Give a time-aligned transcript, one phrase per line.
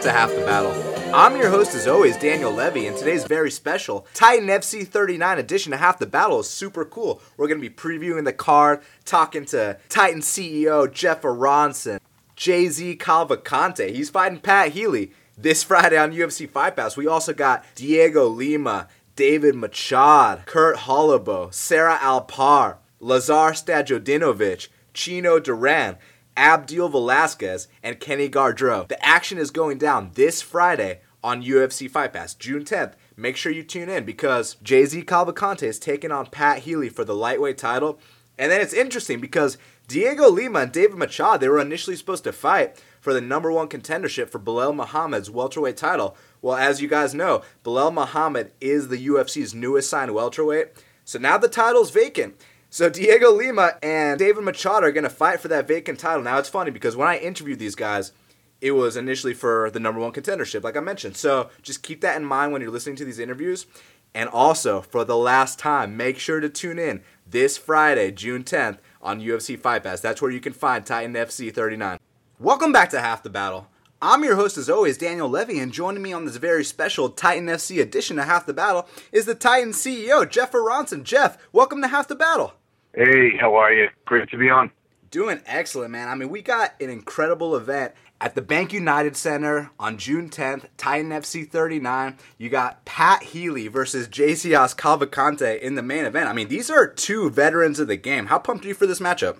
[0.00, 1.14] Back to Half the Battle.
[1.14, 5.74] I'm your host, as always, Daniel Levy, and today's very special Titan FC 39 edition
[5.74, 7.20] of Half the Battle is super cool.
[7.36, 12.00] We're going to be previewing the card, talking to Titan CEO Jeff Aronson,
[12.34, 13.90] Jay Z Cavalcante.
[13.90, 16.96] He's fighting Pat Healy this Friday on UFC Fight Pass.
[16.96, 25.98] We also got Diego Lima, David Machado, Kurt Holobaugh, Sarah Alpar, Lazar Stojadinovic, Chino Duran,
[26.36, 28.88] Abdul Velasquez, and Kenny Gaudreau.
[28.88, 32.94] The action is going down this Friday on UFC Fight Pass, June 10th.
[33.16, 37.14] Make sure you tune in because JZ Cavalcante is taking on Pat Healy for the
[37.14, 37.98] lightweight title.
[38.38, 42.32] And then it's interesting because Diego Lima and David Machado, they were initially supposed to
[42.32, 46.16] fight for the number one contendership for Belal Muhammad's welterweight title.
[46.40, 50.68] Well, as you guys know, Belal Muhammad is the UFC's newest signed welterweight.
[51.04, 52.36] So now the title's vacant.
[52.72, 56.22] So Diego Lima and David Machado are going to fight for that vacant title.
[56.22, 58.12] Now it's funny because when I interviewed these guys,
[58.60, 61.16] it was initially for the number one contendership, like I mentioned.
[61.16, 63.66] So just keep that in mind when you're listening to these interviews.
[64.14, 68.78] And also, for the last time, make sure to tune in this Friday, June 10th,
[69.02, 70.00] on UFC Fight Pass.
[70.00, 71.98] That's where you can find Titan FC 39.
[72.38, 73.66] Welcome back to Half the Battle.
[74.00, 77.46] I'm your host, as always, Daniel Levy, and joining me on this very special Titan
[77.46, 81.02] FC edition of Half the Battle is the Titan CEO, Jeff Aronson.
[81.02, 82.54] Jeff, welcome to Half the Battle.
[82.94, 83.88] Hey, how are you?
[84.04, 84.72] Great to be on.
[85.12, 86.08] Doing excellent, man.
[86.08, 90.66] I mean, we got an incredible event at the Bank United Center on June 10th,
[90.76, 92.18] Titan FC 39.
[92.36, 96.28] You got Pat Healy versus Gesias Cavalcante in the main event.
[96.28, 98.26] I mean, these are two veterans of the game.
[98.26, 99.38] How pumped are you for this matchup?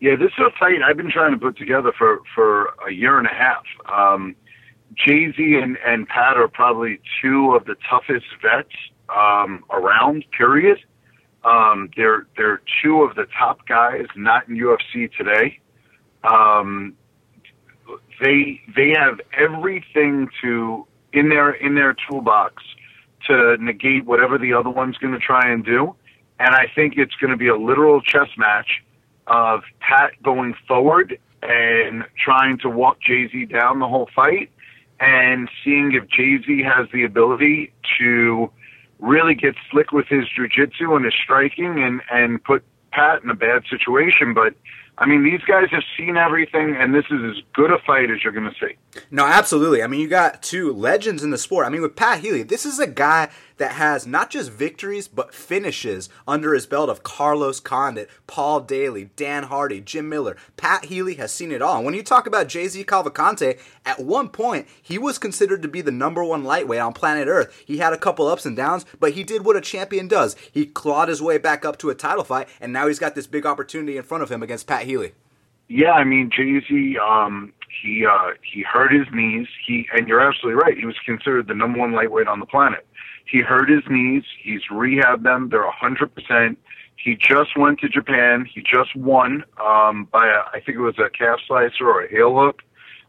[0.00, 3.18] Yeah, this is a fight I've been trying to put together for for a year
[3.18, 3.64] and a half.
[3.84, 4.34] Um,
[4.94, 8.70] Jay Z and, and Pat are probably two of the toughest vets
[9.08, 10.24] um, around.
[10.36, 10.78] Period.
[11.44, 15.58] Um, they're they're two of the top guys not in UFC today.
[16.22, 16.96] Um,
[18.20, 22.62] they they have everything to in their in their toolbox
[23.26, 25.94] to negate whatever the other one's going to try and do,
[26.38, 28.82] and I think it's going to be a literal chess match
[29.26, 34.50] of Pat going forward and trying to walk Jay Z down the whole fight
[34.98, 38.50] and seeing if Jay Z has the ability to
[39.00, 43.34] really get slick with his jujitsu and his striking and, and put Pat in a
[43.34, 44.34] bad situation.
[44.34, 44.54] But
[44.98, 48.22] I mean, these guys have seen everything, and this is as good a fight as
[48.22, 48.76] you're going to see.
[49.10, 49.82] No, absolutely.
[49.82, 51.66] I mean, you got two legends in the sport.
[51.66, 55.34] I mean, with Pat Healy, this is a guy that has not just victories, but
[55.34, 60.38] finishes under his belt of Carlos Condit, Paul Daley, Dan Hardy, Jim Miller.
[60.56, 61.76] Pat Healy has seen it all.
[61.76, 65.68] And when you talk about Jay Z Cavalcante, at one point, he was considered to
[65.68, 67.62] be the number one lightweight on planet Earth.
[67.66, 70.36] He had a couple ups and downs, but he did what a champion does.
[70.50, 73.26] He clawed his way back up to a title fight, and now he's got this
[73.26, 75.12] big opportunity in front of him against Pat Healy.
[75.68, 79.46] Yeah, I mean, JZ, um, he uh, he hurt his knees.
[79.66, 80.76] He and you're absolutely right.
[80.76, 82.86] He was considered the number one lightweight on the planet.
[83.30, 84.24] He hurt his knees.
[84.42, 85.48] He's rehabbed them.
[85.50, 86.58] They're hundred percent.
[86.96, 88.44] He just went to Japan.
[88.52, 92.10] He just won um, by a, I think it was a calf slicer or a
[92.10, 92.62] heel hook.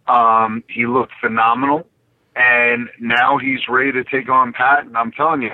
[0.08, 1.88] Um, he looked phenomenal,
[2.36, 4.86] and now he's ready to take on Pat.
[4.86, 5.54] And I'm telling you,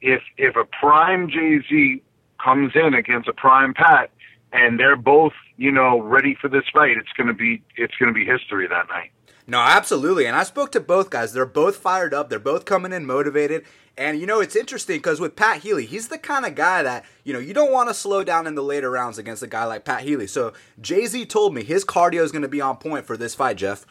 [0.00, 2.02] if if a prime Jay Z
[2.42, 4.10] comes in against a prime Pat,
[4.52, 8.24] and they're both you know ready for this fight, it's gonna be it's gonna be
[8.24, 9.12] history that night.
[9.50, 10.26] No, absolutely.
[10.26, 11.32] And I spoke to both guys.
[11.32, 12.28] They're both fired up.
[12.28, 13.64] They're both coming in motivated.
[13.96, 17.04] And you know, it's interesting because with Pat Healy, he's the kind of guy that,
[17.24, 19.64] you know, you don't want to slow down in the later rounds against a guy
[19.64, 20.26] like Pat Healy.
[20.26, 23.34] So Jay Z told me his cardio is going to be on point for this
[23.34, 23.86] fight, Jeff.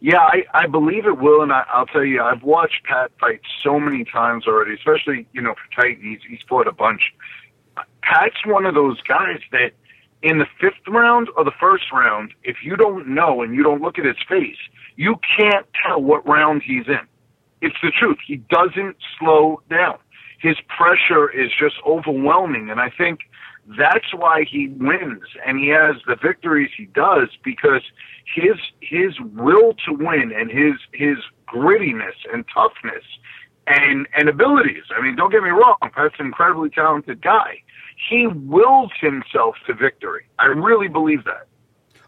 [0.00, 3.40] Yeah, I, I believe it will, and I, I'll tell you, I've watched Pat fight
[3.62, 6.02] so many times already, especially you know for Titan.
[6.02, 7.02] He's he's fought a bunch.
[8.02, 9.70] Pat's one of those guys that
[10.22, 13.82] in the fifth round or the first round, if you don't know and you don't
[13.82, 14.56] look at his face,
[14.96, 17.06] you can't tell what round he's in.
[17.60, 18.18] It's the truth.
[18.26, 19.98] He doesn't slow down.
[20.40, 23.20] His pressure is just overwhelming, and I think
[23.78, 27.82] that's why he wins and he has the victories he does because
[28.34, 33.04] his his will to win and his his grittiness and toughness
[33.68, 34.82] and and abilities.
[34.96, 37.62] I mean, don't get me wrong, Pat's an incredibly talented guy.
[38.08, 40.24] He wills himself to victory.
[40.38, 41.46] I really believe that.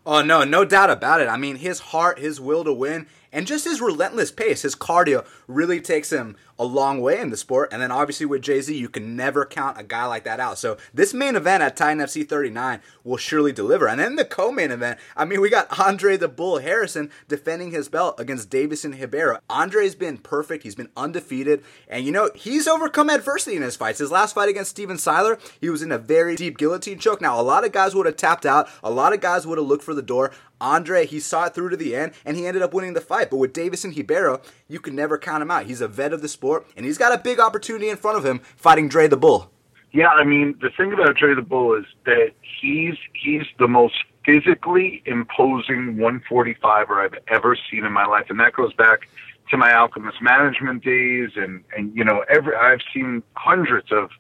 [0.07, 1.29] Oh no, no doubt about it.
[1.29, 5.27] I mean, his heart, his will to win, and just his relentless pace, his cardio
[5.47, 7.73] really takes him a long way in the sport.
[7.73, 10.59] And then obviously with Jay Z, you can never count a guy like that out.
[10.59, 13.89] So this main event at Titan FC 39 will surely deliver.
[13.89, 17.89] And then the co-main event, I mean, we got Andre the Bull Harrison defending his
[17.89, 19.39] belt against Deiveson Ribeiro.
[19.49, 20.63] Andre's been perfect.
[20.63, 21.63] He's been undefeated.
[21.89, 23.99] And you know, he's overcome adversity in his fights.
[23.99, 27.21] His last fight against Steven Siler, he was in a very deep guillotine choke.
[27.21, 28.69] Now, a lot of guys would have tapped out.
[28.83, 30.33] A lot of guys would have looked for the door.
[30.61, 33.29] Andre, he saw it through to the end, and he ended up winning the fight.
[33.29, 35.67] But with Deiveson Ribeiro, you can never count him out.
[35.67, 36.44] He's a vet of the sport,
[36.77, 39.51] and he's got a big opportunity in front of him fighting Dre the Bull.
[39.93, 43.95] Yeah, I mean the thing about Dre the Bull is that he's he's the most
[44.25, 49.09] physically imposing 145er I've ever seen in my life, and that goes back
[49.51, 54.11] to my Alchemist management days, and and you know every I've seen hundreds of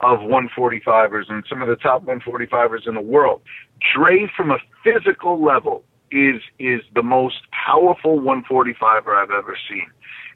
[0.00, 3.40] of 145ers and some of the top 145ers in the world.
[3.94, 9.86] Dre, from a physical level, is is the most powerful 145er I've ever seen.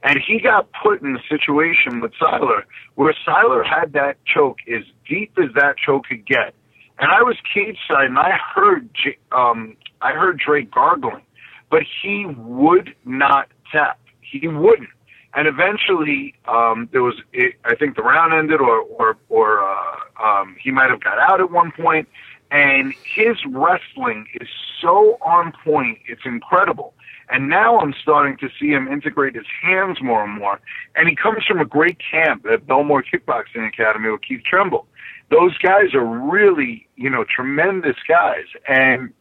[0.02, 2.62] And he got put in a situation with Siler
[2.94, 6.54] where Siler had that choke as deep as that choke could get.
[6.98, 8.88] And I was cage side and I heard
[9.32, 11.22] um I heard Dre gargling,
[11.70, 13.98] but he would not tap.
[14.20, 14.90] He wouldn't.
[15.34, 19.96] And eventually, um, there was, it, I think the round ended or, or, or, uh,
[20.22, 22.08] um, he might have got out at one point
[22.50, 24.49] and his wrestling is
[24.81, 25.99] so on point.
[26.06, 26.94] It's incredible.
[27.28, 30.61] And now I'm starting to see him integrate his hands more and more.
[30.94, 34.87] And he comes from a great camp at Bellmore Kickboxing Academy with Keith Trimble.
[35.31, 38.44] Those guys are really, you know, tremendous guys.
[38.69, 39.12] And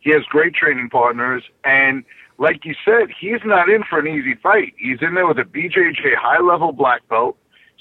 [0.00, 1.44] he has great training partners.
[1.64, 2.04] And
[2.38, 4.74] like you said, he's not in for an easy fight.
[4.76, 7.36] He's in there with a BJJ high level black belt.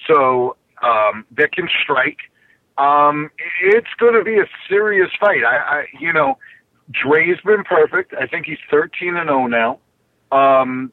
[0.08, 2.18] So, um, that can strike.
[2.78, 3.30] Um,
[3.64, 5.44] it's going to be a serious fight.
[5.46, 6.38] I, I, you know,
[6.92, 8.14] Dre's been perfect.
[8.20, 9.80] I think he's 13 and 0 now.
[10.32, 10.92] Um,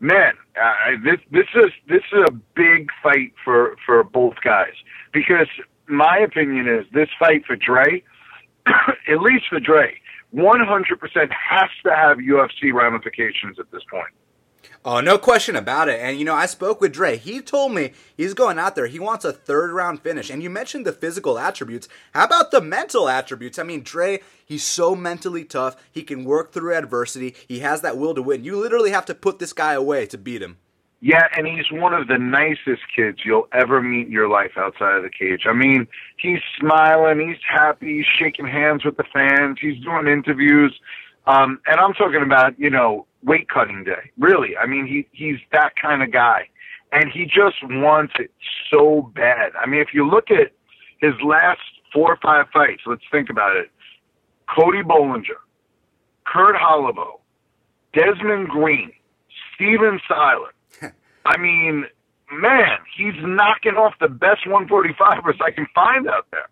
[0.00, 4.74] man, uh, this this is this is a big fight for for both guys
[5.12, 5.48] because
[5.88, 8.02] my opinion is this fight for Dre,
[8.66, 9.94] at least for Dre,
[10.34, 14.12] 100% has to have UFC ramifications at this point.
[14.84, 16.00] Oh, no question about it.
[16.00, 17.16] And you know, I spoke with Dre.
[17.16, 18.86] He told me he's going out there.
[18.86, 20.30] He wants a third round finish.
[20.30, 21.88] And you mentioned the physical attributes.
[22.14, 23.58] How about the mental attributes?
[23.58, 25.76] I mean, Dre, he's so mentally tough.
[25.90, 27.34] He can work through adversity.
[27.46, 28.44] He has that will to win.
[28.44, 30.58] You literally have to put this guy away to beat him.
[31.04, 34.94] Yeah, and he's one of the nicest kids you'll ever meet in your life outside
[34.94, 35.46] of the cage.
[35.48, 40.72] I mean, he's smiling, he's happy, he's shaking hands with the fans, he's doing interviews.
[41.26, 44.10] Um, and I'm talking about, you know, weight cutting day.
[44.18, 44.56] Really.
[44.56, 46.48] I mean, he, he's that kind of guy.
[46.92, 48.30] And he just wants it
[48.70, 49.52] so bad.
[49.60, 50.52] I mean, if you look at
[50.98, 51.60] his last
[51.92, 53.70] four or five fights, let's think about it.
[54.54, 55.40] Cody Bollinger,
[56.26, 57.18] Kurt Holobaugh,
[57.94, 58.92] Desmond Green,
[59.54, 60.92] Steven Siler.
[61.24, 61.86] I mean,
[62.30, 66.48] man, he's knocking off the best 145ers I can find out there.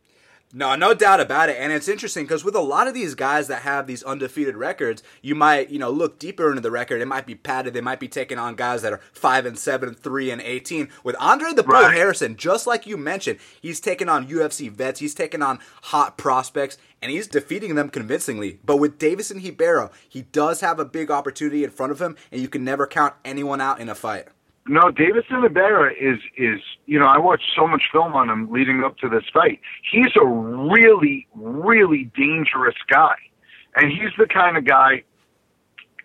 [0.53, 1.57] No, no doubt about it.
[1.61, 5.01] And it's interesting because with a lot of these guys that have these undefeated records,
[5.23, 7.01] you might, you know, look deeper into the record.
[7.01, 7.73] It might be padded.
[7.73, 10.89] They might be taking on guys that are 5 and 7, 3 and 18.
[11.05, 11.95] With Andre the Bull right.
[11.95, 16.79] Harrison, just like you mentioned, he's taking on UFC vets, he's taking on hot prospects,
[17.01, 18.59] and he's defeating them convincingly.
[18.65, 22.41] But with Deiveson Ribeiro, he does have a big opportunity in front of him, and
[22.41, 24.27] you can never count anyone out in a fight.
[24.71, 28.85] No, Deiveson Ribeiro is is you know I watched so much film on him leading
[28.85, 29.59] up to this fight.
[29.91, 33.17] He's a really really dangerous guy,
[33.75, 35.03] and he's the kind of guy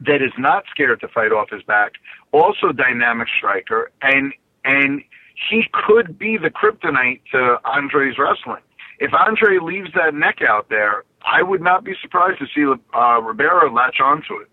[0.01, 1.91] that is not scared to fight off his back.
[2.31, 5.03] Also, dynamic striker, and and
[5.47, 8.63] he could be the kryptonite to Andre's wrestling.
[8.97, 12.65] If Andre leaves that neck out there, I would not be surprised to see
[12.97, 14.49] uh, Ribeiro latch onto it.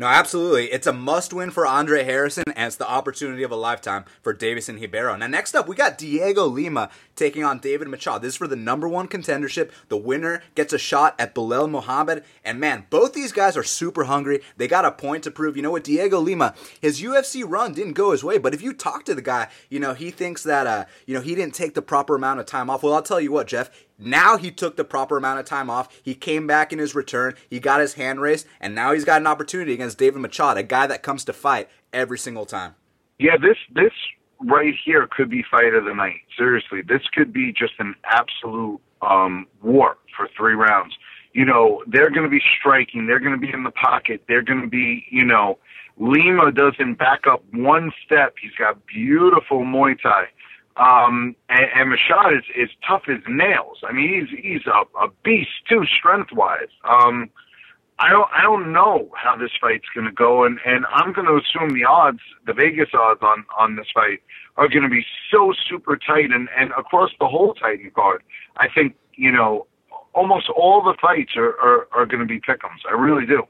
[0.00, 0.72] No, absolutely.
[0.72, 4.32] It's a must win for Andre Harrison, and it's the opportunity of a lifetime for
[4.32, 5.14] Deiveson Ribeiro.
[5.14, 8.18] Now, next up, we got Diego Lima taking on David Machado.
[8.18, 9.70] This is for the number one contendership.
[9.88, 12.24] The winner gets a shot at Belal Muhammad.
[12.42, 14.40] And man, both these guys are super hungry.
[14.56, 15.54] They got a point to prove.
[15.54, 18.72] You know what, Diego Lima, his UFC run didn't go his way, but if you
[18.72, 21.74] talk to the guy, you know, he thinks that, uh, you know, he didn't take
[21.74, 22.82] the proper amount of time off.
[22.82, 26.00] Well, I'll tell you what, Jeff, now he took the proper amount of time off.
[26.02, 27.34] He came back in his return.
[27.48, 30.62] He got his hand raised, and now he's got an opportunity against David Machado, a
[30.62, 32.74] guy that comes to fight every single time.
[33.18, 33.92] Yeah, this this
[34.40, 36.20] right here could be fight of the night.
[36.36, 40.94] Seriously, this could be just an absolute um, war for three rounds.
[41.32, 43.06] You know, they're going to be striking.
[43.06, 44.24] They're going to be in the pocket.
[44.26, 45.58] They're going to be, you know,
[45.98, 48.34] Lima doesn't back up one step.
[48.40, 50.24] He's got beautiful Muay Thai.
[50.76, 53.78] Um, and, and Machado is, is tough as nails.
[53.86, 56.68] I mean, he's he's a, a beast too, strength wise.
[56.84, 57.30] Um,
[57.98, 61.26] I don't I don't know how this fight's going to go, and and I'm going
[61.26, 64.22] to assume the odds, the Vegas odds on on this fight
[64.56, 68.22] are going to be so super tight, and and across the whole Titan card,
[68.56, 69.66] I think you know
[70.14, 72.80] almost all the fights are are, are going to be pick'ems.
[72.88, 73.42] I really do.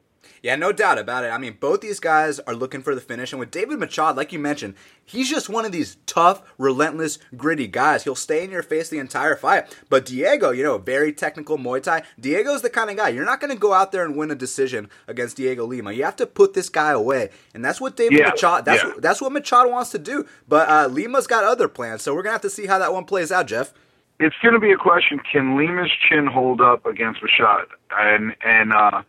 [0.43, 1.29] Yeah, no doubt about it.
[1.29, 3.33] I mean, both these guys are looking for the finish.
[3.33, 4.75] And with David Machado, like you mentioned,
[5.05, 8.05] he's just one of these tough, relentless, gritty guys.
[8.05, 9.77] He'll stay in your face the entire fight.
[9.89, 12.05] But Diego, you know, very technical Muay Thai.
[12.19, 14.35] Diego's the kind of guy you're not going to go out there and win a
[14.35, 15.93] decision against Diego Lima.
[15.93, 18.65] You have to put this guy away, and that's what David yeah, Machado.
[18.65, 18.93] That's yeah.
[18.99, 20.27] that's what Machado wants to do.
[20.49, 23.05] But uh, Lima's got other plans, so we're gonna have to see how that one
[23.05, 23.73] plays out, Jeff.
[24.19, 27.67] It's going to be a question: Can Lima's chin hold up against Machado?
[27.91, 29.03] And and uh,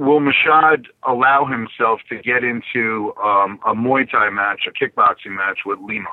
[0.00, 5.60] will Machado allow himself to get into um, a Muay Thai match, a kickboxing match
[5.66, 6.08] with Lima?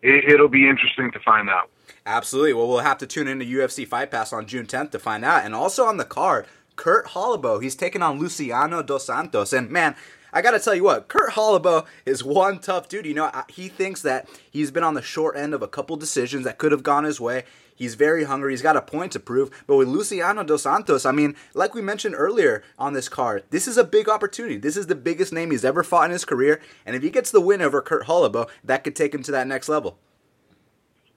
[0.00, 1.68] It, will be interesting to find out.
[2.06, 2.52] Absolutely.
[2.54, 5.44] Well, we'll have to tune into UFC Fight Pass on June 10th to find out.
[5.44, 6.46] And also on the card,
[6.76, 7.62] Kurt Holobaugh.
[7.62, 9.52] He's taking on Luciano dos Santos.
[9.52, 9.94] And man,
[10.32, 13.06] I got to tell you what, Kurt Holobaugh is one tough dude.
[13.06, 16.44] You know, he thinks that he's been on the short end of a couple decisions
[16.44, 17.44] that could have gone his way.
[17.74, 18.52] He's very hungry.
[18.52, 19.50] He's got a point to prove.
[19.66, 23.66] But with Luciano dos Santos, I mean, like we mentioned earlier on this card, this
[23.66, 24.56] is a big opportunity.
[24.56, 26.60] This is the biggest name he's ever fought in his career.
[26.86, 29.46] And if he gets the win over Kurt Holobaugh, that could take him to that
[29.46, 29.98] next level.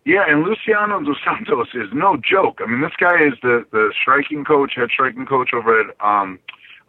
[0.06, 2.60] Yeah, and Luciano dos Santos is no joke.
[2.64, 6.38] I mean, this guy is the the striking coach, head striking coach over at um,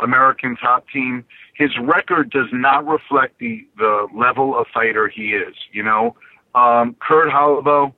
[0.00, 1.25] American Top Team.
[1.54, 5.54] His record does not reflect the the level of fighter he is.
[5.73, 6.14] You know,
[6.54, 7.94] um, Kurt Holobaugh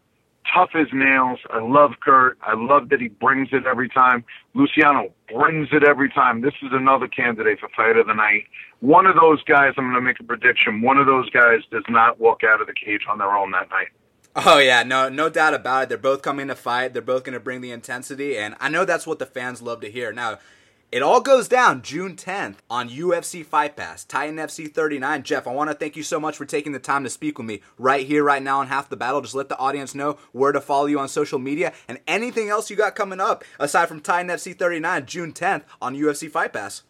[0.52, 1.38] tough as nails.
[1.50, 2.38] I love Kurt.
[2.42, 4.24] I love that he brings it every time.
[4.54, 6.40] Luciano brings it every time.
[6.40, 8.44] This is another candidate for fight of the night.
[8.80, 10.82] One of those guys, I'm going to make a prediction.
[10.82, 13.68] One of those guys does not walk out of the cage on their own that
[13.70, 13.88] night.
[14.36, 15.88] Oh yeah, no, no doubt about it.
[15.88, 16.92] They're both coming to fight.
[16.92, 19.80] They're both going to bring the intensity, and I know that's what the fans love
[19.80, 20.12] to hear.
[20.12, 20.38] Now,
[20.90, 25.22] it all goes down June 10th on UFC Fight Pass, Titan FC 39.
[25.22, 27.46] Jeff, I want to thank you so much for taking the time to speak with
[27.46, 29.20] me right here, right now on Half the Battle.
[29.20, 32.70] Just let the audience know where to follow you on social media and anything else
[32.70, 36.84] you got coming up aside from Titan FC 39, June 10th on UFC Fight Pass.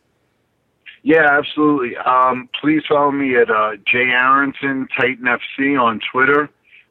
[1.02, 1.96] Yeah, absolutely.
[1.96, 6.50] Um, please follow me at uh, Jay Aronson Titan FC on Twitter.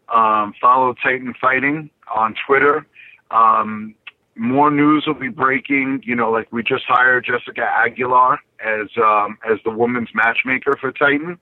[0.10, 2.86] Um, follow Titan Fighting on Twitter.
[3.32, 3.96] Um,
[4.38, 6.02] more news will be breaking.
[6.06, 10.92] You know, like we just hired Jessica Aguilar as um, as the women's matchmaker for
[10.92, 11.40] Titan.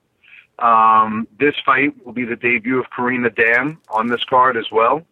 [0.58, 5.02] Um, this fight will be the debut of Karina Dan on this card as well.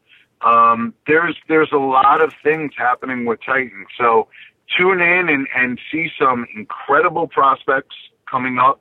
[0.41, 4.29] Um, there's there's a lot of things happening with Titan, so
[4.77, 7.97] tune in and, and see some incredible prospects
[8.31, 8.81] coming up,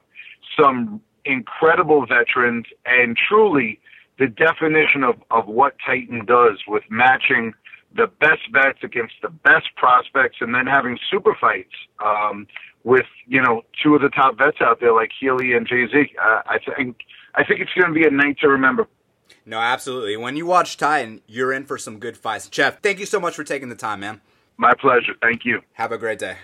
[0.59, 3.79] some incredible veterans, and truly
[4.19, 7.53] the definition of, of what Titan does with matching
[7.95, 11.73] the best vets against the best prospects, and then having super fights
[12.03, 12.47] um,
[12.83, 16.15] with you know two of the top vets out there like Healy and Jay Z.
[16.21, 16.97] Uh, I think
[17.35, 18.87] I think it's going to be a night to remember.
[19.45, 20.15] No, absolutely.
[20.15, 22.47] When you watch Titan, you're in for some good fights.
[22.47, 24.21] Jeff, thank you so much for taking the time, man.
[24.57, 25.13] My pleasure.
[25.21, 25.61] Thank you.
[25.73, 26.37] Have a great day.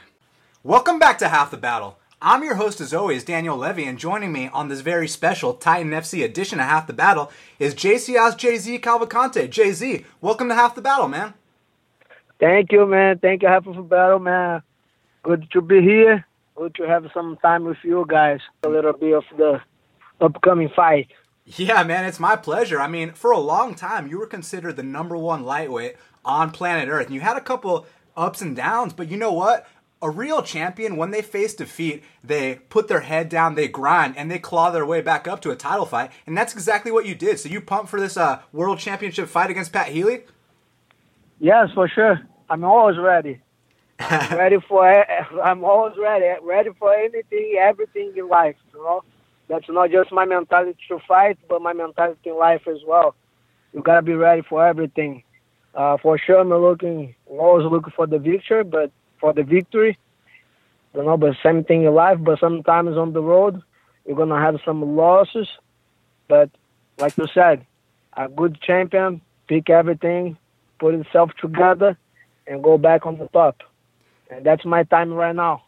[0.64, 1.98] Welcome back to Half the Battle.
[2.22, 5.92] I'm your host, as always, Daniel Levy, and joining me on this very special Titan
[5.92, 9.74] FC edition of Half the Battle is Gesias JZ Cavalcante.
[9.74, 11.34] Z, welcome to Half the Battle, man.
[12.40, 13.20] Thank you, man.
[13.20, 14.62] Thank you, Half the Battle, man.
[15.24, 16.26] Good to be here.
[16.56, 18.40] Good to have some time with you guys.
[18.64, 19.62] A little bit of the
[20.22, 21.10] upcoming fight.
[21.46, 22.80] Yeah, man, it's my pleasure.
[22.80, 26.90] I mean, for a long time, you were considered the number one lightweight on planet
[26.90, 29.68] Earth, and you had a couple ups and downs, but you know what?
[30.02, 34.32] a real champion, when they face defeat, they put their head down, they grind, and
[34.32, 36.12] they claw their way back up to a title fight.
[36.26, 37.40] And that's exactly what you did.
[37.40, 40.22] So you pumped for this uh, world championship fight against Pat Healy?
[41.40, 42.20] Yes, for sure.
[42.50, 43.42] I'm always ready.
[44.00, 44.86] I'm ready for.
[45.42, 46.28] I'm always ready.
[46.44, 48.56] Ready for anything, everything in life.
[48.74, 49.04] You know,
[49.50, 53.16] that's not just my mentality to fight, but my mentality in life as well.
[53.74, 55.24] You gotta be ready for everything.
[55.76, 58.92] Uh, for sure, I'm looking, always looking for the victory, but
[59.22, 59.98] for the victory.
[60.96, 62.18] You know, but same thing in life.
[62.22, 63.62] But sometimes on the road,
[64.06, 65.48] you're gonna have some losses.
[66.28, 66.52] But
[67.00, 67.66] like you said,
[68.18, 70.39] a good champion pick everything,
[70.80, 71.98] put itself together,
[72.48, 73.62] and go back on the top.
[74.30, 75.64] And that's my time right now.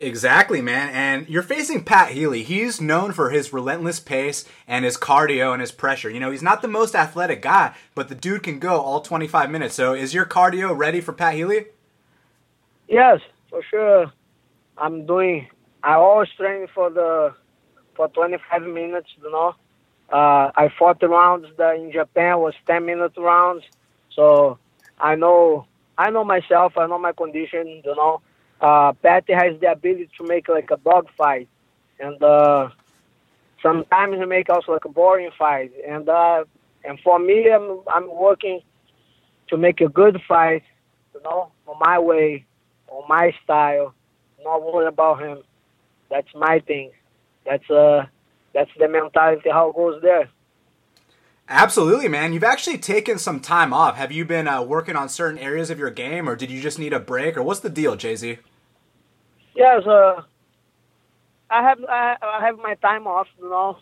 [0.00, 0.90] Exactly, man.
[0.90, 2.44] And you're facing Pat Healy.
[2.44, 6.08] He's known for his relentless pace and his cardio and his pressure.
[6.08, 9.50] You know, he's not the most athletic guy, but the dude can go all 25
[9.50, 9.74] minutes.
[9.74, 11.66] So is your cardio ready for Pat Healy?
[12.86, 14.12] Yes, for sure.
[14.76, 15.48] I'm doing.
[15.82, 17.34] I always train for the
[17.96, 19.08] for 25 minutes.
[19.20, 19.54] You know,
[20.10, 23.64] uh, I fought the rounds that in Japan was 10 minute rounds,
[24.18, 24.58] so
[24.98, 26.72] I know I know myself.
[26.76, 27.82] I know my condition.
[27.84, 28.20] You know,
[28.60, 31.48] uh, Patty has the ability to make like a dog fight,
[32.00, 32.68] and uh,
[33.62, 35.70] sometimes he make also like a boring fight.
[35.86, 36.44] And uh,
[36.84, 38.60] and for me, I'm I'm working
[39.50, 40.64] to make a good fight.
[41.14, 42.44] You know, on my way
[42.88, 43.94] on my style,
[44.42, 45.38] not worry about him.
[46.10, 46.90] That's my thing.
[47.46, 48.06] That's uh,
[48.52, 50.28] that's the mentality how it goes there.
[51.48, 52.34] Absolutely, man.
[52.34, 53.96] You've actually taken some time off.
[53.96, 56.78] Have you been uh, working on certain areas of your game, or did you just
[56.78, 58.38] need a break, or what's the deal, Jay Z?
[59.56, 60.24] Yeah, so
[61.50, 63.26] I have I, have my time off.
[63.38, 63.78] You know,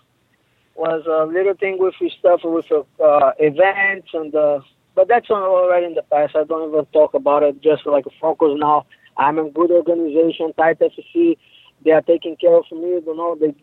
[0.77, 4.61] was a little thing with stuff with uh, events and uh,
[4.95, 6.37] but that's already in the past.
[6.37, 7.61] I don't even talk about it.
[7.63, 8.87] Just like focus now.
[9.19, 11.37] I'm in good organization, tight FC.
[11.85, 13.01] They are taking care of me.
[13.05, 13.55] You know, they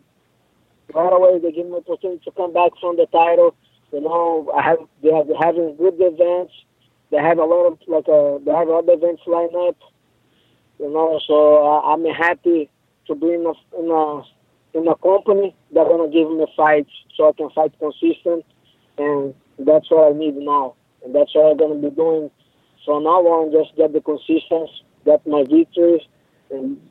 [0.94, 3.54] right away they give me opportunity to come back from the title.
[3.94, 6.52] You know, I have they are having good events.
[7.12, 9.76] They have a lot of like a uh, they have other events lined up.
[10.80, 12.68] You know, so uh, I'm happy
[13.06, 14.22] to be in a in a
[14.76, 18.44] in a company that's gonna give me fights so I can fight consistent,
[18.98, 20.74] and that's what I need now,
[21.04, 22.32] and that's what I'm gonna be doing.
[22.84, 26.02] So now on, just get the consistency, get my victories,
[26.50, 26.82] and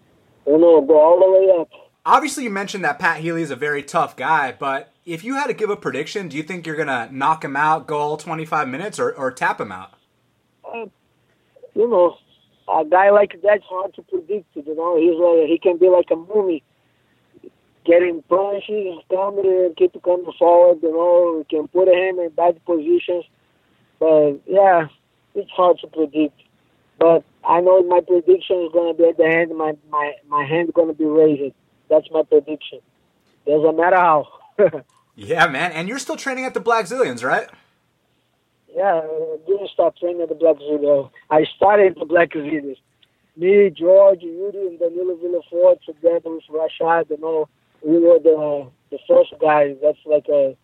[0.48, 1.68] you know go all the way up.
[2.06, 5.48] Obviously, you mentioned that Pat Healy is a very tough guy, but if you had
[5.48, 8.68] to give a prediction, do you think you're gonna knock him out, go all 25
[8.68, 9.94] minutes, or, or tap him out?
[10.66, 10.86] Uh,
[11.76, 12.18] you know,
[12.74, 14.56] a guy like that's hard to predict.
[14.56, 16.64] You know, he's like he can be like a mummy,
[17.86, 20.80] getting punches, coming and keep coming forward.
[20.82, 23.26] You know, we can put him in bad positions,
[24.00, 24.88] but yeah,
[25.36, 26.40] it's hard to predict.
[26.98, 29.58] But I know my prediction is gonna be at the end.
[29.58, 31.56] My my my hand gonna be raised.
[31.90, 32.80] That's my prediction.
[33.46, 34.28] Doesn't matter how.
[35.16, 35.72] yeah, man.
[35.72, 37.50] And you're still training at the Blackzilians, right?
[38.76, 41.12] Yeah, I didn't start training at the Blackzilians.
[41.30, 42.78] I started the Blackzilians.
[43.36, 47.50] Me, George, Yuri, and Danilo Villefort together with Rashad, you know,
[47.84, 49.76] we were the the first guys.
[49.82, 50.56] That's like a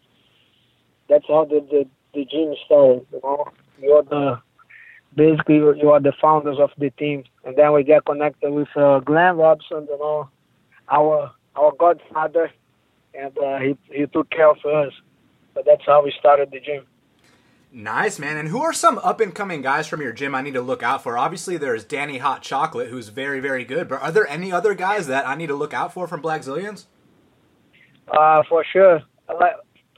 [1.08, 3.46] that's how the the, the gym started, you know.
[3.82, 4.42] You're the
[5.16, 9.00] basically you are the founders of the team, and then we get connected with uh,
[9.00, 10.30] Glenn Robinson, you know,
[10.90, 12.52] our our godfather,
[13.20, 14.94] and uh, he he took care of us.
[15.54, 16.86] But that's how we started the gym.
[17.72, 18.38] Nice, man.
[18.38, 20.82] And who are some up and coming guys from your gym I need to look
[20.82, 21.18] out for?
[21.18, 23.88] Obviously, there's Danny Hot Chocolate, who's very, very good.
[23.88, 26.42] But are there any other guys that I need to look out for from Black
[26.42, 26.86] Blackzilians?
[28.08, 29.04] Uh, for sure.
[29.28, 29.54] Like,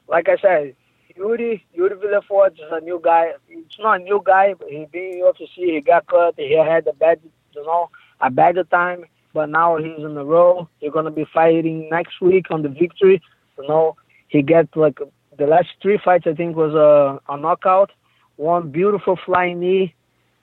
[0.09, 0.75] like I said,
[1.15, 3.31] Yuri, Yuri Villefort is a new guy.
[3.47, 6.35] It's not a new guy, but he being in UFC, he got cut.
[6.37, 7.21] He had a bad,
[7.53, 10.67] you know, a bad time but now he's in the row.
[10.79, 13.21] He's gonna be fighting next week on the victory.
[13.57, 13.95] You know,
[14.27, 14.99] he get like
[15.37, 16.25] the last three fights.
[16.27, 17.91] I think was a, a knockout.
[18.37, 19.95] One beautiful flying knee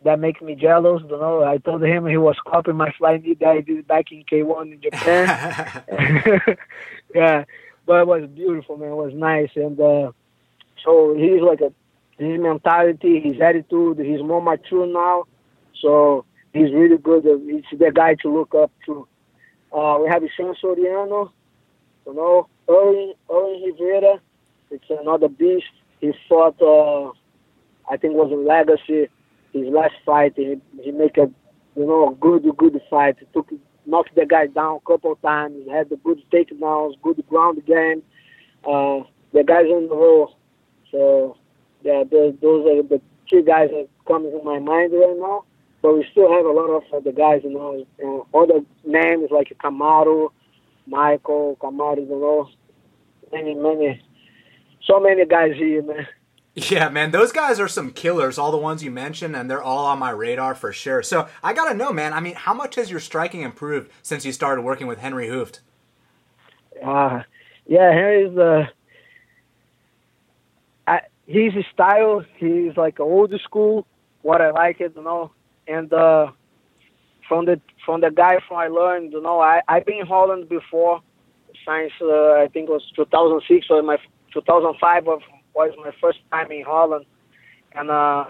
[0.05, 1.03] that makes me jealous.
[1.03, 4.13] You know, I told him he was copying my flying knee that I did back
[4.13, 5.85] in K1 in Japan.
[7.15, 7.45] yeah,
[7.87, 8.91] but it was beautiful, man.
[8.91, 10.13] It was nice, and uh,
[10.85, 11.73] so he's like a
[12.19, 13.99] his mentality, his attitude.
[13.99, 15.25] He's more mature now,
[15.81, 17.25] so he's really good.
[17.25, 19.07] He's the guy to look up to.
[19.73, 21.31] Uh, we have Sean Soriano,
[22.07, 24.21] you know, Erwin, Erwin Rivera.
[24.71, 25.67] It's another beast.
[26.01, 27.11] He fought, uh,
[27.91, 29.09] I think, was in Legacy.
[29.53, 31.31] His last fight, he he make a,
[31.77, 33.17] you know, good good fight.
[33.19, 33.51] He took
[33.87, 35.57] knocked the guy down a couple of times.
[35.65, 38.03] He had the good takedowns, good ground game.
[38.65, 39.01] Uh,
[39.33, 40.37] the guys on the roll.
[40.91, 41.37] So
[41.83, 45.45] yeah, those are the two guys that come to my mind right now.
[45.81, 47.87] But we still have a lot of uh, the guys, you know,
[48.35, 50.31] uh, other names like Kamaru,
[50.87, 52.49] Michael, Kamaru, you know,
[53.33, 54.03] many, many,
[54.85, 56.07] so many guys here, man.
[56.55, 58.37] Yeah, man, those guys are some killers.
[58.37, 61.05] All the ones you mentioned, and they're all on my radar for sure.
[61.05, 62.13] So I gotta know, man.
[62.13, 65.61] I mean, how much has your striking improved since you started working with Henry Hooft?
[66.85, 67.23] Uh,
[67.65, 68.67] yeah, Henry's uh,
[70.89, 72.25] I, he's a style.
[72.39, 73.87] He's like old school.
[74.23, 75.31] What I like it, you know
[75.69, 76.29] and uh,
[77.29, 80.49] from the from the guy from I learned, you know, I I've been in Holland
[80.49, 81.03] before,
[81.67, 83.99] since uh, I think it was 2006 or my
[84.33, 87.05] 2005 was my first time in Holland,
[87.75, 88.25] and uh,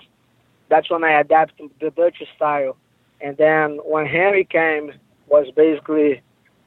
[0.69, 2.77] that's when I adapted the Dutch style.
[3.21, 4.93] And then when Henry came,
[5.27, 6.23] was basically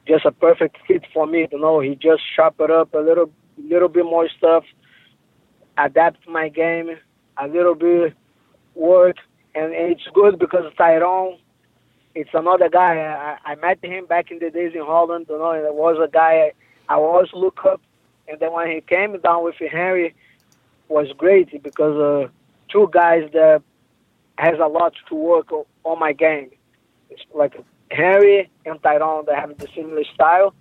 [0.08, 1.48] just a perfect fit for me.
[1.52, 4.64] You know, he just sharpened up a little little bit more stuff,
[5.78, 6.98] adapt my game
[7.38, 8.14] a little bit,
[8.76, 9.18] work
[9.56, 11.38] and it's good because Tyrone,
[12.16, 13.38] it's another guy.
[13.46, 15.28] I, I met him back in the days in Holland.
[15.30, 16.52] You know, and it was a guy
[16.90, 17.82] I, I always look up.
[18.28, 20.14] And then when he came down with Henry,
[20.92, 22.30] was great because uh,
[22.70, 23.62] two guys that
[24.38, 25.52] has a lot to work
[25.84, 26.52] on my game.
[27.10, 27.56] It's like
[27.90, 29.26] Henry and Tyrone.
[29.26, 30.54] They have the similar style,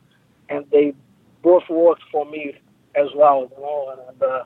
[0.49, 0.95] and they
[1.43, 2.55] both worked for me
[2.95, 3.51] as well.
[3.57, 4.45] You know, and uh,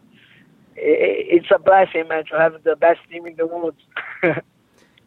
[0.76, 3.74] it's a blessing, man, to have the best team in the world.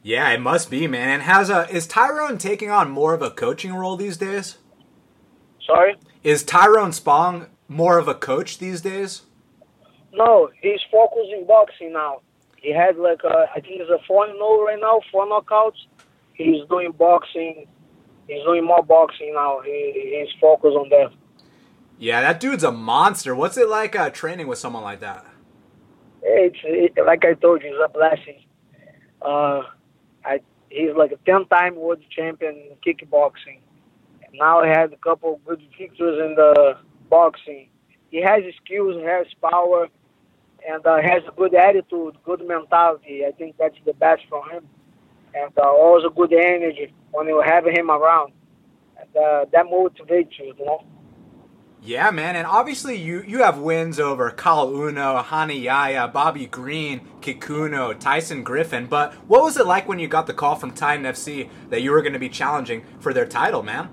[0.07, 1.09] Yeah, it must be, man.
[1.09, 4.57] And has a is Tyrone taking on more of a coaching role these days?
[5.65, 5.95] Sorry?
[6.23, 9.23] Is Tyrone Spong more of a coach these days?
[10.13, 12.21] No, he's focusing boxing now.
[12.55, 15.75] He had like a, I think it's a four and zero right now, four knockouts.
[16.35, 17.67] He's doing boxing.
[18.29, 19.59] He's doing more boxing now.
[19.65, 21.11] He, he's focused on that.
[21.99, 23.35] Yeah, that dude's a monster.
[23.35, 25.25] What's it like uh, training with someone like that?
[26.21, 28.43] It's it, like I told you, it's a blessing.
[29.21, 29.63] Uh,
[30.25, 33.59] I he's like a ten-time world champion in kickboxing.
[34.33, 36.77] Now he has a couple of good victories in the
[37.09, 37.69] boxing.
[38.09, 39.87] He has skills, he has power,
[40.67, 43.25] and uh, has a good attitude, good mentality.
[43.25, 44.67] I think that's the best for him,
[45.33, 48.33] and uh, also good energy when you have him around.
[48.99, 50.83] And uh, that motivates you, you know.
[51.81, 57.01] Yeah, man, and obviously you you have wins over Caol Uno, Rani Yahya, Bobby Green,
[57.21, 58.87] Kikuno, Tyson Griffin.
[58.87, 61.91] But what was it like when you got the call from Titan FC that you
[61.91, 63.89] were going to be challenging for their title, man?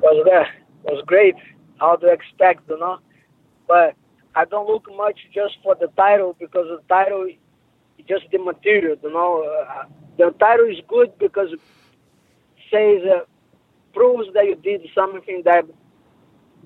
[0.00, 0.48] Was that
[0.84, 1.36] was great.
[1.78, 2.98] How to expect, you know?
[3.68, 3.94] But
[4.34, 7.34] I don't look much just for the title because the title is
[8.08, 9.44] just the material, you know.
[9.44, 9.84] Uh,
[10.18, 11.60] the title is good because it
[12.70, 13.24] says uh,
[13.94, 15.64] proves that you did something that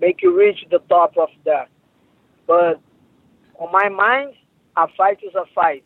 [0.00, 1.68] make you reach the top of that.
[2.46, 2.80] But
[3.58, 4.34] on my mind,
[4.76, 5.84] a fight is a fight.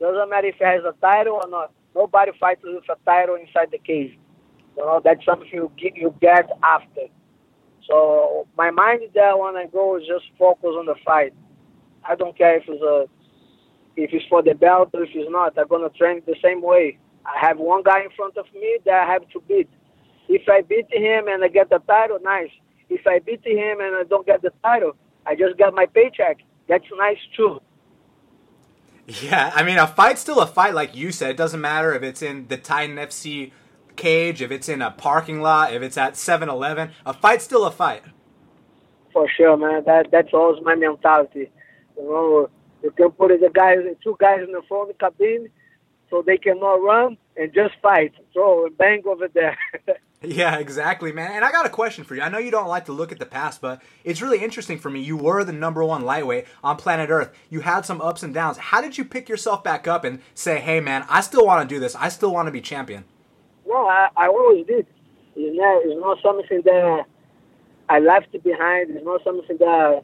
[0.00, 1.72] Doesn't matter if it has a title or not.
[1.94, 4.16] Nobody fights with a title inside the cage.
[4.76, 7.08] You know, that's something you get, you get after.
[7.88, 11.32] So my mind there when I go is just focus on the fight.
[12.08, 13.06] I don't care if it's a
[13.96, 15.58] if it's for the belt or if it's not.
[15.58, 16.98] I'm gonna train the same way.
[17.26, 19.68] I have one guy in front of me that I have to beat.
[20.28, 22.50] If I beat him and I get the title, nice.
[22.88, 24.92] If I beat him and I don't get the title,
[25.26, 26.38] I just got my paycheck.
[26.68, 27.60] That's nice too.
[29.06, 31.30] Yeah, I mean, a fight's still a fight, like you said.
[31.30, 33.52] It doesn't matter if it's in the Titan FC
[33.96, 36.90] cage, if it's in a parking lot, if it's at 7 Eleven.
[37.06, 38.02] A fight's still a fight.
[39.12, 39.84] For sure, man.
[39.86, 41.50] That That's always my mentality.
[41.96, 42.50] You know,
[42.82, 45.48] you can put the guys, two guys in the front cabin
[46.10, 48.12] so they cannot run and just fight.
[48.32, 49.56] Throw a bang over there.
[50.20, 51.30] Yeah, exactly, man.
[51.30, 52.22] And I got a question for you.
[52.22, 54.90] I know you don't like to look at the past, but it's really interesting for
[54.90, 55.00] me.
[55.00, 57.32] You were the number one lightweight on planet Earth.
[57.50, 58.58] You had some ups and downs.
[58.58, 61.72] How did you pick yourself back up and say, hey, man, I still want to
[61.72, 61.94] do this.
[61.94, 63.04] I still want to be champion?
[63.64, 64.86] Well, I, I always did.
[65.36, 67.04] It's not, it's not something that
[67.88, 68.90] I left behind.
[68.90, 70.02] It's not something that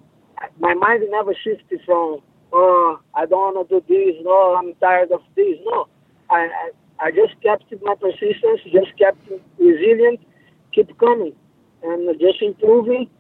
[0.61, 2.21] my mind never shifted from,
[2.53, 4.23] oh, I don't want to do this.
[4.23, 5.59] No, I'm tired of this.
[5.65, 5.89] No,
[6.31, 6.71] I
[7.05, 9.19] I just kept my persistence, just kept
[9.59, 10.21] resilient,
[10.73, 11.35] keep coming,
[11.83, 13.11] and just improving,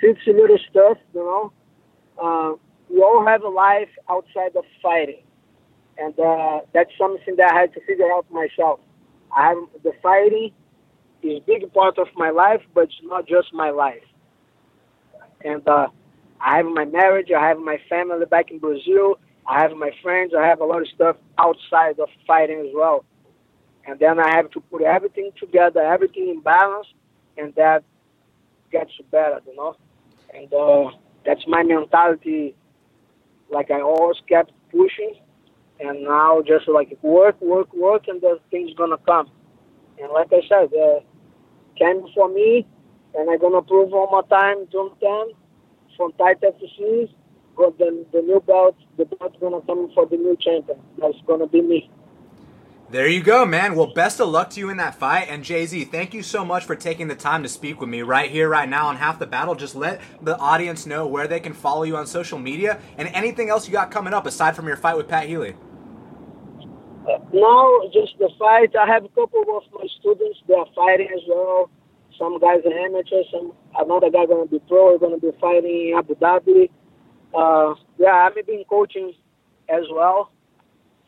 [0.00, 1.52] fix little stuff, you know.
[2.18, 2.54] Uh,
[2.88, 5.22] we all have a life outside of fighting,
[5.98, 8.80] and uh, that's something that I had to figure out myself.
[9.36, 10.50] I have the fighting
[11.22, 14.06] is a big part of my life, but it's not just my life.
[15.44, 15.88] And uh,
[16.40, 20.32] I have my marriage, I have my family back in Brazil, I have my friends,
[20.34, 23.04] I have a lot of stuff outside of fighting as well
[23.86, 26.86] and then I have to put everything together, everything in balance,
[27.36, 27.84] and that
[28.72, 29.76] gets better, you know.
[30.34, 30.90] And uh,
[31.24, 32.54] that's my mentality.
[33.50, 35.14] Like I always kept pushing,
[35.80, 39.30] and now just like work, work, work, and the things gonna come.
[40.00, 41.00] And like I said, uh,
[41.78, 42.66] came for me,
[43.14, 45.34] and I'm gonna prove one more time, June 10,
[45.96, 47.08] from Tight FC.
[47.56, 50.78] Got the, the new belt, the belt's gonna come for the new champion.
[50.98, 51.90] That's gonna be me.
[52.90, 53.76] There you go, man.
[53.76, 55.28] Well, best of luck to you in that fight.
[55.30, 58.02] And Jay Z, thank you so much for taking the time to speak with me
[58.02, 59.54] right here, right now on Half the Battle.
[59.54, 63.48] Just let the audience know where they can follow you on social media and anything
[63.48, 65.56] else you got coming up aside from your fight with Pat Healy.
[67.08, 68.76] Uh, no, just the fight.
[68.76, 70.40] I have a couple of my students.
[70.46, 71.70] They are fighting as well.
[72.18, 73.26] Some guys are amateurs.
[73.32, 74.92] Some another guy going to be pro.
[74.92, 76.68] We're Going to be fighting in Abu Dhabi.
[77.34, 79.14] Uh, yeah, I've been coaching
[79.70, 80.30] as well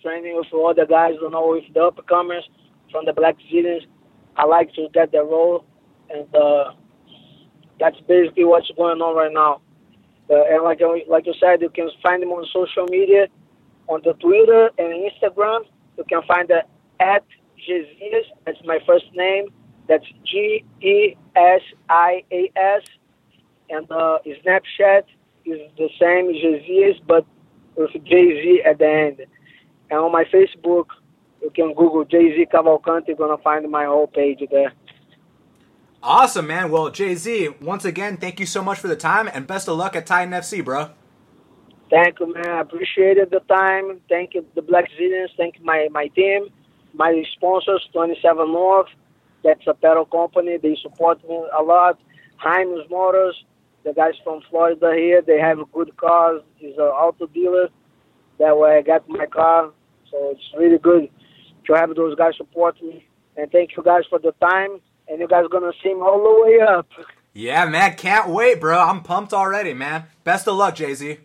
[0.02, 2.42] training with other guys, you know, with the upcomers
[2.90, 3.86] from the Black Zillions.
[4.36, 5.64] I like to get the role,
[6.10, 6.72] and uh,
[7.80, 9.60] that's basically what's going on right now.
[10.28, 13.26] Uh, and like like you said, you can find them on social media,
[13.88, 15.60] on the Twitter and Instagram.
[15.96, 16.62] You can find the
[17.00, 17.24] at
[17.56, 18.26] Gesias.
[18.44, 19.46] That's my first name.
[19.88, 22.82] That's G E S I A S.
[23.70, 25.04] And uh, Snapchat
[25.44, 27.24] is the same Gesias, but
[27.76, 29.26] with Jay Z at the end.
[29.90, 30.86] And on my Facebook,
[31.42, 33.08] you can Google Jay Z Cavalcante.
[33.08, 34.72] You're gonna find my whole page there.
[36.02, 36.70] Awesome, man.
[36.70, 39.76] Well, Jay Z, once again, thank you so much for the time and best of
[39.76, 40.90] luck at Titan FC, bro.
[41.90, 42.48] Thank you, man.
[42.48, 44.00] I appreciated the time.
[44.08, 45.28] Thank you, the Black Zillions.
[45.36, 46.48] Thank you, my, my team.
[46.94, 48.88] my sponsors, 27 North,
[49.44, 50.56] that's a pedal company.
[50.56, 52.00] They support me a lot.
[52.36, 53.44] Heinz Motors,
[53.84, 56.42] the guys from Florida here, they have good cars.
[56.60, 57.68] It's an auto dealer.
[58.38, 59.70] That way I got my car.
[60.10, 61.08] So it's really good
[61.66, 63.06] to have those guys support me.
[63.36, 64.80] And thank you guys for the time.
[65.08, 66.88] And you guys gonna see me all the way up.
[67.32, 68.78] Yeah, man, can't wait, bro.
[68.78, 70.04] I'm pumped already, man.
[70.24, 71.18] Best of luck, Jay Z.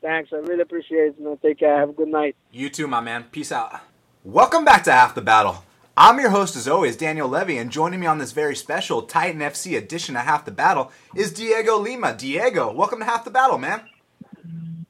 [0.00, 1.36] Thanks, I really appreciate it, man.
[1.42, 1.78] Take care.
[1.78, 2.36] Have a good night.
[2.50, 3.24] You too, my man.
[3.24, 3.80] Peace out.
[4.24, 5.62] Welcome back to Half the Battle.
[5.98, 9.40] I'm your host, as always, Daniel Levy, and joining me on this very special Titan
[9.40, 12.14] FC edition of Half the Battle is Diego Lima.
[12.14, 13.82] Diego, welcome to Half the Battle, man.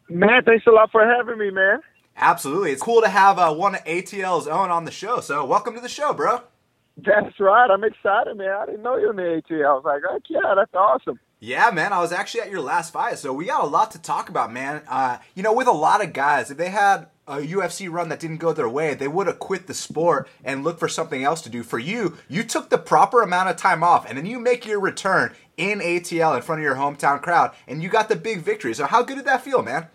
[0.09, 1.81] Man, thanks a lot for having me, man.
[2.17, 2.73] Absolutely.
[2.73, 5.81] It's cool to have uh, one of ATL's own on the show, so welcome to
[5.81, 6.41] the show, bro.
[6.97, 7.71] That's right.
[7.71, 8.49] I'm excited, man.
[8.49, 9.67] I didn't know you were in the ATL.
[9.67, 11.21] I was like, oh, yeah, that's awesome.
[11.41, 11.93] Yeah, man.
[11.93, 14.51] I was actually at your last fight, so we got a lot to talk about,
[14.51, 14.83] man.
[14.89, 18.21] Uh, you know, with a lot of guys, if they had a UFC run that
[18.21, 21.43] didn't go their way, they would have quit the sport and looked for something else
[21.43, 21.63] to do.
[21.63, 24.81] For you, you took the proper amount of time off, and then you make your
[24.81, 28.73] return in ATL in front of your hometown crowd, and you got the big victory.
[28.73, 29.89] So, how good did that feel, man?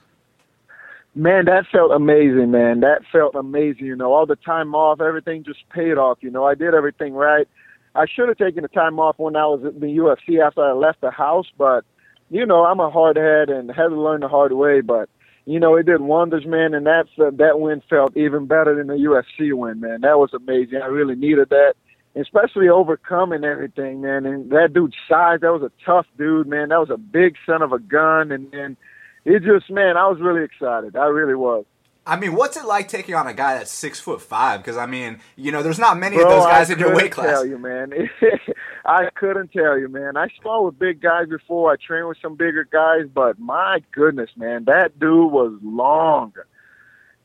[1.13, 2.80] Man, that felt amazing, man.
[2.80, 3.86] That felt amazing.
[3.86, 6.19] You know, all the time off, everything just paid off.
[6.21, 7.47] You know, I did everything right.
[7.93, 10.71] I should have taken the time off when I was at the UFC after I
[10.71, 11.84] left the house, but
[12.30, 14.80] you know, I'm a hard head and had to learn the hard way.
[14.80, 15.10] But
[15.45, 16.74] you know, it did wonders, man.
[16.74, 20.02] And that's uh, that win felt even better than the UFC win, man.
[20.02, 20.80] That was amazing.
[20.82, 21.74] I really needed that,
[22.15, 24.26] especially overcoming everything, man.
[24.26, 26.69] And that dude's size, that was a tough dude, man.
[26.69, 28.78] That was a big son of a gun, and then
[29.25, 30.95] it just, man, I was really excited.
[30.95, 31.65] I really was.
[32.05, 34.62] I mean, what's it like taking on a guy that's six foot five?
[34.62, 36.95] Because I mean, you know, there's not many Bro, of those guys I in your
[36.95, 37.29] weight class.
[37.29, 37.93] Tell you, man.
[38.86, 40.17] I couldn't tell you, man.
[40.17, 41.71] I spar with big guys before.
[41.71, 46.34] I trained with some bigger guys, but my goodness, man, that dude was long.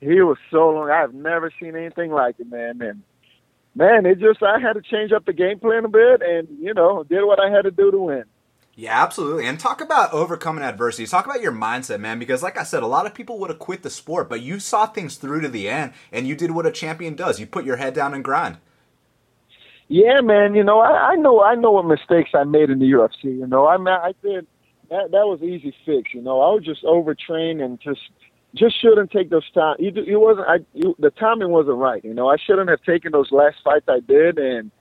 [0.01, 0.91] He was so long.
[0.91, 2.83] I've never seen anything like it, man.
[2.83, 3.03] And
[3.75, 6.75] man, it just I had to change up the game plan a bit, and you
[6.75, 8.25] know, did what I had to do to win.
[8.77, 9.47] Yeah, absolutely.
[9.47, 11.07] And talk about overcoming adversity.
[11.07, 13.59] Talk about your mindset, man, because like I said, a lot of people would have
[13.59, 16.67] quit the sport, but you saw things through to the end and you did what
[16.67, 17.41] a champion does.
[17.41, 18.59] You put your head down and grind.
[19.89, 22.87] Yeah, man, you know, I, I know I know what mistakes I made in the
[22.87, 23.67] UFC, you know.
[23.67, 24.47] I I did
[24.91, 26.41] that that was easy fix, you know.
[26.41, 28.01] I was just overtrained and just
[28.57, 29.77] just shouldn't take those time.
[29.79, 32.29] It, it wasn't I you, the timing wasn't right, you know.
[32.29, 34.73] I shouldn't have taken those last fights I did and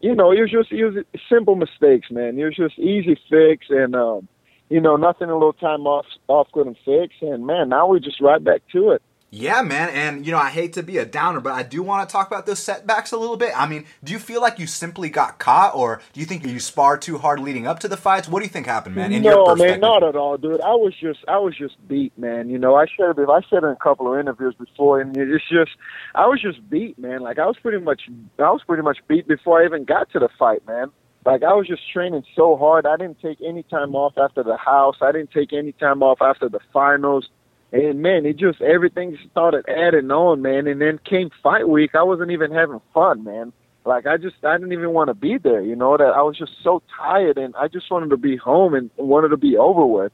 [0.00, 2.38] you know, it was just it was simple mistakes, man.
[2.38, 4.28] It was just easy fix, and um,
[4.68, 7.14] you know, nothing a little time off off couldn't fix.
[7.20, 9.02] And man, now we're just right back to it.
[9.32, 12.08] Yeah, man, and you know, I hate to be a downer, but I do want
[12.08, 13.52] to talk about those setbacks a little bit.
[13.56, 16.58] I mean, do you feel like you simply got caught, or do you think you
[16.58, 18.28] sparred too hard leading up to the fights?
[18.28, 19.12] What do you think happened, man?
[19.12, 20.60] In no, man, not at all, dude.
[20.62, 22.50] I was just, I was just beat, man.
[22.50, 25.48] You know, I said it, I said in a couple of interviews before, and it's
[25.48, 25.70] just,
[26.16, 27.20] I was just beat, man.
[27.20, 28.02] Like I was pretty much,
[28.40, 30.90] I was pretty much beat before I even got to the fight, man.
[31.24, 32.84] Like I was just training so hard.
[32.84, 34.96] I didn't take any time off after the house.
[35.00, 37.28] I didn't take any time off after the finals
[37.72, 40.66] and man, it just everything started adding on, man.
[40.66, 43.52] And then came fight week, I wasn't even having fun, man.
[43.84, 45.96] Like I just I didn't even want to be there, you know.
[45.96, 49.28] That I was just so tired, and I just wanted to be home and wanted
[49.28, 50.12] to be over with.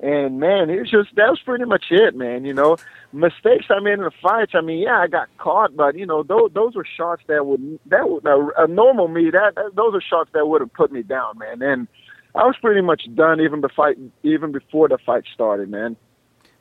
[0.00, 2.44] And man, it was just that was pretty much it, man.
[2.44, 2.76] You know,
[3.12, 4.52] mistakes I made in the fights.
[4.54, 7.80] I mean, yeah, I got caught, but you know, those those were shots that would
[7.86, 10.92] that would a, a normal me that, that those are shots that would have put
[10.92, 11.62] me down, man.
[11.62, 11.88] And
[12.34, 15.96] I was pretty much done even the fight even before the fight started, man.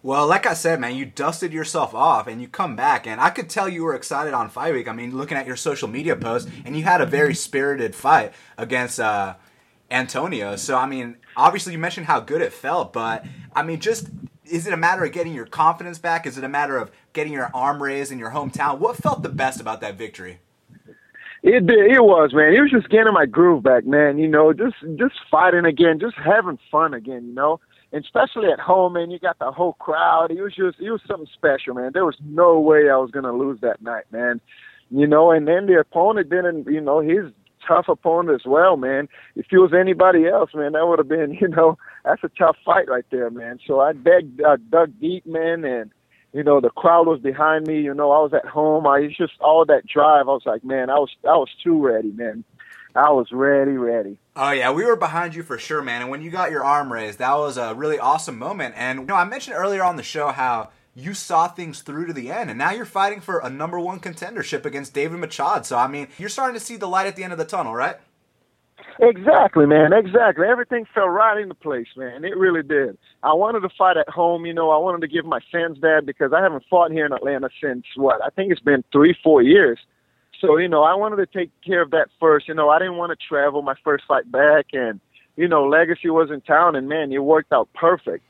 [0.05, 3.29] Well, like I said, man, you dusted yourself off and you come back, and I
[3.29, 4.89] could tell you were excited on fight week.
[4.89, 8.33] I mean, looking at your social media posts, and you had a very spirited fight
[8.57, 9.35] against uh,
[9.89, 10.57] Antonio.
[10.57, 14.09] So, I mean, obviously, you mentioned how good it felt, but I mean, just
[14.45, 16.27] is it a matter of getting your confidence back?
[16.27, 18.79] Is it a matter of getting your arm raised in your hometown?
[18.79, 20.39] What felt the best about that victory?
[21.43, 21.91] It did.
[21.91, 22.53] It was, man.
[22.53, 24.17] It was just getting my groove back, man.
[24.17, 27.27] You know, just just fighting again, just having fun again.
[27.27, 27.59] You know,
[27.93, 30.31] and especially at home, man, you got the whole crowd.
[30.31, 31.91] It was just, it was something special, man.
[31.93, 34.41] There was no way I was going to lose that night, man.
[34.89, 37.31] You know, and then the opponent didn't, you know, he's
[37.67, 39.07] tough opponent as well, man.
[39.35, 42.57] If it was anybody else, man, that would have been, you know, that's a tough
[42.65, 43.59] fight right there, man.
[43.65, 45.91] So I dug, uh, dug deep, man, and
[46.33, 47.79] you know the crowd was behind me.
[47.79, 48.87] You know, I was at home.
[48.87, 50.27] I was just all that drive.
[50.27, 52.43] I was like, man, I was, I was too ready, man.
[52.95, 54.17] I was ready, ready.
[54.35, 56.01] Oh yeah, we were behind you for sure, man.
[56.01, 58.73] And when you got your arm raised, that was a really awesome moment.
[58.75, 62.13] And you know, I mentioned earlier on the show how you saw things through to
[62.13, 65.63] the end, and now you're fighting for a number one contendership against David Machado.
[65.63, 67.75] So I mean, you're starting to see the light at the end of the tunnel,
[67.75, 67.97] right?
[68.99, 69.93] Exactly, man.
[69.93, 70.47] Exactly.
[70.47, 72.23] Everything fell right into place, man.
[72.25, 72.97] It really did.
[73.21, 74.45] I wanted to fight at home.
[74.45, 77.13] You know, I wanted to give my fans that because I haven't fought here in
[77.13, 78.19] Atlanta since what?
[78.23, 79.79] I think it's been three, four years
[80.43, 82.49] So, you know, I wanted to take care of that first.
[82.49, 84.99] You know, I didn't want to travel my first fight back and,
[85.37, 88.25] you know, Legacy was in town and man, it worked out perfect.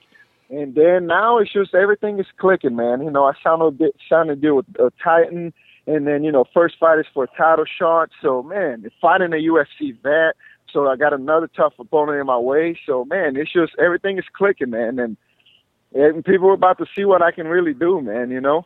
[0.52, 3.02] And then now it's just everything is clicking, man.
[3.02, 5.54] You know, I signed a, bit, signed a deal with uh, Titan
[5.88, 8.10] and then, you know, first fight is for a title shot.
[8.22, 10.36] So, man, fighting a UFC vet.
[10.72, 12.78] So I got another tough opponent in my way.
[12.86, 15.00] So, man, it's just everything is clicking, man.
[15.00, 15.18] And,
[15.96, 18.66] and people are about to see what I can really do, man, you know?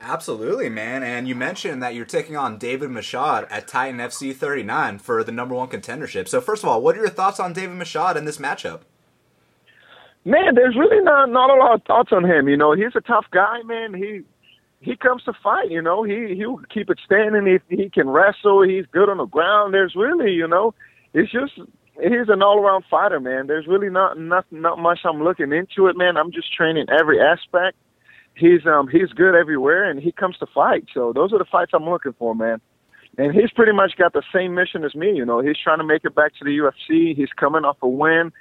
[0.00, 1.02] Absolutely, man.
[1.02, 5.32] And you mentioned that you're taking on David Michaud at Titan FC 39 for the
[5.32, 6.26] number one contendership.
[6.26, 8.80] So, first of all, what are your thoughts on David Michaud in this matchup?
[10.24, 12.48] Man, there's really not not a lot of thoughts on him.
[12.48, 13.92] You know, he's a tough guy, man.
[13.92, 14.22] He
[14.80, 15.70] he comes to fight.
[15.70, 17.60] You know, he he'll keep it standing.
[17.68, 19.74] He, he can wrestle, he's good on the ground.
[19.74, 20.74] There's really, you know,
[21.12, 21.52] it's just
[22.02, 23.46] he's an all around fighter, man.
[23.46, 26.16] There's really not not not much I'm looking into it, man.
[26.16, 27.76] I'm just training every aspect
[28.40, 30.86] he's um he's good everywhere and he comes to fight.
[30.92, 32.60] So those are the fights I'm looking for, man.
[33.18, 35.40] And he's pretty much got the same mission as me, you know.
[35.40, 37.14] He's trying to make it back to the UFC.
[37.14, 38.32] He's coming off a win.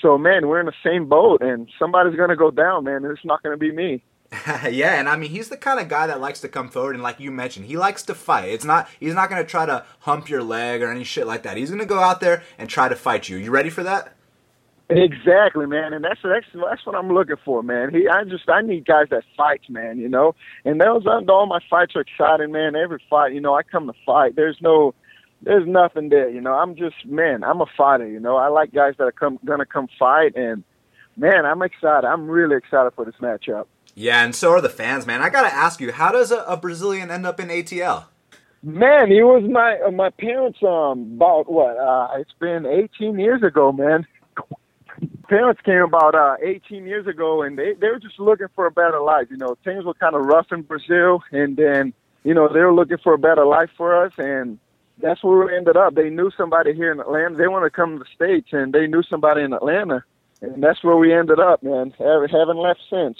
[0.00, 3.24] So man, we're in the same boat and somebody's gonna go down, man, and it's
[3.24, 4.02] not gonna be me.
[4.70, 7.02] yeah, and I mean he's the kind of guy that likes to come forward and
[7.02, 8.48] like you mentioned, he likes to fight.
[8.48, 11.56] It's not he's not gonna try to hump your leg or any shit like that.
[11.58, 13.36] He's gonna go out there and try to fight you.
[13.36, 14.16] You ready for that?
[14.96, 17.90] Exactly, man, and that's that's that's what I'm looking for, man.
[17.92, 19.98] He, I just I need guys that fight, man.
[19.98, 22.74] You know, and those all my fights are exciting, man.
[22.76, 24.36] Every fight, you know, I come to fight.
[24.36, 24.94] There's no,
[25.42, 26.28] there's nothing there.
[26.28, 27.44] You know, I'm just man.
[27.44, 28.08] I'm a fighter.
[28.08, 30.64] You know, I like guys that are come gonna come fight, and
[31.16, 32.06] man, I'm excited.
[32.06, 33.66] I'm really excited for this matchup.
[33.94, 35.22] Yeah, and so are the fans, man.
[35.22, 38.06] I gotta ask you, how does a, a Brazilian end up in ATL?
[38.64, 40.58] Man, he was my uh, my parents.
[40.62, 41.76] Um, about what?
[41.76, 44.06] Uh, it's been 18 years ago, man
[45.32, 48.70] parents came about uh, 18 years ago, and they they were just looking for a
[48.70, 49.28] better life.
[49.30, 52.74] You know, things were kind of rough in Brazil, and then you know they were
[52.74, 54.58] looking for a better life for us, and
[54.98, 55.94] that's where we ended up.
[55.94, 57.36] They knew somebody here in Atlanta.
[57.36, 60.04] They wanted to come to the states, and they knew somebody in Atlanta,
[60.42, 61.94] and that's where we ended up, man.
[61.98, 63.16] Haven't left since.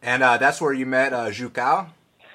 [0.00, 1.88] And uh, that's where you met uh, Jucão?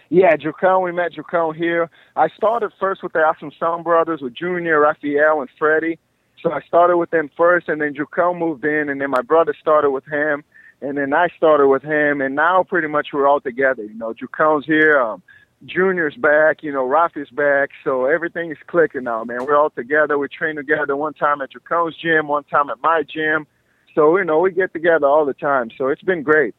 [0.10, 0.84] Yeah, Jucão.
[0.84, 1.89] We met Jucão here.
[2.15, 5.98] I started first with the Assunção brothers, with Junior, Rafael, and Freddie
[6.41, 9.56] so I started with them first, and then Jucão moved in, and then my brother
[9.60, 10.43] started with him,
[10.82, 13.84] and then I started with him, and now pretty much we're all together.
[13.84, 15.23] You know, Jucão's here, um,
[15.65, 19.45] Junior's back, you know, Rafi's back, so everything is clicking now, man.
[19.45, 20.17] We're all together.
[20.17, 23.47] We train together one time at Jucão's gym, one time at my gym.
[23.95, 25.71] So, you know, we get together all the time.
[25.76, 26.54] So it's been great.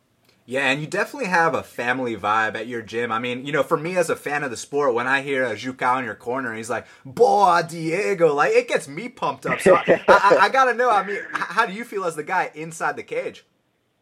[0.50, 3.12] Yeah, and you definitely have a family vibe at your gym.
[3.12, 5.44] I mean, you know, for me as a fan of the sport, when I hear
[5.44, 9.60] a Jucão in your corner he's like, "Boy, Diego," like it gets me pumped up.
[9.60, 10.88] So I, I, I, gotta know.
[10.88, 13.44] I mean, how do you feel as the guy inside the cage?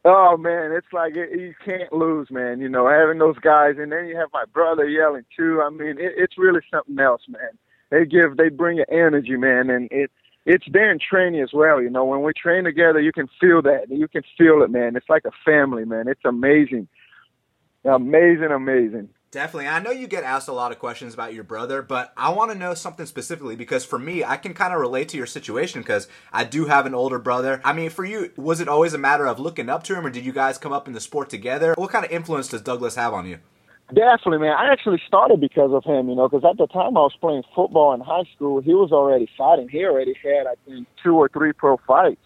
[0.04, 2.60] Oh man, it's like it, you can't lose, man.
[2.60, 5.60] You know, having those guys, and then you have my brother yelling too.
[5.60, 7.58] I mean, it, it's really something else, man.
[7.90, 10.12] They give, they bring your energy, man, and it
[10.46, 11.82] it's there in training as well.
[11.82, 13.90] You know, when we train together, you can feel that.
[13.90, 14.94] You can feel it, man.
[14.96, 16.06] It's like a family, man.
[16.06, 16.88] It's amazing,
[17.84, 19.08] amazing, amazing.
[19.32, 19.66] Definitely.
[19.66, 22.52] I know you get asked a lot of questions about your brother, but I want
[22.52, 25.82] to know something specifically because for me, I can kind of relate to your situation
[25.82, 27.60] because I do have an older brother.
[27.64, 30.10] I mean, for you, was it always a matter of looking up to him or
[30.10, 31.74] did you guys come up in the sport together?
[31.76, 33.40] What kind of influence does Douglas have on you?
[33.94, 34.56] Definitely, man.
[34.58, 37.44] I actually started because of him, you know, because at the time I was playing
[37.54, 39.68] football in high school, he was already fighting.
[39.68, 42.20] He already had, I think, two or three pro fights.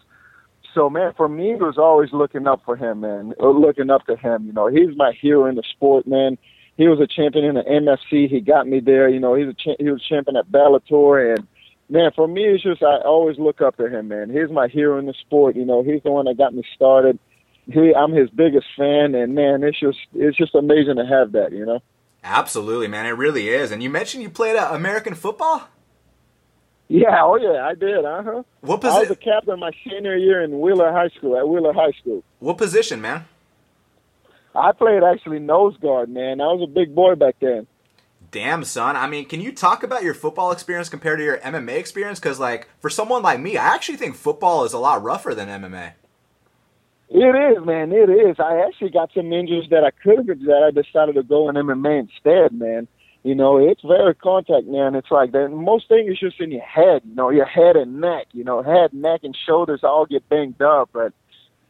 [0.73, 4.05] So, man, for me, it was always looking up for him, man, uh, looking up
[4.07, 4.47] to him.
[4.47, 6.37] You know, he's my hero in the sport, man.
[6.77, 8.27] He was a champion in the MFC.
[8.27, 9.07] He got me there.
[9.07, 11.47] You know, he's a cha- he was champion at Bellator, and
[11.89, 14.31] man, for me, it's just I always look up to him, man.
[14.31, 15.55] He's my hero in the sport.
[15.55, 17.19] You know, he's the one that got me started
[17.65, 21.51] he I'm his biggest fan, and man, it's just it's just amazing to have that,
[21.51, 21.81] you know.
[22.23, 23.71] Absolutely, man, it really is.
[23.71, 25.67] And you mentioned you played uh, American football.
[26.87, 28.03] Yeah, oh yeah, I did.
[28.03, 28.43] Uh huh.
[28.61, 28.97] What position?
[28.97, 32.23] I was a captain my senior year in Wheeler High School at Wheeler High School.
[32.39, 33.25] What position, man?
[34.53, 36.41] I played actually nose guard, man.
[36.41, 37.67] I was a big boy back then.
[38.31, 38.95] Damn, son.
[38.95, 42.19] I mean, can you talk about your football experience compared to your MMA experience?
[42.19, 45.49] Because, like, for someone like me, I actually think football is a lot rougher than
[45.49, 45.93] MMA.
[47.13, 47.91] It is, man.
[47.91, 48.37] It is.
[48.39, 51.55] I actually got some injuries that I could have that I decided to go in
[51.55, 52.87] MMA instead, man.
[53.23, 54.95] You know, it's very contact, man.
[54.95, 55.49] It's like that.
[55.49, 58.27] Most thing is just in your head, you know, your head and neck.
[58.31, 60.89] You know, head, neck, and shoulders all get banged up.
[60.93, 61.11] But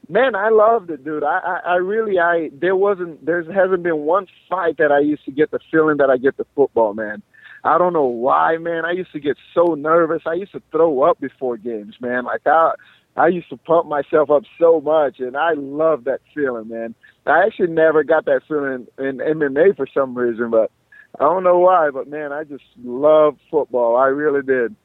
[0.08, 1.24] man, I loved it, dude.
[1.24, 5.26] I, I, I really, I there wasn't, there hasn't been one fight that I used
[5.26, 7.24] to get the feeling that I get the football, man.
[7.64, 8.86] I don't know why, man.
[8.86, 10.22] I used to get so nervous.
[10.28, 12.26] I used to throw up before games, man.
[12.26, 12.74] Like I,
[13.16, 16.96] I used to pump myself up so much, and I love that feeling, man.
[17.26, 20.72] I actually never got that feeling in MMA for some reason, but
[21.20, 23.98] I don't know why, but man, I just love football.
[23.98, 24.76] I really did.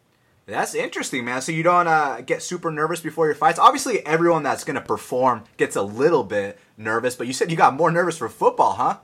[0.47, 1.43] That's interesting, man.
[1.43, 3.59] So you don't uh, get super nervous before your fights.
[3.59, 7.57] Obviously, everyone that's going to perform gets a little bit nervous, but you said you
[7.57, 8.99] got more nervous for football, huh?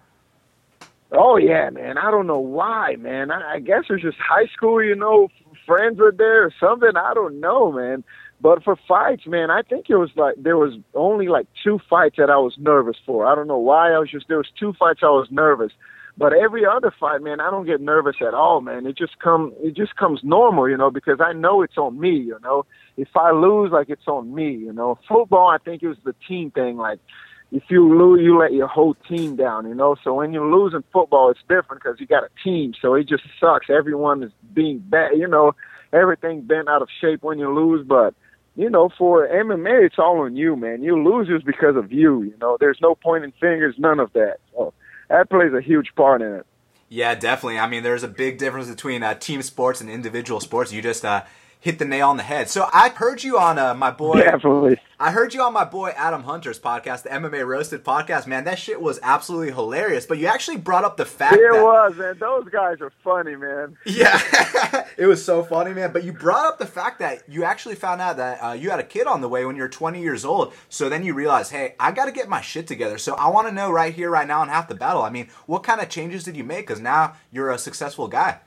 [1.10, 1.98] Oh yeah, man.
[1.98, 3.30] I don't know why, man.
[3.30, 5.28] I, I guess it's just high school, you know,
[5.66, 6.92] friends were there or something.
[6.96, 8.04] I don't know, man.
[8.42, 12.16] But for fights, man, I think it was like there was only like two fights
[12.18, 13.24] that I was nervous for.
[13.24, 13.92] I don't know why.
[13.92, 15.70] I was just there was two fights I was nervous.
[16.18, 18.84] But every other fight, man, I don't get nervous at all, man.
[18.84, 22.16] It just come it just comes normal, you know, because I know it's on me,
[22.16, 22.66] you know.
[22.96, 24.98] If I lose, like it's on me, you know.
[25.08, 26.76] Football, I think it was the team thing.
[26.76, 26.98] Like
[27.52, 29.94] if you lose, you let your whole team down, you know.
[30.02, 32.74] So when you lose in football, it's different because you got a team.
[32.82, 33.70] So it just sucks.
[33.70, 35.54] Everyone is being bad, you know.
[35.92, 38.14] Everything bent out of shape when you lose, but
[38.56, 40.82] you know, for MMA, it's all on you, man.
[40.82, 42.22] You lose just because of you.
[42.22, 44.38] You know, there's no pointing fingers, none of that.
[44.54, 44.74] So
[45.08, 46.46] that plays a huge part in it.
[46.88, 47.58] Yeah, definitely.
[47.58, 50.72] I mean, there's a big difference between uh, team sports and individual sports.
[50.72, 51.22] You just uh,
[51.62, 52.50] hit the nail on the head.
[52.50, 54.18] So I heard you on uh, my boy.
[54.18, 54.78] Definitely.
[54.98, 58.26] I heard you on my boy Adam Hunter's podcast, the MMA Roasted podcast.
[58.26, 60.04] Man, that shit was absolutely hilarious.
[60.04, 61.34] But you actually brought up the fact.
[61.34, 62.18] It that, was, man.
[62.18, 63.76] Those guys are funny, man.
[63.86, 64.20] Yeah,
[64.96, 65.92] it was so funny, man.
[65.92, 68.80] But you brought up the fact that you actually found out that uh, you had
[68.80, 70.52] a kid on the way when you were 20 years old.
[70.68, 72.98] So then you realize, hey, I got to get my shit together.
[72.98, 75.02] So I want to know right here, right now, on half the battle.
[75.02, 76.66] I mean, what kind of changes did you make?
[76.66, 78.40] Because now you're a successful guy.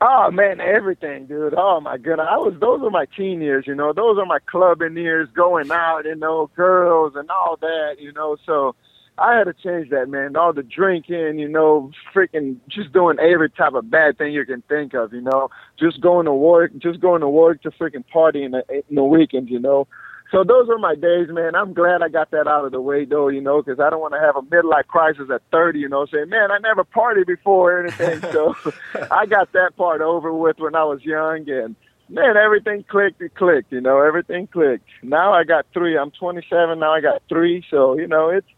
[0.00, 1.54] Oh man, everything, dude.
[1.56, 2.54] Oh my goodness, I was.
[2.60, 3.94] Those are my teen years, you know.
[3.94, 8.36] Those are my clubbing years, going out, you know, girls and all that, you know.
[8.44, 8.74] So
[9.16, 10.36] I had to change that, man.
[10.36, 14.62] All the drinking, you know, freaking just doing every type of bad thing you can
[14.68, 15.48] think of, you know.
[15.78, 19.04] Just going to work, just going to work to freaking party in the, in the
[19.04, 19.88] weekends, you know.
[20.32, 21.54] So those are my days, man.
[21.54, 24.00] I'm glad I got that out of the way, though, you know, because I don't
[24.00, 27.26] want to have a midlife crisis at 30, you know, saying, man, I never partied
[27.26, 28.20] before or anything.
[28.32, 28.54] so
[29.10, 31.76] I got that part over with when I was young, and
[32.08, 33.22] man, everything clicked.
[33.22, 34.88] It clicked, you know, everything clicked.
[35.02, 35.96] Now I got three.
[35.96, 36.92] I'm 27 now.
[36.92, 38.48] I got three, so you know, it's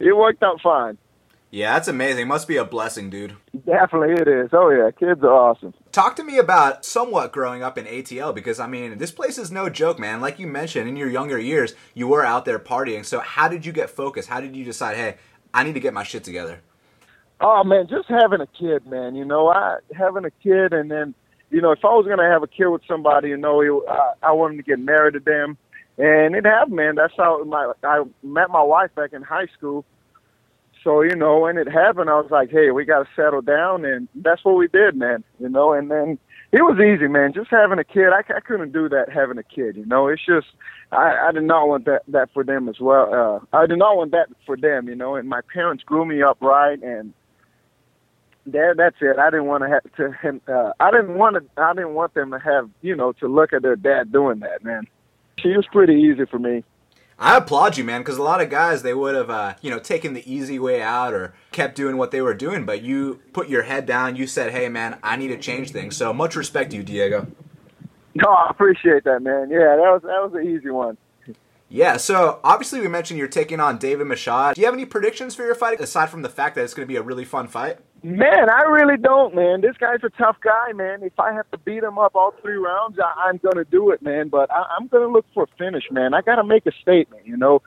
[0.00, 0.98] it worked out fine.
[1.52, 2.28] Yeah, that's amazing.
[2.28, 3.36] Must be a blessing, dude.
[3.66, 4.48] Definitely it is.
[4.54, 5.74] Oh yeah, kids are awesome.
[5.92, 9.52] Talk to me about somewhat growing up in ATL because I mean, this place is
[9.52, 10.22] no joke, man.
[10.22, 13.04] Like you mentioned, in your younger years, you were out there partying.
[13.04, 14.30] So how did you get focused?
[14.30, 15.16] How did you decide, hey,
[15.52, 16.62] I need to get my shit together?
[17.38, 19.14] Oh man, just having a kid, man.
[19.14, 21.14] You know, I having a kid, and then
[21.50, 24.32] you know, if I was gonna have a kid with somebody, you know, I, I
[24.32, 25.58] wanted to get married to them,
[25.98, 26.94] and it happened, man.
[26.94, 29.84] That's how my I met my wife back in high school
[30.82, 33.84] so you know when it happened i was like hey we got to settle down
[33.84, 36.18] and that's what we did man you know and then
[36.52, 39.42] it was easy man just having a kid i, I couldn't do that having a
[39.42, 40.48] kid you know it's just
[40.90, 43.96] i i did not want that that for them as well uh i did not
[43.96, 47.12] want that for them you know and my parents grew me up right and
[48.44, 51.62] there that's it i didn't want to have to him uh i didn't want to
[51.62, 54.64] i didn't want them to have you know to look at their dad doing that
[54.64, 54.86] man.
[55.38, 56.62] She was pretty easy for me
[57.22, 59.78] I applaud you, man, because a lot of guys they would have, uh, you know,
[59.78, 62.66] taken the easy way out or kept doing what they were doing.
[62.66, 64.16] But you put your head down.
[64.16, 67.28] You said, "Hey, man, I need to change things." So much respect to you, Diego.
[68.16, 69.50] No, I appreciate that, man.
[69.50, 70.98] Yeah, that was that was an easy one.
[71.68, 74.54] Yeah, so obviously we mentioned you're taking on David Machado.
[74.54, 76.86] Do you have any predictions for your fight aside from the fact that it's going
[76.86, 77.78] to be a really fun fight?
[78.04, 79.60] Man, I really don't, man.
[79.60, 81.04] This guy's a tough guy, man.
[81.04, 83.92] If I have to beat him up all three rounds, I, I'm going to do
[83.92, 84.28] it, man.
[84.28, 86.12] But I, I'm going to look for a finish, man.
[86.12, 87.62] I got to make a statement, you know.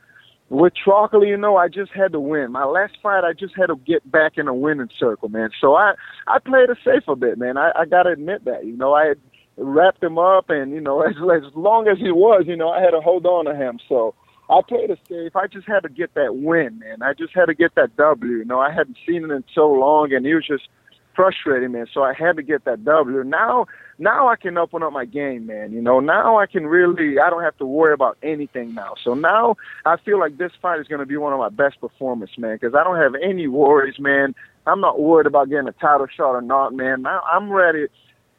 [0.49, 2.51] With Trockley, you know, I just had to win.
[2.51, 5.49] My last fight, I just had to get back in a winning circle, man.
[5.59, 5.93] So I,
[6.27, 7.57] I played it safe a bit, man.
[7.57, 8.93] I, I got to admit that, you know.
[8.93, 9.19] I had
[9.57, 12.81] wrapped him up, and you know, as as long as he was, you know, I
[12.81, 13.79] had to hold on to him.
[13.87, 14.13] So
[14.49, 15.35] I played it safe.
[15.35, 17.01] I just had to get that win, man.
[17.01, 18.31] I just had to get that W.
[18.31, 20.67] You know, I hadn't seen it in so long, and he was just
[21.15, 21.87] frustrating, man.
[21.91, 23.23] So I had to get that W.
[23.23, 23.65] Now,
[23.97, 25.71] now I can open up my game, man.
[25.71, 27.19] You know, now I can really.
[27.19, 28.93] I don't have to worry about anything now.
[29.03, 31.79] So now I feel like this fight is going to be one of my best
[31.81, 34.35] performance, man, because I don't have any worries, man.
[34.67, 37.03] I'm not worried about getting a title shot or not, man.
[37.03, 37.87] Now I'm ready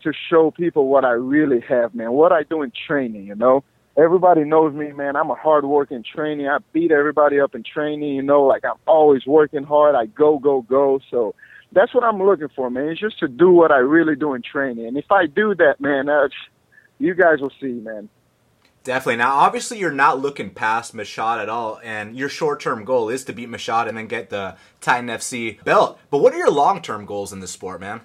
[0.03, 2.13] to show people what I really have, man.
[2.13, 3.65] What I do in training, you know.
[3.97, 5.17] Everybody knows me, man.
[5.17, 6.49] I'm a hard working training.
[6.49, 9.95] I beat everybody up in training, you know, like I'm always working hard.
[9.95, 11.01] I go, go, go.
[11.11, 11.35] So
[11.73, 12.89] that's what I'm looking for, man.
[12.89, 14.87] It's just to do what I really do in training.
[14.87, 16.29] And if I do that, man, uh,
[16.99, 18.11] you guys will see, man.
[18.85, 19.17] Definitely.
[19.17, 23.33] Now, obviously, you're not looking past Michaud at all, and your short-term goal is to
[23.33, 25.99] beat Michaud and then get the Titan FC belt.
[26.09, 28.03] But what are your long-term goals in this sport, man?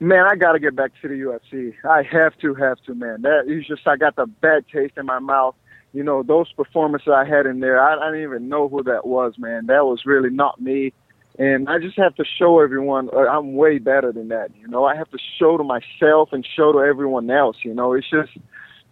[0.00, 1.74] Man, I got to get back to the UFC.
[1.84, 3.22] I have to, have to, man.
[3.22, 5.56] That is just I got the bad taste in my mouth.
[5.92, 9.06] You know, those performances I had in there, I, I didn't even know who that
[9.06, 9.66] was, man.
[9.66, 10.92] That was really not me.
[11.38, 14.50] And I just have to show everyone uh, I'm way better than that.
[14.60, 17.56] You know, I have to show to myself and show to everyone else.
[17.62, 18.30] You know, it's just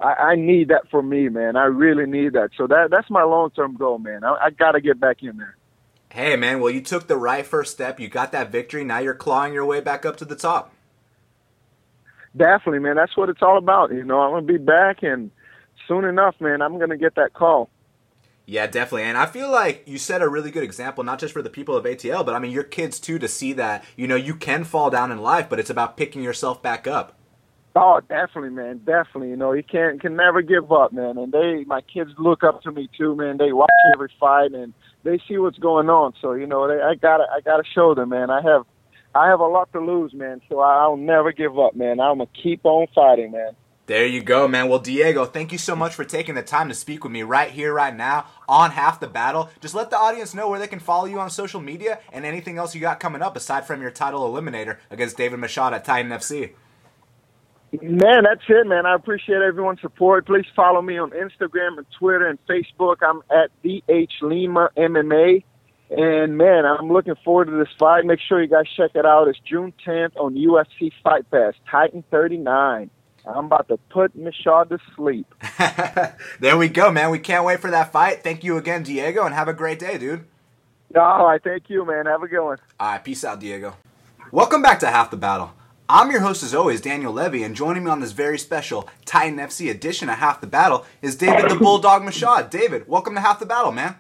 [0.01, 1.57] I, I need that for me, man.
[1.57, 2.51] I really need that.
[2.57, 4.25] So that that's my long term goal, man.
[4.25, 5.57] I, I got to get back in there.
[6.09, 6.61] Hey, man.
[6.61, 7.99] Well, you took the right first step.
[7.99, 8.85] You got that victory.
[8.85, 10.73] Now you're clawing your way back up to the top.
[12.37, 12.97] Definitely, man.
[12.97, 13.93] That's what it's all about.
[13.93, 15.31] You know, I'm gonna be back, and
[15.89, 17.71] soon enough, man, I'm gonna get that call.
[18.47, 19.03] Yeah, definitely.
[19.03, 21.77] And I feel like you set a really good example, not just for the people
[21.77, 24.65] of ATL, but I mean your kids too, to see that you know you can
[24.65, 27.17] fall down in life, but it's about picking yourself back up.
[27.75, 28.79] Oh, definitely, man.
[28.79, 29.29] Definitely.
[29.29, 31.19] You know, you can't can never give up, man.
[31.19, 33.37] And they, my kids, look up to me too, man.
[33.37, 34.73] They watch every fight and
[35.05, 36.15] they see what's going on.
[36.23, 38.31] So you know, they, I gotta, I gotta show them, man.
[38.31, 38.65] I have,
[39.15, 40.41] I have a lot to lose, man.
[40.49, 42.01] So I'll never give up, man.
[42.01, 43.57] I'm gonna keep on fighting, man.
[43.87, 44.69] There you go, man.
[44.69, 47.53] Well, Diego, thank you so much for taking the time to speak with me right
[47.53, 49.49] here, right now, on Half the Battle.
[49.61, 52.59] Just let the audience know where they can follow you on social media and anything
[52.59, 56.11] else you got coming up aside from your title eliminator against David Machado at Titan
[56.11, 56.55] FC.
[57.81, 58.87] Man, that's it, man.
[58.87, 60.27] I appreciate everyone's support.
[60.27, 62.97] Please follow me on Instagram and Twitter and Facebook.
[63.03, 65.45] I'm at DH Lima MMA.
[65.91, 68.05] And man, I'm looking forward to this fight.
[68.05, 69.29] Make sure you guys check it out.
[69.29, 72.91] It's June 10th on UFC Fight Pass, Titan 39.
[73.25, 75.33] I'm about to put Michaud to sleep.
[76.41, 77.11] there we go, man.
[77.11, 78.23] We can't wait for that fight.
[78.23, 80.25] Thank you again, Diego, and have a great day, dude.
[80.97, 82.07] All right, thank you, man.
[82.07, 82.59] Have a good one.
[82.79, 83.77] All right, peace out, Diego.
[84.31, 85.53] Welcome back to Half the Battle.
[85.89, 89.39] I'm your host, as always, Daniel Levy, and joining me on this very special Titan
[89.39, 92.49] FC edition of Half the Battle is David the Bulldog Michaud.
[92.51, 93.97] David, welcome to Half the Battle, man.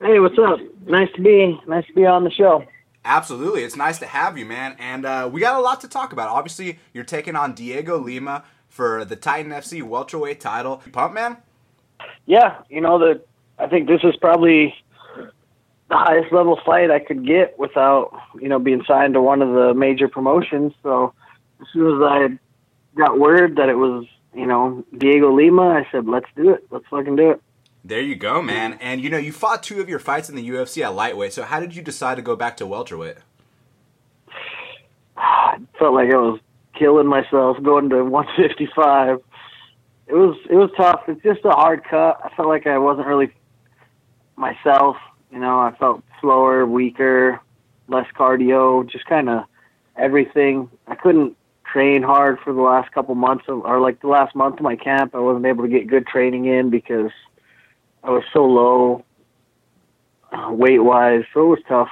[0.00, 0.60] Hey, what's up?
[0.86, 2.64] Nice to be nice to be on the show.
[3.04, 4.76] Absolutely, it's nice to have you, man.
[4.78, 6.28] And uh, we got a lot to talk about.
[6.28, 10.82] Obviously, you're taking on Diego Lima for the Titan FC welterweight title.
[10.92, 11.38] Pump, man.
[12.26, 13.20] Yeah, you know the.
[13.58, 14.72] I think this is probably
[15.16, 19.48] the highest level fight I could get without you know being signed to one of
[19.48, 20.74] the major promotions.
[20.84, 21.12] So
[21.60, 22.38] as soon as I
[22.96, 26.64] got word that it was, you know, Diego Lima, I said, let's do it.
[26.70, 27.42] Let's fucking do it.
[27.84, 28.78] There you go, man.
[28.80, 31.32] And you know, you fought two of your fights in the UFC at lightweight.
[31.32, 33.16] So how did you decide to go back to welterweight?
[35.16, 36.40] I felt like I was
[36.78, 39.20] killing myself going to 155.
[40.06, 41.02] It was it was tough.
[41.08, 42.20] It's just a hard cut.
[42.24, 43.32] I felt like I wasn't really
[44.36, 44.96] myself.
[45.30, 47.40] You know, I felt slower, weaker,
[47.88, 49.44] less cardio, just kind of
[49.96, 50.70] everything.
[50.86, 51.36] I couldn't
[51.70, 54.76] train hard for the last couple months of, or like the last month of my
[54.76, 55.14] camp.
[55.14, 57.10] I wasn't able to get good training in because
[58.08, 59.04] I was so low
[60.32, 61.24] uh, weight wise.
[61.34, 61.90] So it was tough.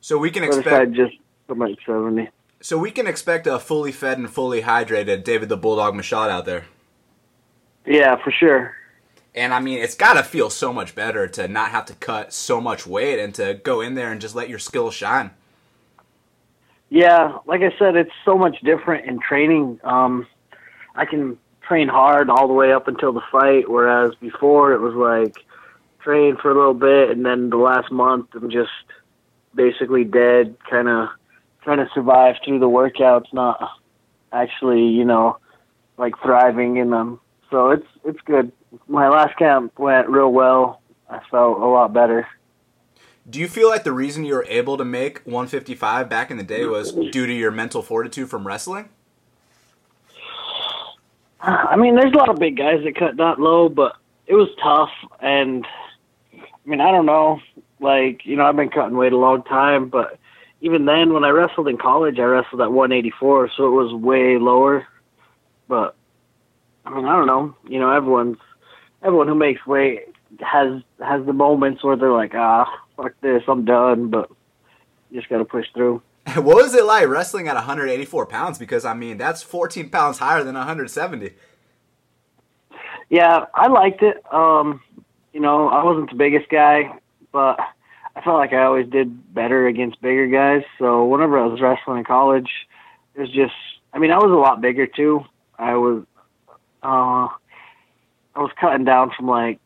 [0.00, 0.92] So we can expect.
[0.92, 1.14] just
[1.46, 2.28] my seventy.
[2.60, 6.46] So we can expect a fully fed and fully hydrated David the Bulldog Machado out
[6.46, 6.64] there.
[7.86, 8.74] Yeah, for sure.
[9.36, 12.32] And I mean, it's got to feel so much better to not have to cut
[12.32, 15.30] so much weight and to go in there and just let your skills shine.
[16.88, 19.78] Yeah, like I said, it's so much different in training.
[19.84, 20.26] Um,
[20.96, 24.94] I can train hard all the way up until the fight, whereas before it was
[24.94, 25.44] like
[26.00, 28.70] train for a little bit and then the last month I'm just
[29.54, 31.08] basically dead, kind of
[31.62, 33.60] trying to survive through the workouts, not
[34.32, 35.38] actually, you know,
[35.98, 37.20] like thriving in them.
[37.50, 38.52] So it's it's good.
[38.86, 40.80] My last camp went real well.
[41.08, 42.26] I felt a lot better.
[43.28, 46.44] Do you feel like the reason you were able to make 155 back in the
[46.44, 48.88] day was due to your mental fortitude from wrestling?
[51.46, 54.48] I mean, there's a lot of big guys that cut that low, but it was
[54.60, 54.90] tough.
[55.20, 55.64] And
[56.32, 57.40] I mean, I don't know.
[57.78, 60.18] Like, you know, I've been cutting weight a long time, but
[60.60, 64.38] even then, when I wrestled in college, I wrestled at 184, so it was way
[64.38, 64.86] lower.
[65.68, 65.94] But
[66.84, 67.54] I mean, I don't know.
[67.68, 68.38] You know, everyone's
[69.02, 70.00] everyone who makes weight
[70.40, 72.66] has has the moments where they're like, ah,
[72.96, 74.10] fuck this, I'm done.
[74.10, 74.30] But
[75.10, 76.02] you just got to push through.
[76.34, 78.58] What was it like wrestling at 184 pounds?
[78.58, 81.30] Because I mean, that's 14 pounds higher than 170.
[83.08, 84.22] Yeah, I liked it.
[84.32, 84.80] Um,
[85.32, 86.98] you know, I wasn't the biggest guy,
[87.30, 87.60] but
[88.16, 90.64] I felt like I always did better against bigger guys.
[90.78, 92.50] So whenever I was wrestling in college,
[93.14, 93.54] it was just
[93.92, 95.24] I mean, I was a lot bigger too.
[95.58, 96.04] I was
[96.82, 97.28] uh
[98.34, 99.60] I was cutting down from like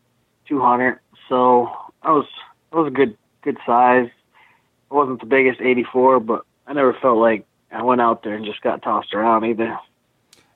[0.49, 1.01] 200.
[1.29, 1.71] So
[2.03, 2.27] I was
[2.73, 4.11] I was a good good size.
[4.91, 8.45] I wasn't the biggest 84, but I never felt like I went out there and
[8.45, 9.77] just got tossed around either.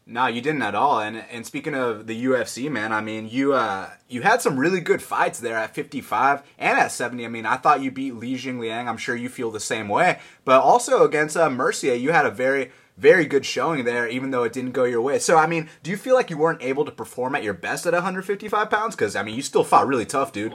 [0.07, 1.01] No, you didn't at all.
[1.01, 4.81] And and speaking of the UFC, man, I mean, you uh you had some really
[4.81, 7.25] good fights there at 55 and at 70.
[7.25, 8.87] I mean, I thought you beat Li Jingliang.
[8.87, 10.21] I'm sure you feel the same way.
[10.45, 14.45] But also against uh, Mercier, you had a very very good showing there, even though
[14.45, 15.19] it didn't go your way.
[15.19, 17.87] So, I mean, do you feel like you weren't able to perform at your best
[17.87, 18.95] at 155 pounds?
[18.95, 20.55] Because I mean, you still fought really tough, dude.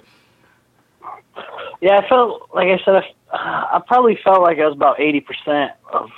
[1.82, 5.22] Yeah, I felt like I said, I, I probably felt like I was about eighty
[5.22, 6.10] percent of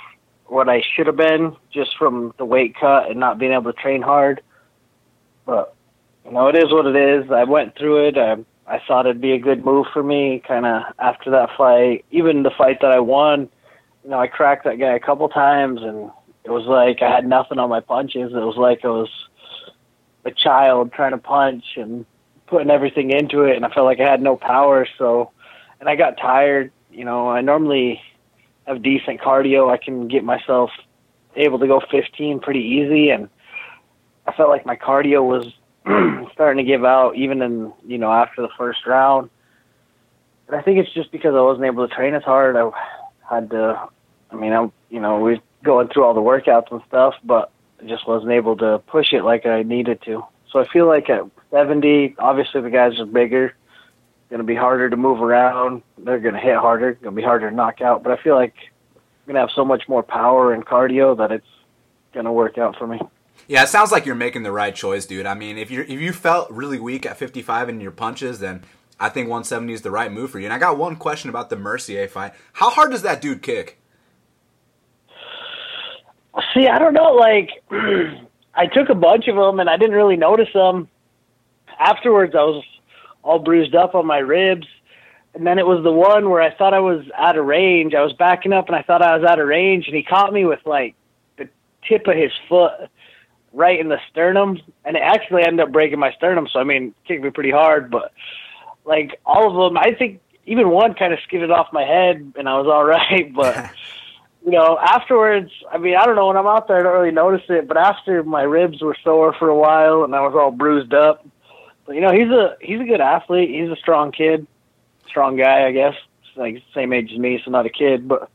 [0.46, 3.78] what I should have been, just from the weight cut and not being able to
[3.78, 4.42] train hard.
[5.46, 5.74] But
[6.24, 7.30] you know, it is what it is.
[7.30, 8.18] I went through it.
[8.18, 8.36] I
[8.66, 10.42] I thought it'd be a good move for me.
[10.46, 13.48] Kind of after that fight, even the fight that I won,
[14.04, 16.10] you know, I cracked that guy a couple times, and
[16.44, 18.32] it was like I had nothing on my punches.
[18.32, 19.10] It was like I was
[20.24, 22.06] a child trying to punch and
[22.46, 24.86] putting everything into it, and I felt like I had no power.
[24.98, 25.30] So,
[25.80, 26.70] and I got tired.
[26.92, 28.00] You know, I normally
[28.66, 29.70] have decent cardio.
[29.72, 30.70] I can get myself
[31.36, 33.28] able to go 15 pretty easy, and
[34.26, 35.46] I felt like my cardio was
[36.32, 39.30] starting to give out even in you know after the first round.
[40.48, 42.56] And I think it's just because I wasn't able to train as hard.
[42.56, 42.70] I
[43.28, 43.88] had to.
[44.30, 47.50] I mean, I'm you know we're going through all the workouts and stuff, but
[47.82, 50.24] I just wasn't able to push it like I needed to.
[50.50, 53.54] So I feel like at 70, obviously the guys are bigger,
[54.32, 55.82] going to be harder to move around.
[55.98, 58.02] They're going to hit harder, going to be harder to knock out.
[58.02, 58.54] But I feel like
[58.96, 61.46] I'm going to have so much more power and cardio that it's
[62.14, 62.98] going to work out for me.
[63.46, 65.26] Yeah, it sounds like you're making the right choice, dude.
[65.26, 68.62] I mean, if you if you felt really weak at 55 in your punches, then
[68.98, 70.46] I think 170 is the right move for you.
[70.46, 72.32] And I got one question about the Mercier fight.
[72.54, 73.78] How hard does that dude kick?
[76.54, 77.12] See, I don't know.
[77.12, 77.50] Like,
[78.54, 80.88] I took a bunch of them and I didn't really notice them.
[81.78, 82.64] Afterwards, I was
[83.22, 84.66] all bruised up on my ribs.
[85.34, 87.94] And then it was the one where I thought I was out of range.
[87.94, 90.32] I was backing up and I thought I was out of range, and he caught
[90.32, 90.94] me with like
[91.38, 91.48] the
[91.88, 92.72] tip of his foot
[93.54, 96.48] right in the sternum, and it actually ended up breaking my sternum.
[96.52, 98.12] So I mean, kicked me pretty hard, but
[98.84, 102.48] like all of them, I think even one kind of skidded off my head, and
[102.48, 103.32] I was all right.
[103.34, 103.70] But
[104.44, 107.12] you know, afterwards, I mean, I don't know when I'm out there, I don't really
[107.12, 110.50] notice it, but after my ribs were sore for a while and I was all
[110.50, 111.26] bruised up.
[111.86, 113.50] But you know, he's a he's a good athlete.
[113.50, 114.46] He's a strong kid,
[115.08, 115.94] strong guy, I guess.
[116.36, 118.30] like same age as me, so not a kid, but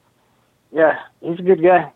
[0.71, 1.91] yeah, he's a good guy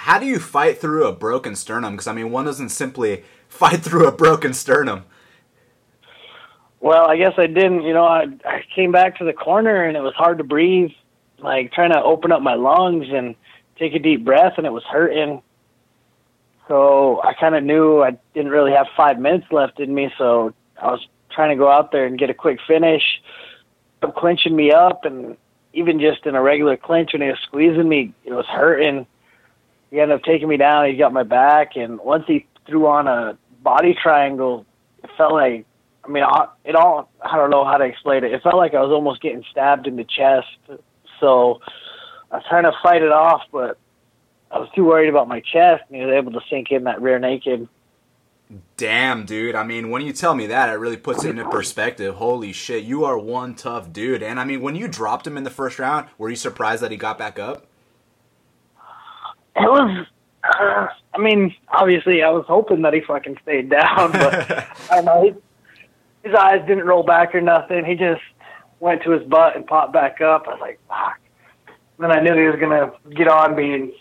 [0.00, 1.92] how do you fight through a broken sternum?
[1.92, 5.04] Because I mean, one doesn't simply fight through a broken sternum.
[6.80, 7.82] Well, I guess I didn't.
[7.82, 10.92] You know, I, I came back to the corner and it was hard to breathe,
[11.38, 13.34] like trying to open up my lungs and
[13.78, 15.42] take a deep breath, and it was hurting.
[16.68, 20.54] So I kind of knew I didn't really have five minutes left in me, so
[20.80, 23.02] I was trying to go out there and get a quick finish.
[24.16, 25.36] Clinching me up, and
[25.74, 29.06] even just in a regular clinch when he was squeezing me, it was hurting
[29.90, 30.86] he ended up taking me down.
[30.86, 34.64] He got my back, and once he threw on a body triangle,
[35.02, 35.66] it felt like
[36.04, 36.24] I mean,
[36.64, 38.32] it all I don't know how to explain it.
[38.32, 40.48] It felt like I was almost getting stabbed in the chest.
[41.18, 41.60] So
[42.30, 43.78] I was trying to fight it off, but
[44.50, 47.02] I was too worried about my chest, and he was able to sink in that
[47.02, 47.68] rear naked.
[48.76, 49.54] Damn, dude.
[49.54, 52.16] I mean, when you tell me that, it really puts it into perspective.
[52.16, 54.22] Holy shit, you are one tough dude.
[54.22, 56.90] And I mean, when you dropped him in the first round, were you surprised that
[56.90, 57.66] he got back up?
[59.56, 60.06] it was.
[60.42, 64.50] Uh, I mean, obviously, I was hoping that he fucking stayed down, but
[64.90, 65.22] I don't know.
[65.22, 67.84] He, his eyes didn't roll back or nothing.
[67.84, 68.22] He just
[68.78, 70.46] went to his butt and popped back up.
[70.46, 71.18] I was like, fuck.
[71.98, 73.92] Then I knew he was gonna get on me and,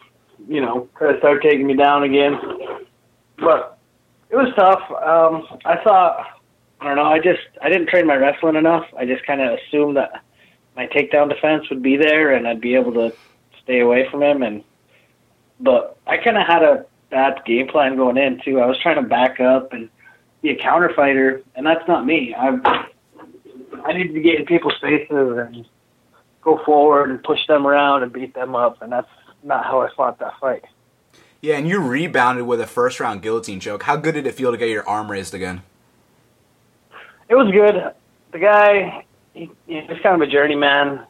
[0.47, 2.39] you know, try to start taking me down again.
[3.37, 3.77] But
[4.29, 4.81] it was tough.
[4.91, 6.25] Um, I thought,
[6.81, 7.05] I don't know.
[7.05, 8.85] I just I didn't train my wrestling enough.
[8.97, 10.23] I just kind of assumed that
[10.75, 13.13] my takedown defense would be there and I'd be able to
[13.63, 14.63] stay away from him and
[15.59, 18.59] but I kind of had a bad game plan going in too.
[18.59, 19.89] I was trying to back up and
[20.41, 22.33] be a counter fighter, and that's not me.
[22.33, 22.87] I
[23.83, 25.65] I need to get in people's faces and
[26.41, 29.09] go forward and push them around and beat them up, and that's
[29.43, 30.63] not how I fought that fight.
[31.41, 33.83] Yeah, and you rebounded with a first round guillotine choke.
[33.83, 35.61] How good did it feel to get your arm raised again?
[37.29, 37.93] It was good.
[38.31, 41.05] The guy, he, he's kind of a journeyman,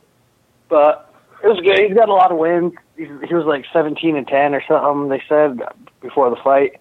[0.67, 1.13] but
[1.43, 1.79] it was good.
[1.79, 5.09] He's got a lot of wins he was like 17 and 10 or something.
[5.09, 5.59] They said
[6.01, 6.73] before the fight.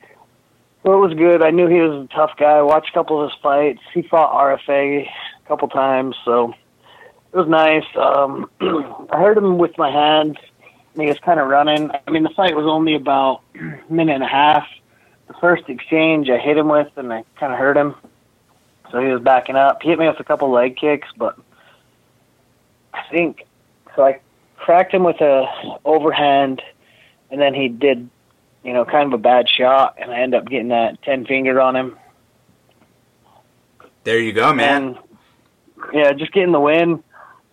[0.83, 1.43] So it was good.
[1.43, 2.59] I knew he was a tough guy.
[2.59, 3.81] I watched a couple of his fights.
[3.95, 6.55] He fought RFA a couple times, so
[7.33, 7.85] it was nice.
[7.97, 8.51] Um,
[9.11, 10.37] I heard him with my hands,
[11.01, 11.91] he was kind of running.
[12.07, 14.67] I mean, the fight was only about a minute and a half.
[15.29, 17.95] The first exchange I hit him with, and I kind of hurt him,
[18.91, 19.83] so he was backing up.
[19.83, 21.39] He hit me with a couple leg kicks, but
[22.95, 23.45] I think
[23.95, 24.05] so.
[24.05, 24.21] I
[24.57, 25.45] cracked him with a
[25.85, 26.63] overhand,
[27.31, 28.09] and then he did,
[28.65, 31.61] you know, kind of a bad shot, and I end up getting that ten finger
[31.61, 31.99] on him.
[34.05, 34.83] There you go, man.
[34.83, 34.99] And,
[35.93, 37.05] yeah, just getting the win.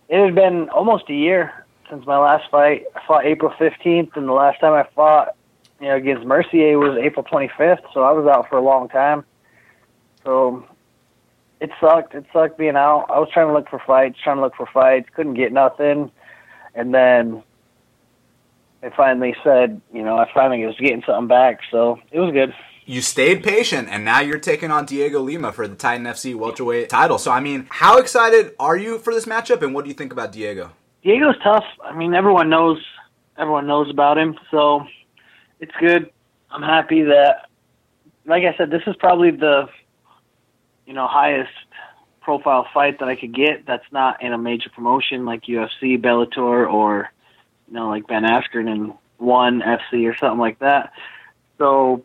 [0.07, 2.85] It had been almost a year since my last fight.
[2.95, 5.35] I fought April fifteenth, and the last time I fought,
[5.79, 7.81] you know, against Mercier was April twenty fifth.
[7.93, 9.23] So I was out for a long time.
[10.23, 10.65] So
[11.59, 12.15] it sucked.
[12.15, 13.05] It sucked being out.
[13.09, 16.11] I was trying to look for fights, trying to look for fights, couldn't get nothing
[16.75, 17.41] and then
[18.81, 22.53] they finally said, you know, I finally was getting something back, so it was good.
[22.85, 26.89] You stayed patient, and now you're taking on Diego Lima for the Titan FC welterweight
[26.89, 27.17] title.
[27.17, 30.11] So, I mean, how excited are you for this matchup, and what do you think
[30.11, 30.71] about Diego?
[31.05, 31.63] Diego's tough.
[31.83, 32.83] I mean, everyone knows
[33.37, 34.85] everyone knows about him, so
[35.59, 36.09] it's good.
[36.49, 37.47] I'm happy that,
[38.25, 39.69] like I said, this is probably the
[40.87, 41.51] you know highest
[42.21, 43.67] profile fight that I could get.
[43.67, 47.11] That's not in a major promotion like UFC, Bellator, or
[47.67, 50.91] you know like Ben Askren and One FC or something like that.
[51.59, 52.03] So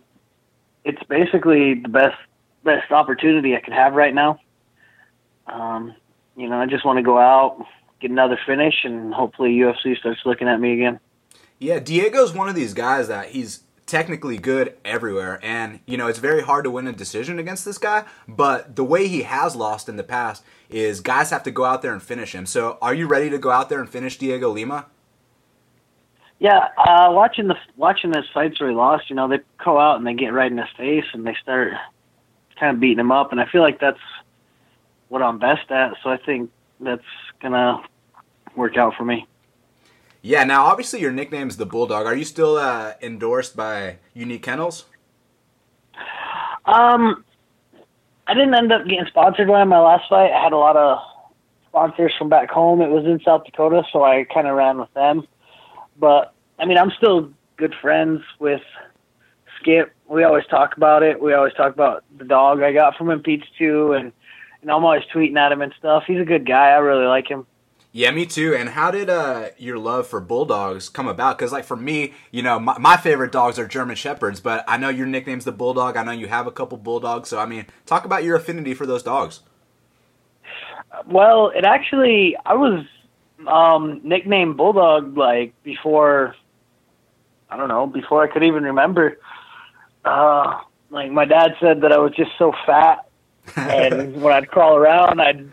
[0.85, 2.19] it's basically the best
[2.65, 4.41] best opportunity I could have right now.
[5.47, 5.95] Um,
[6.37, 7.67] you know, I just want to go out,
[8.01, 11.01] get another finish, and hopefully UFC starts looking at me again.
[11.59, 16.21] Yeah, Diego's one of these guys that he's technically good everywhere and you know it's
[16.21, 19.89] very hard to win a decision against this guy but the way he has lost
[19.89, 22.95] in the past is guys have to go out there and finish him so are
[22.95, 24.87] you ready to go out there and finish diego lima
[26.39, 29.97] yeah uh watching the watching his fights where he lost you know they go out
[29.97, 31.73] and they get right in his face and they start
[32.61, 33.99] kind of beating him up and i feel like that's
[35.09, 36.49] what i'm best at so i think
[36.79, 37.03] that's
[37.41, 37.83] gonna
[38.57, 39.27] work out for me
[40.23, 42.07] yeah, now obviously your nickname's the Bulldog.
[42.07, 44.85] Are you still uh, endorsed by Unique Kennels?
[46.67, 47.25] Um,
[48.27, 50.31] I didn't end up getting sponsored by my last fight.
[50.31, 50.99] I had a lot of
[51.69, 52.83] sponsors from back home.
[52.83, 55.27] It was in South Dakota, so I kind of ran with them.
[55.99, 58.63] But I mean, I'm still good friends with
[59.59, 59.93] Skip.
[60.07, 61.21] We always talk about it.
[61.21, 64.13] We always talk about the dog I got from him, Peach too, and
[64.63, 66.05] and I'm always tweeting at him and stuff.
[66.07, 66.69] He's a good guy.
[66.69, 67.47] I really like him.
[67.93, 68.55] Yeah, me too.
[68.55, 71.37] And how did uh, your love for bulldogs come about?
[71.37, 74.77] Because, like, for me, you know, my, my, favorite dogs are German Shepherds, but I
[74.77, 75.97] know your nickname's the Bulldog.
[75.97, 77.29] I know you have a couple bulldogs.
[77.29, 79.41] So, I mean, talk about your affinity for those dogs.
[81.07, 82.85] Well, it actually, I was
[83.49, 86.37] um, nicknamed Bulldog, like, before,
[87.49, 89.19] I don't know, before I could even remember.
[90.05, 93.10] Uh, like, my dad said that I was just so fat.
[93.57, 95.51] And when I'd crawl around, I'd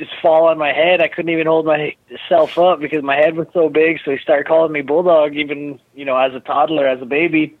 [0.00, 1.00] just fall on my head.
[1.00, 3.98] I couldn't even hold myself up because my head was so big.
[4.04, 7.56] So he started calling me Bulldog, even you know as a toddler, as a baby,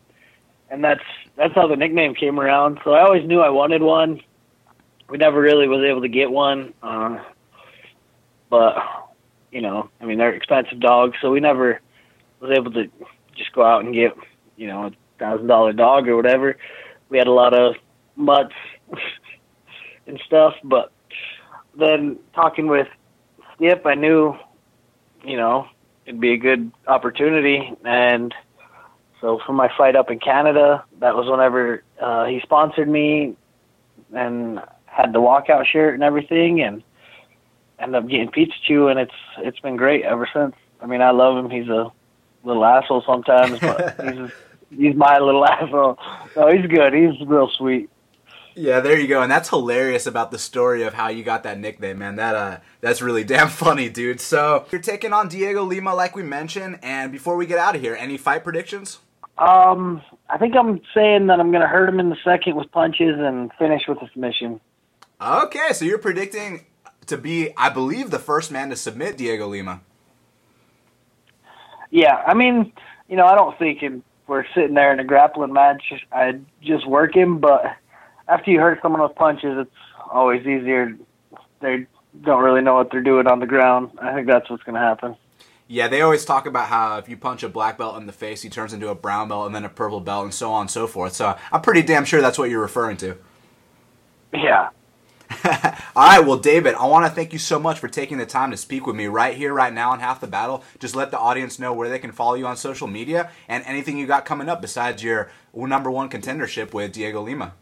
[0.70, 1.04] and that's
[1.36, 2.80] that's how the nickname came around.
[2.82, 4.20] So I always knew I wanted one.
[5.08, 7.18] We never really was able to get one, uh,
[8.48, 8.76] but
[9.52, 11.80] you know, I mean they're expensive dogs, so we never
[12.40, 12.88] was able to
[13.36, 14.16] just go out and get
[14.56, 16.56] you know a thousand dollar dog or whatever.
[17.10, 17.74] We had a lot of
[18.16, 18.54] mutts
[20.10, 20.92] and stuff, but
[21.78, 22.88] then talking with
[23.54, 24.36] Skip, I knew,
[25.24, 25.66] you know,
[26.06, 27.72] it'd be a good opportunity.
[27.84, 28.34] And
[29.20, 33.36] so for my fight up in Canada, that was whenever uh, he sponsored me
[34.12, 36.82] and had the walkout shirt and everything, and
[37.78, 40.54] ended up getting pizza chew, and it's it's been great ever since.
[40.80, 41.50] I mean, I love him.
[41.50, 41.92] He's a
[42.44, 44.30] little asshole sometimes, but he's
[44.76, 45.98] he's my little asshole.
[46.36, 46.92] No, he's good.
[46.92, 47.88] He's real sweet.
[48.54, 51.58] Yeah, there you go, and that's hilarious about the story of how you got that
[51.58, 52.16] nickname, man.
[52.16, 54.20] That uh, that's really damn funny, dude.
[54.20, 57.80] So you're taking on Diego Lima, like we mentioned, and before we get out of
[57.80, 58.98] here, any fight predictions?
[59.38, 63.16] Um, I think I'm saying that I'm gonna hurt him in the second with punches
[63.18, 64.60] and finish with a submission.
[65.20, 66.66] Okay, so you're predicting
[67.06, 69.80] to be, I believe, the first man to submit Diego Lima.
[71.90, 72.72] Yeah, I mean,
[73.08, 73.92] you know, I don't think if
[74.30, 75.82] we're sitting there in a grappling match.
[76.12, 77.64] I'd just work him, but
[78.30, 79.70] after you hurt someone with punches, it's
[80.10, 80.96] always easier.
[81.60, 81.86] They
[82.22, 83.90] don't really know what they're doing on the ground.
[84.00, 85.16] I think that's what's going to happen.
[85.66, 88.42] Yeah, they always talk about how if you punch a black belt in the face,
[88.42, 90.70] he turns into a brown belt and then a purple belt and so on and
[90.70, 91.12] so forth.
[91.12, 93.16] So I'm pretty damn sure that's what you're referring to.
[94.32, 94.70] Yeah.
[95.44, 98.50] All right, well, David, I want to thank you so much for taking the time
[98.50, 100.64] to speak with me right here, right now on Half the Battle.
[100.80, 103.96] Just let the audience know where they can follow you on social media and anything
[103.96, 107.52] you got coming up besides your number one contendership with Diego Lima.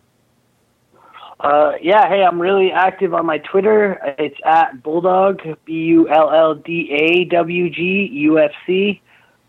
[1.40, 3.98] Uh, yeah, hey, I'm really active on my Twitter.
[4.18, 9.00] It's at Bulldog, B U L L D A W G U F C.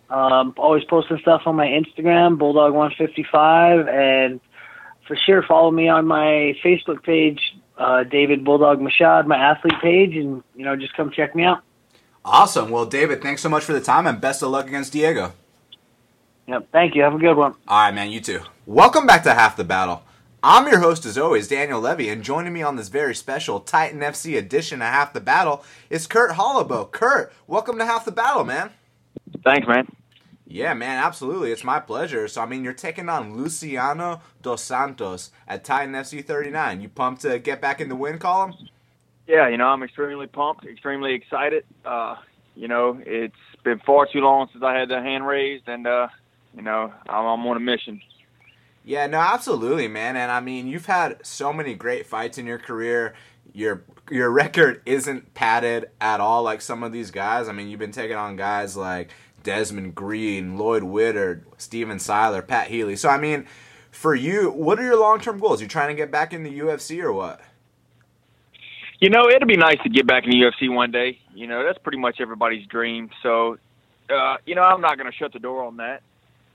[0.10, 4.40] Um, always posting stuff on my Instagram, Bulldog155, and
[5.08, 7.40] for sure follow me on my Facebook page,
[7.78, 11.64] uh, David Bulldog Michaud, my athlete page, and you know just come check me out.
[12.24, 12.70] Awesome.
[12.70, 15.34] Well, David, thanks so much for the time, and best of luck against Diego.
[16.48, 16.68] Yep.
[16.72, 17.04] Thank you.
[17.04, 17.56] Have a good one.
[17.68, 18.12] All right, man.
[18.12, 18.42] You too.
[18.66, 20.04] Welcome back to Half the Battle.
[20.42, 24.00] I'm your host, as always, Daniel Levy, and joining me on this very special Titan
[24.00, 26.92] FC edition of Half the Battle is Kurt Holobaugh.
[26.92, 28.70] Kurt, welcome to Half the Battle, man.
[29.44, 29.86] Thanks, man.
[30.48, 31.52] Yeah, man, absolutely.
[31.52, 32.26] It's my pleasure.
[32.30, 36.80] So, I mean, you're taking on Luciano Dos Santos at Titan FC 39.
[36.80, 38.54] You pumped to get back in the win column?
[39.28, 41.66] Yeah, you know, I'm extremely pumped, extremely excited.
[41.84, 42.16] Uh,
[42.56, 43.36] you know, it's
[43.66, 46.08] been far too long since I had the hand raised, and uh,
[46.56, 48.02] you know, I'm, I'm on a mission.
[48.84, 50.16] Yeah, no, absolutely, man.
[50.16, 53.14] And I mean, you've had so many great fights in your career.
[53.54, 57.48] Your your record isn't padded at all like some of these guys.
[57.48, 59.12] I mean, you've been taking on guys like
[59.44, 62.96] Desmond Green, Lloyd Woodard, Steven Siler, Pat Healy.
[62.96, 63.46] So I mean,
[63.92, 65.62] for you, what are your long term goals?
[65.62, 67.42] You trying to get back in the UFC or what?
[69.00, 71.20] You know, it'd be nice to get back in the UFC one day.
[71.34, 73.10] You know, that's pretty much everybody's dream.
[73.24, 73.58] So,
[74.10, 76.02] uh, you know, I'm not going to shut the door on that.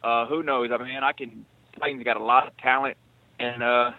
[0.02, 0.70] Uh, who knows?
[0.70, 1.46] I mean, I can.
[1.78, 2.96] Titans got a lot of talent,
[3.38, 3.92] and uh,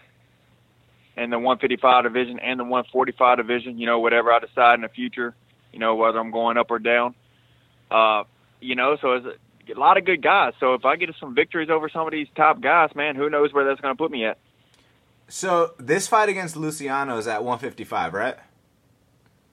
[1.17, 3.79] in the 155 division and the 145 division.
[3.79, 5.35] You know, whatever I decide in the future,
[5.71, 7.15] you know, whether I'm going up or down.
[7.89, 8.23] Uh,
[8.59, 10.53] you know, so it's a, a lot of good guys.
[10.59, 13.53] So if I get some victories over some of these top guys, man, who knows
[13.53, 14.37] where that's going to put me at?
[15.27, 18.37] So this fight against Luciano is at 155, right?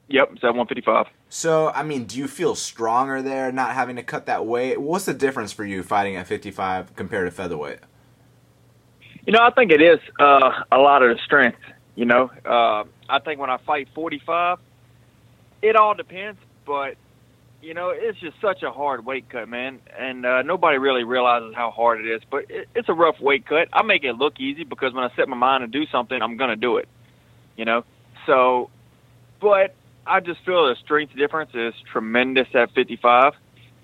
[0.08, 1.06] Yep, it's at 155.
[1.30, 4.78] So, I mean, do you feel stronger there, not having to cut that weight?
[4.78, 7.78] What's the difference for you fighting at 55 compared to featherweight?
[9.24, 11.58] You know, I think it is uh, a lot of the strength.
[11.94, 14.58] You know, uh, I think when I fight 45,
[15.60, 16.96] it all depends, but
[17.60, 21.54] you know, it's just such a hard weight cut, man, and uh, nobody really realizes
[21.54, 22.20] how hard it is.
[22.28, 23.68] But it, it's a rough weight cut.
[23.72, 26.36] I make it look easy because when I set my mind to do something, I'm
[26.36, 26.88] gonna do it.
[27.56, 27.84] You know,
[28.26, 28.70] so,
[29.40, 33.34] but I just feel the strength difference is tremendous at 55,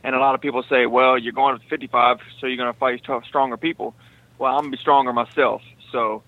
[0.03, 3.03] and a lot of people say, well, you're going to 55, so you're gonna fight
[3.05, 3.95] tough, stronger people.
[4.39, 5.63] Well, I'm gonna be stronger myself.
[5.93, 6.23] So,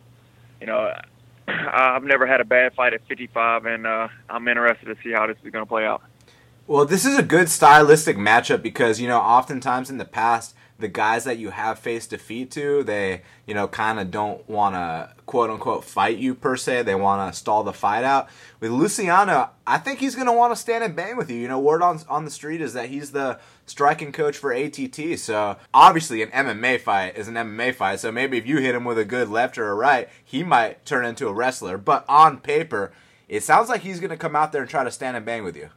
[0.60, 0.92] you know,
[1.48, 5.26] I've never had a bad fight at 55, and uh, I'm interested to see how
[5.26, 6.02] this is gonna play out.
[6.66, 10.88] Well, this is a good stylistic matchup because, you know, oftentimes in the past, the
[10.88, 15.12] guys that you have faced defeat to, they, you know, kind of don't want to
[15.26, 16.82] quote unquote fight you per se.
[16.82, 18.28] They want to stall the fight out.
[18.58, 21.36] With Luciano, I think he's going to want to stand and bang with you.
[21.36, 25.18] You know, word on on the street is that he's the striking coach for ATT.
[25.18, 28.00] So obviously, an MMA fight is an MMA fight.
[28.00, 30.84] So maybe if you hit him with a good left or a right, he might
[30.84, 31.78] turn into a wrestler.
[31.78, 32.92] But on paper,
[33.28, 35.44] it sounds like he's going to come out there and try to stand and bang
[35.44, 35.70] with you.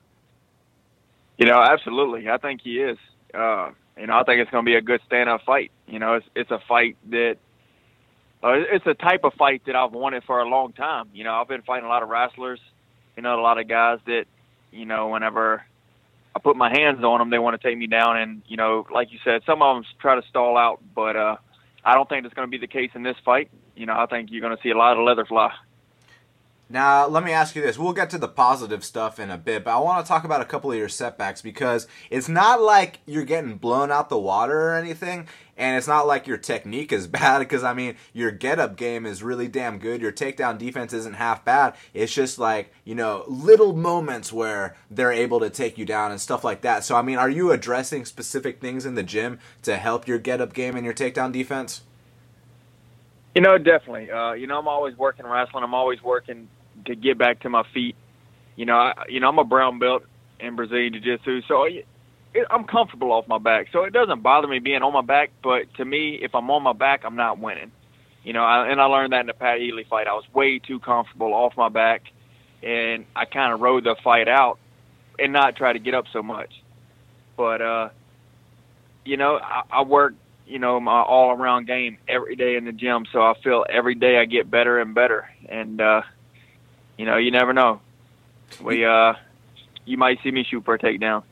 [1.37, 2.29] You know, absolutely.
[2.29, 2.97] I think he is.
[3.33, 5.71] Uh, you know, I think it's going to be a good stand-up fight.
[5.87, 7.37] You know, it's it's a fight that
[8.43, 11.09] uh, it's a type of fight that I've wanted for a long time.
[11.13, 12.59] You know, I've been fighting a lot of wrestlers.
[13.15, 14.25] You know, a lot of guys that,
[14.71, 15.63] you know, whenever
[16.35, 18.17] I put my hands on them, they want to take me down.
[18.17, 21.35] And you know, like you said, some of them try to stall out, but uh,
[21.85, 23.49] I don't think that's going to be the case in this fight.
[23.75, 25.51] You know, I think you're going to see a lot of leather fly.
[26.73, 27.77] Now, let me ask you this.
[27.77, 30.41] We'll get to the positive stuff in a bit, but I want to talk about
[30.41, 34.59] a couple of your setbacks because it's not like you're getting blown out the water
[34.59, 38.57] or anything, and it's not like your technique is bad because, I mean, your get
[38.57, 40.01] up game is really damn good.
[40.01, 41.75] Your takedown defense isn't half bad.
[41.93, 46.19] It's just like, you know, little moments where they're able to take you down and
[46.19, 46.83] stuff like that.
[46.83, 50.41] So, I mean, are you addressing specific things in the gym to help your get
[50.41, 51.83] up game and your takedown defense?
[53.35, 54.09] You know, definitely.
[54.09, 55.63] Uh, you know, I'm always working wrestling.
[55.63, 56.47] I'm always working
[56.85, 57.95] to get back to my feet.
[58.55, 60.03] You know, I, you know, I'm a brown belt
[60.39, 61.85] in Brazilian Jiu-Jitsu, so it,
[62.49, 63.67] I'm comfortable off my back.
[63.71, 65.31] So it doesn't bother me being on my back.
[65.43, 67.71] But to me, if I'm on my back, I'm not winning.
[68.23, 70.07] You know, I, and I learned that in the Pat Healy fight.
[70.07, 72.03] I was way too comfortable off my back,
[72.61, 74.59] and I kind of rode the fight out
[75.19, 76.51] and not try to get up so much.
[77.35, 77.89] But uh,
[79.03, 80.13] you know, I, I work
[80.45, 83.95] you know my all around game every day in the gym so i feel every
[83.95, 86.01] day i get better and better and uh
[86.97, 87.79] you know you never know
[88.61, 89.13] we uh
[89.85, 91.23] you might see me shoot for a takedown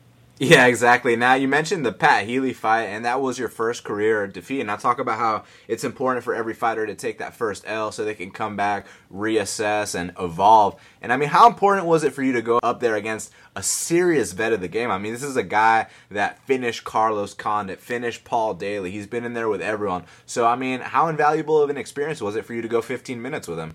[0.44, 1.14] yeah, exactly.
[1.14, 4.60] Now you mentioned the Pat Healy fight, and that was your first career defeat.
[4.60, 7.92] And I talk about how it's important for every fighter to take that first L
[7.92, 10.80] so they can come back, reassess, and evolve.
[11.00, 13.62] And I mean, how important was it for you to go up there against a
[13.62, 14.90] serious vet of the game?
[14.90, 18.90] I mean, this is a guy that finished Carlos Condit, finished Paul Daley.
[18.90, 20.06] He's been in there with everyone.
[20.26, 23.22] So I mean, how invaluable of an experience was it for you to go 15
[23.22, 23.74] minutes with him?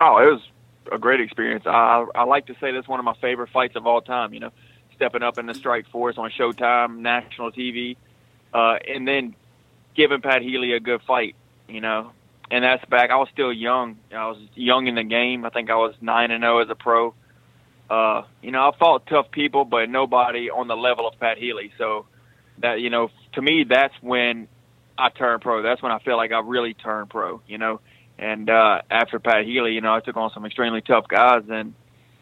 [0.00, 0.40] Oh, it was
[0.92, 1.64] a great experience.
[1.66, 4.34] I I like to say that's one of my favorite fights of all time.
[4.34, 4.52] You know
[4.96, 7.96] stepping up in the Strikeforce on Showtime, national TV,
[8.52, 9.36] uh, and then
[9.94, 11.36] giving Pat Healy a good fight.
[11.68, 12.12] You know,
[12.50, 13.10] and that's back.
[13.10, 13.98] I was still young.
[14.12, 15.44] I was young in the game.
[15.44, 17.14] I think I was nine and zero as a pro.
[17.88, 21.72] Uh, you know, I fought tough people, but nobody on the level of Pat Healy.
[21.78, 22.06] So
[22.58, 24.48] that you know, to me, that's when
[24.96, 25.62] I turned pro.
[25.62, 27.40] That's when I feel like I really turned pro.
[27.46, 27.80] You know,
[28.18, 31.74] and uh, after Pat Healy, you know, I took on some extremely tough guys, and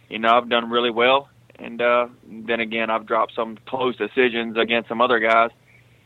[0.08, 1.28] you know, I've done really well.
[1.56, 5.50] And uh, then again, I've dropped some close decisions against some other guys.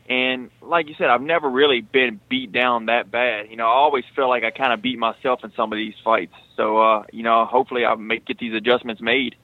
[0.07, 3.49] And like you said, I've never really been beat down that bad.
[3.49, 5.93] You know, I always feel like I kind of beat myself in some of these
[6.03, 6.33] fights.
[6.55, 9.35] So, uh, you know, hopefully I make get these adjustments made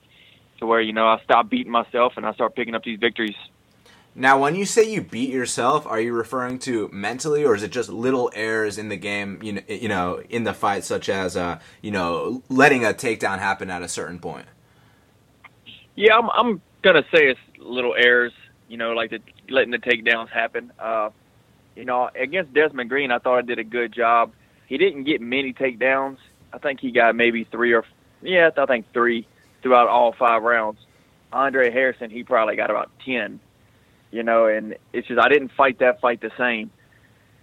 [0.59, 3.35] to where you know I stop beating myself and I start picking up these victories.
[4.17, 7.71] Now, when you say you beat yourself, are you referring to mentally, or is it
[7.71, 9.39] just little errors in the game?
[9.43, 13.39] You know, you know, in the fight, such as uh, you know, letting a takedown
[13.39, 14.47] happen at a certain point.
[15.95, 18.31] Yeah, I'm, I'm gonna say it's little errors.
[18.69, 20.71] You know, like the letting the takedowns happen.
[20.79, 21.09] Uh,
[21.75, 24.31] you know, against Desmond Green, I thought I did a good job.
[24.67, 26.19] He didn't get many takedowns.
[26.53, 27.83] I think he got maybe three or
[28.21, 29.27] yeah, I think three
[29.61, 30.79] throughout all five rounds.
[31.33, 33.41] Andre Harrison, he probably got about ten
[34.15, 36.71] you know, and it's just I didn't fight that fight the same.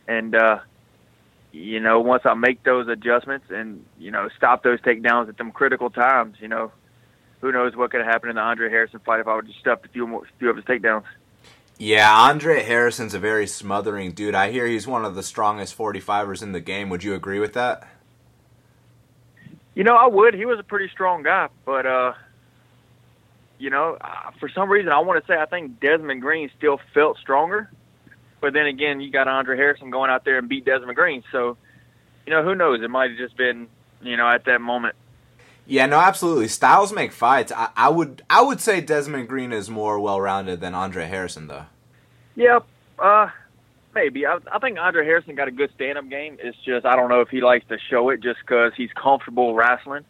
[0.09, 0.61] And uh
[1.53, 5.53] you know, once I make those adjustments and, you know, stop those takedowns at them
[5.53, 6.73] critical times, you know,
[7.43, 9.59] who knows what could have happened in the Andre Harrison fight if I would just
[9.59, 11.05] stuff a few more few of his takedowns.
[11.77, 14.35] Yeah, Andre Harrison's a very smothering dude.
[14.35, 16.89] I hear he's one of the strongest 45ers in the game.
[16.89, 17.87] Would you agree with that?
[19.75, 20.33] You know, I would.
[20.33, 22.15] He was a pretty strong guy, but uh
[23.63, 26.81] you know, uh, for some reason, I want to say I think Desmond Green still
[26.93, 27.71] felt stronger.
[28.41, 31.23] But then again, you got Andre Harrison going out there and beat Desmond Green.
[31.31, 31.57] So,
[32.27, 32.83] you know, who knows?
[32.83, 33.69] It might have just been,
[34.03, 34.97] you know, at that moment.
[35.65, 36.49] Yeah, no, absolutely.
[36.49, 37.53] Styles make fights.
[37.53, 41.67] I, I would, I would say Desmond Green is more well-rounded than Andre Harrison, though.
[42.35, 42.59] Yeah,
[42.99, 43.29] uh,
[43.95, 44.27] maybe.
[44.27, 46.37] I, I think Andre Harrison got a good stand-up game.
[46.41, 49.55] It's just I don't know if he likes to show it just because he's comfortable
[49.55, 50.05] wrestling.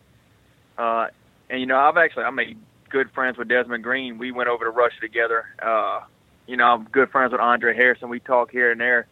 [0.79, 1.09] Uh,
[1.51, 2.57] and you know, I've actually I made
[2.93, 4.19] good friends with Desmond Green.
[4.19, 5.47] We went over to Russia together.
[5.61, 6.03] Uh,
[6.47, 8.11] you know, I'm good friends with Andre Harrison.
[8.11, 9.07] We talk here and there.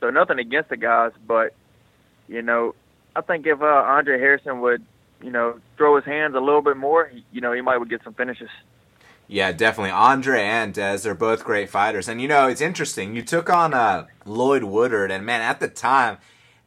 [0.00, 1.54] So nothing against the guys, but
[2.26, 2.74] you know,
[3.14, 4.82] I think if uh, Andre Harrison would,
[5.20, 8.02] you know, throw his hands a little bit more, you know, he might would get
[8.02, 8.48] some finishes.
[9.28, 9.90] Yeah, definitely.
[9.90, 12.08] Andre and Des are both great fighters.
[12.08, 13.14] And you know, it's interesting.
[13.14, 16.18] You took on uh, Lloyd Woodard, and man, at the time,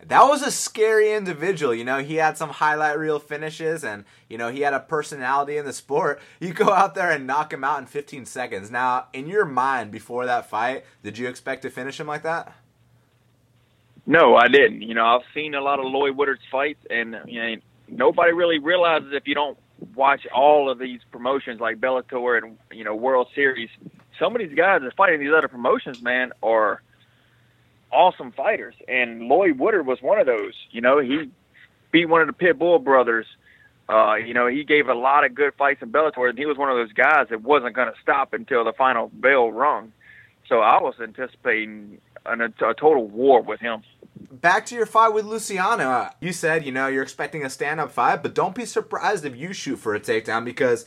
[0.08, 1.74] that was a scary individual.
[1.74, 5.58] You know, he had some highlight reel finishes and, you know, he had a personality
[5.58, 6.22] in the sport.
[6.40, 8.72] You go out there and knock him out in 15 seconds.
[8.72, 12.56] Now, in your mind before that fight, did you expect to finish him like that?
[14.06, 14.82] No, I didn't.
[14.82, 17.56] You know, I've seen a lot of Lloyd Woodard's fights, and, you know,
[17.88, 19.58] nobody really realizes if you don't
[19.96, 23.70] watch all of these promotions like Bellator and, you know, World Series,
[24.20, 26.82] some of these guys that fight in these other promotions, man, are–
[27.94, 30.54] awesome fighters, and Lloyd Woodard was one of those.
[30.72, 31.30] You know, he
[31.92, 33.26] beat one of the Pitbull brothers.
[33.90, 36.58] Uh, you know, he gave a lot of good fights in Bellator, and he was
[36.58, 39.92] one of those guys that wasn't going to stop until the final bell rung.
[40.48, 43.84] So I was anticipating an, a, a total war with him.
[44.32, 46.10] Back to your fight with Luciano.
[46.20, 49.36] You said, you know, you're expecting a stand up fight, but don't be surprised if
[49.36, 50.86] you shoot for a takedown because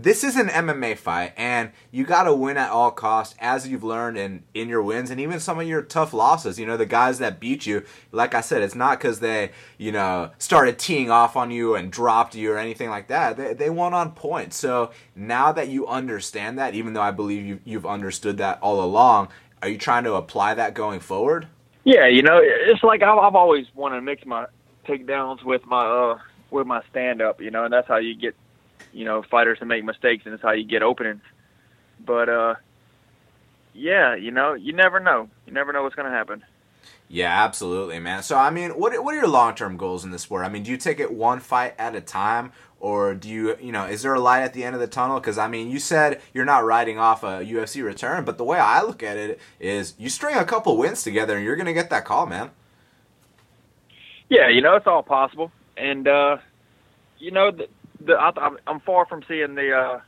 [0.00, 3.82] this is an MMA fight, and you got to win at all costs, as you've
[3.82, 6.56] learned in in your wins and even some of your tough losses.
[6.56, 7.82] You know, the guys that beat you,
[8.12, 11.90] like I said, it's not because they you know started teeing off on you and
[11.90, 13.36] dropped you or anything like that.
[13.36, 14.56] They they won on points.
[14.56, 18.84] So now that you understand that, even though I believe you you've understood that all
[18.84, 19.28] along,
[19.62, 21.48] are you trying to apply that going forward?
[21.82, 24.46] Yeah, you know, it's like I've, I've always wanted to mix my
[24.86, 26.18] takedowns with my uh
[26.52, 27.40] with my stand up.
[27.40, 28.36] You know, and that's how you get
[28.92, 31.22] you know fighters to make mistakes, and it's how you get openings.
[32.04, 32.54] But uh,
[33.74, 35.28] yeah, you know, you never know.
[35.46, 36.44] You never know what's going to happen.
[37.08, 38.22] Yeah, absolutely, man.
[38.22, 40.44] So, I mean, what what are your long term goals in the sport?
[40.44, 43.72] I mean, do you take it one fight at a time, or do you, you
[43.72, 45.18] know, is there a light at the end of the tunnel?
[45.18, 48.58] Because I mean, you said you're not riding off a UFC return, but the way
[48.58, 51.88] I look at it is, you string a couple wins together, and you're gonna get
[51.90, 52.50] that call, man.
[54.28, 56.36] Yeah, you know, it's all possible, and uh,
[57.18, 57.68] you know, the,
[58.00, 58.32] the I,
[58.66, 60.00] I'm far from seeing the uh,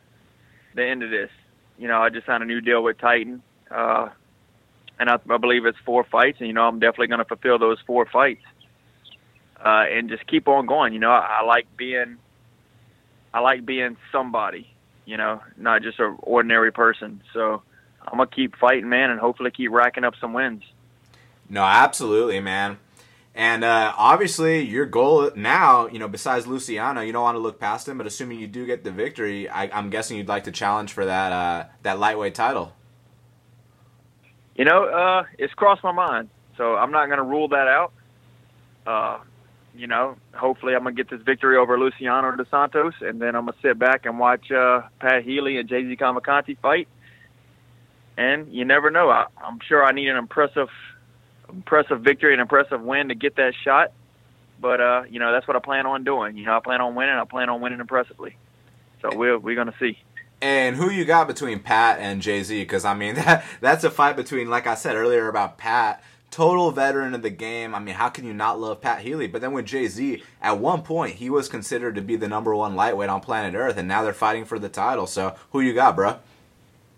[0.74, 1.30] the end of this.
[1.78, 4.08] You know, I just signed a new deal with Titan, uh,
[4.98, 7.58] and I, I believe it's four fights, and you know, I'm definitely going to fulfill
[7.58, 8.44] those four fights,
[9.64, 10.92] uh, and just keep on going.
[10.92, 12.18] You know, I, I like being,
[13.32, 14.68] I like being somebody.
[15.06, 17.22] You know, not just an ordinary person.
[17.32, 17.62] So
[18.06, 20.62] I'm gonna keep fighting, man, and hopefully keep racking up some wins.
[21.48, 22.78] No, absolutely, man.
[23.34, 27.60] And uh, obviously, your goal now, you know, besides Luciano, you don't want to look
[27.60, 27.96] past him.
[27.96, 31.04] But assuming you do get the victory, I, am guessing you'd like to challenge for
[31.04, 32.72] that uh, that lightweight title.
[34.56, 37.92] You know, uh, it's crossed my mind, so I'm not going to rule that out.
[38.84, 39.18] Uh,
[39.76, 43.36] you know, hopefully, I'm going to get this victory over Luciano dos Santos, and then
[43.36, 46.88] I'm going to sit back and watch uh, Pat Healy and JZ Cavalcante fight.
[48.18, 49.08] And you never know.
[49.08, 50.68] I, I'm sure I need an impressive
[51.52, 53.92] impressive victory and impressive win to get that shot.
[54.60, 56.36] But uh, you know, that's what I plan on doing.
[56.36, 57.14] You know, I plan on winning.
[57.14, 58.36] I plan on winning impressively.
[59.02, 59.98] So we're we're gonna see.
[60.42, 62.48] And who you got between Pat and JZ?
[62.48, 66.70] Because I mean, that that's a fight between, like I said earlier about Pat, total
[66.70, 67.74] veteran of the game.
[67.74, 69.26] I mean, how can you not love Pat Healy?
[69.26, 72.74] But then with JZ, at one point, he was considered to be the number one
[72.74, 75.06] lightweight on planet Earth, and now they're fighting for the title.
[75.06, 76.18] So, who you got, bro?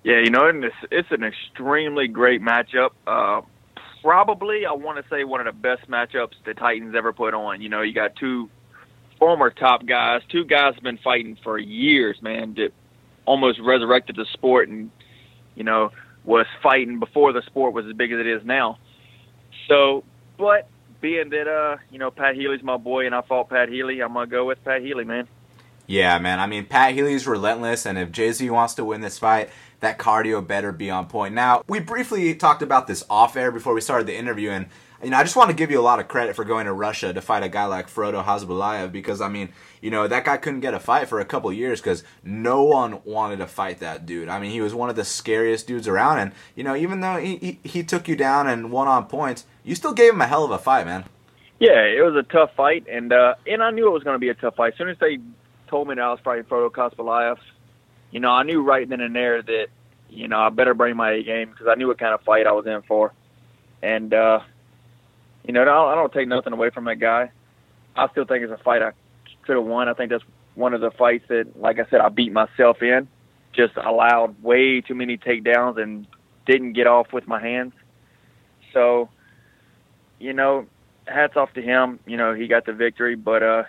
[0.05, 2.91] Yeah, you know, and it's, it's an extremely great matchup.
[3.07, 3.43] Uh,
[4.03, 7.63] probably, I want to say one of the best matchups the Titans ever put on.
[7.63, 8.51] You know, you got two
[9.19, 12.73] former top guys, two guys have been fighting for years, man, that
[13.25, 14.91] almost resurrected the sport and,
[15.55, 15.93] you know,
[16.25, 18.79] was fighting before the sport was as big as it is now.
[19.69, 20.05] So,
[20.37, 20.69] but
[21.01, 24.15] being that, uh, you know, Pat Healy's my boy and I fought Pat Healy, I'm
[24.15, 25.29] to go with Pat Healy, man.
[25.87, 26.41] Yeah, man.
[26.41, 29.51] I mean, Pat Healy's relentless, and if JZ wants to win this fight,
[29.83, 31.35] that cardio better be on point.
[31.35, 34.67] Now, we briefly talked about this off air before we started the interview, and
[35.03, 36.73] you know, I just want to give you a lot of credit for going to
[36.73, 39.49] Russia to fight a guy like Frodo Khasbulaev because I mean,
[39.81, 43.01] you know, that guy couldn't get a fight for a couple years because no one
[43.05, 44.29] wanted to fight that dude.
[44.29, 47.17] I mean, he was one of the scariest dudes around, and you know, even though
[47.17, 50.27] he he, he took you down and won on points, you still gave him a
[50.29, 51.05] hell of a fight, man.
[51.59, 54.21] Yeah, it was a tough fight, and uh, and I knew it was going to
[54.21, 54.75] be a tough fight.
[54.75, 55.19] As soon as they
[55.67, 57.39] told me that I was fighting Frodo Khasbulaev,
[58.13, 59.67] you know, I knew right then and there that
[60.09, 62.47] you know I better bring my A game because I knew what kind of fight
[62.47, 63.13] I was in for,
[63.83, 64.15] and.
[64.15, 64.41] uh
[65.45, 67.31] you know, I don't take nothing away from that guy.
[67.97, 68.93] I still think it's a fight I
[69.45, 69.89] could have won.
[69.89, 73.09] I think that's one of the fights that, like I said, I beat myself in.
[73.53, 76.07] Just allowed way too many takedowns and
[76.47, 77.73] didn't get off with my hands.
[78.73, 79.11] So,
[80.19, 80.67] you know,
[81.07, 81.99] hats off to him.
[82.07, 83.65] You know, he got the victory, but uh,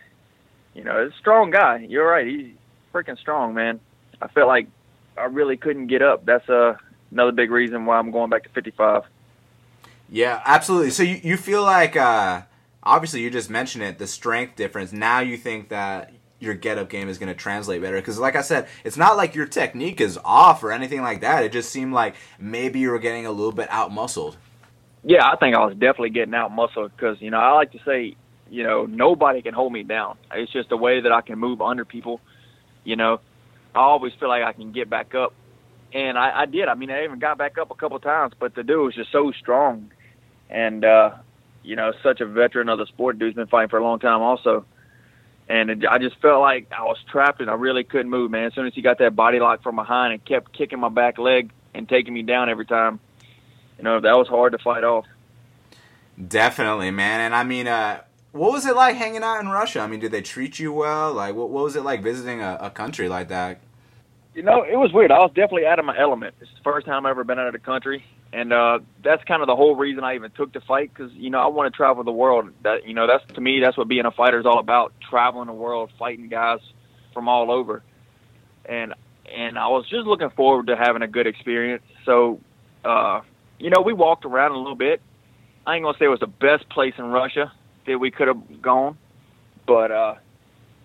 [0.73, 1.85] you know, it's a strong guy.
[1.89, 2.25] You're right.
[2.27, 2.51] He's
[2.93, 3.79] freaking strong, man.
[4.23, 4.67] I felt like
[5.17, 6.25] I really couldn't get up.
[6.25, 6.75] That's uh,
[7.11, 9.03] another big reason why I'm going back to 55.
[10.09, 10.91] Yeah, absolutely.
[10.91, 12.43] So you, you feel like uh,
[12.83, 14.93] obviously you just mentioned it, the strength difference.
[14.93, 18.35] Now you think that your get up game is going to translate better because like
[18.35, 21.69] i said it's not like your technique is off or anything like that it just
[21.69, 24.35] seemed like maybe you were getting a little bit out muscled
[25.05, 27.79] yeah i think i was definitely getting out muscled because you know i like to
[27.85, 28.13] say
[28.51, 31.61] you know nobody can hold me down it's just a way that i can move
[31.61, 32.19] under people
[32.83, 33.21] you know
[33.75, 35.33] i always feel like i can get back up
[35.93, 38.55] and i, I did i mean i even got back up a couple times but
[38.55, 39.91] the dude was just so strong
[40.49, 41.11] and uh,
[41.63, 43.17] you know, such a veteran of the sport.
[43.17, 44.65] Dude's been fighting for a long time, also.
[45.49, 48.45] And it, I just felt like I was trapped and I really couldn't move, man.
[48.45, 51.17] As soon as he got that body lock from behind and kept kicking my back
[51.17, 52.99] leg and taking me down every time,
[53.77, 55.05] you know, that was hard to fight off.
[56.27, 57.21] Definitely, man.
[57.21, 58.01] And I mean, uh,
[58.33, 59.79] what was it like hanging out in Russia?
[59.79, 61.13] I mean, did they treat you well?
[61.13, 63.61] Like, what, what was it like visiting a, a country like that?
[64.33, 65.11] You know, it was weird.
[65.11, 66.33] I was definitely out of my element.
[66.41, 68.03] It's the first time I've ever been out of the country,
[68.33, 71.29] and uh, that's kind of the whole reason I even took the fight because you
[71.29, 72.49] know I want to travel the world.
[72.63, 75.45] That you know that's to me that's what being a fighter is all about: traveling
[75.45, 76.61] the world, fighting guys
[77.13, 77.83] from all over.
[78.65, 78.95] And
[79.31, 81.83] and I was just looking forward to having a good experience.
[82.03, 82.39] So,
[82.83, 83.21] uh,
[83.59, 84.99] you know, we walked around a little bit.
[85.67, 87.51] I ain't gonna say it was the best place in Russia
[87.85, 88.97] that we could have gone,
[89.65, 90.15] but uh,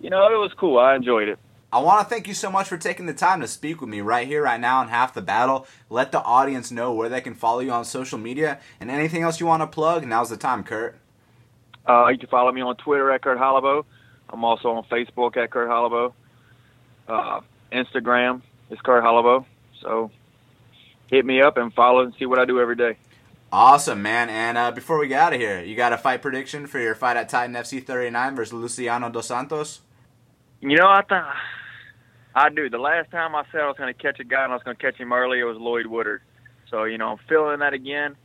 [0.00, 0.78] you know, it was cool.
[0.78, 1.38] I enjoyed it.
[1.70, 4.00] I want to thank you so much for taking the time to speak with me
[4.00, 5.66] right here, right now on Half the Battle.
[5.90, 9.38] Let the audience know where they can follow you on social media and anything else
[9.38, 10.06] you want to plug.
[10.06, 10.98] Now's the time, Kurt.
[11.86, 13.84] Uh, you can follow me on Twitter at Kurt Holobaugh.
[14.30, 16.12] I'm also on Facebook at Kurt Holobaugh.
[17.06, 17.40] Uh,
[17.70, 18.40] Instagram
[18.70, 19.44] is Kurt Holobaugh.
[19.82, 20.10] So
[21.08, 22.96] hit me up and follow and see what I do every day.
[23.50, 24.28] Awesome, man.
[24.28, 26.94] And uh, before we get out of here, you got a fight prediction for your
[26.94, 29.80] fight at Titan FC 39 versus Luciano Dos Santos?
[30.60, 31.24] You know, I think
[32.34, 32.68] I do.
[32.68, 34.62] The last time I said I was going to catch a guy and I was
[34.64, 36.20] going to catch him early, it was Lloyd Woodard.
[36.70, 38.16] So, you know, I'm feeling that again.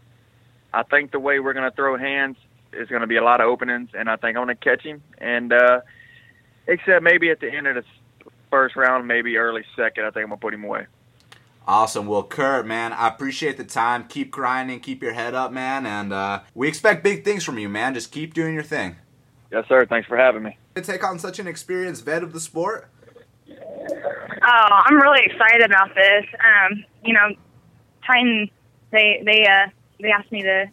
[0.73, 2.35] I think the way we're going to throw hands
[2.73, 4.81] is going to be a lot of openings, and I think I'm going to catch
[4.81, 5.01] him.
[5.19, 5.81] And uh,
[6.67, 7.83] except maybe at the end of the
[8.49, 10.87] first round, maybe early second, I think I'm going to put him away.
[11.65, 12.07] Awesome.
[12.07, 14.05] Well, Kurt, man, I appreciate the time.
[14.07, 17.69] Keep grinding, keep your head up, man, and uh, we expect big things from you,
[17.69, 17.93] man.
[17.93, 18.97] Just keep doing your thing.
[19.51, 19.85] Yes, sir.
[19.85, 20.57] Thanks for having me.
[20.75, 22.89] To take on such an experienced vet of the sport.
[23.49, 26.25] Oh, I'm really excited about this.
[26.33, 27.29] Um, you know,
[28.05, 28.49] Titan
[28.91, 29.69] they they uh
[29.99, 30.69] they asked me to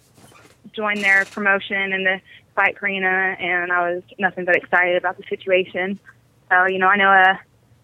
[0.73, 2.21] join their promotion and the
[2.55, 5.99] fight Karina and I was nothing but excited about the situation.
[6.51, 7.37] So, you know, I know uh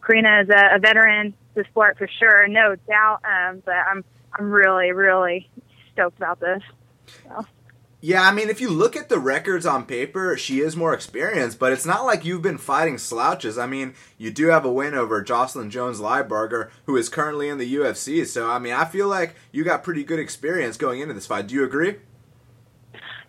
[0.04, 3.20] Karina is a, a veteran of the sport for sure, no doubt.
[3.24, 4.04] Um, but I'm
[4.38, 5.50] I'm really, really
[5.92, 6.62] stoked about this.
[7.24, 7.46] So.
[8.02, 11.58] Yeah, I mean, if you look at the records on paper, she is more experienced,
[11.58, 13.56] but it's not like you've been fighting slouches.
[13.56, 17.58] I mean, you do have a win over Jocelyn Jones Lybarger, who is currently in
[17.58, 18.26] the UFC.
[18.26, 21.46] So, I mean, I feel like you got pretty good experience going into this fight.
[21.46, 21.96] Do you agree?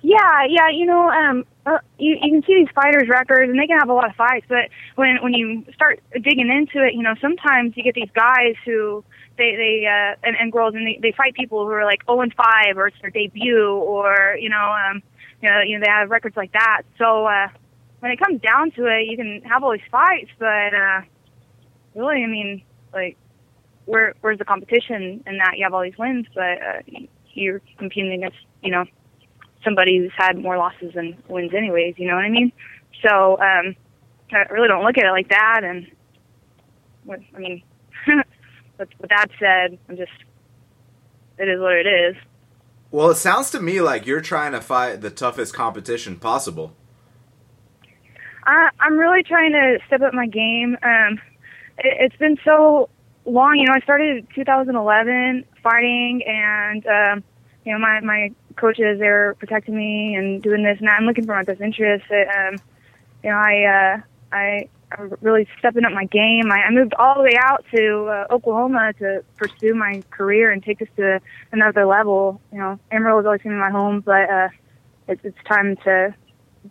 [0.08, 3.68] Yeah, yeah, you know, um, uh, you you can see these fighters' records, and they
[3.68, 4.46] can have a lot of fights.
[4.48, 8.56] But when when you start digging into it, you know, sometimes you get these guys
[8.64, 9.04] who
[9.38, 12.22] they they uh, and, and girls, and they, they fight people who are like 0
[12.22, 15.04] and 5, or it's their debut, or you know, um,
[15.42, 16.84] you know, you know, they have records like that.
[16.98, 17.50] So uh,
[18.00, 21.02] when it comes down to it, you can have all these fights, but uh,
[21.96, 22.62] really, I mean,
[22.94, 23.18] like,
[23.84, 25.58] where where's the competition in that?
[25.58, 26.82] You have all these wins, but uh,
[27.34, 28.86] you're competing against, you know
[29.68, 32.54] somebody who's had more losses than wins anyways, you know what I mean?
[33.06, 33.76] So, um,
[34.32, 35.62] I really don't look at it like that.
[35.64, 35.88] And,
[37.10, 37.62] I mean,
[38.80, 40.12] with, with that said, I'm just,
[41.38, 42.16] it is what it is.
[42.92, 46.74] Well, it sounds to me like you're trying to fight the toughest competition possible.
[48.46, 50.78] I, I'm really trying to step up my game.
[50.82, 51.20] Um,
[51.78, 52.90] it, it's been so
[53.26, 57.24] long, you know, I started in 2011 fighting and, um,
[57.66, 61.00] you know, my, my coaches they're protecting me and doing this and that.
[61.00, 62.06] I'm looking for my best interest.
[62.12, 62.58] um,
[63.24, 63.64] you know, I
[63.96, 64.02] uh,
[64.32, 66.52] I I'm really stepping up my game.
[66.52, 70.64] I, I moved all the way out to uh, Oklahoma to pursue my career and
[70.64, 71.20] take this to
[71.52, 72.40] another level.
[72.52, 74.50] You know, Amarillo always been my home, but uh,
[75.08, 76.16] it's it's time to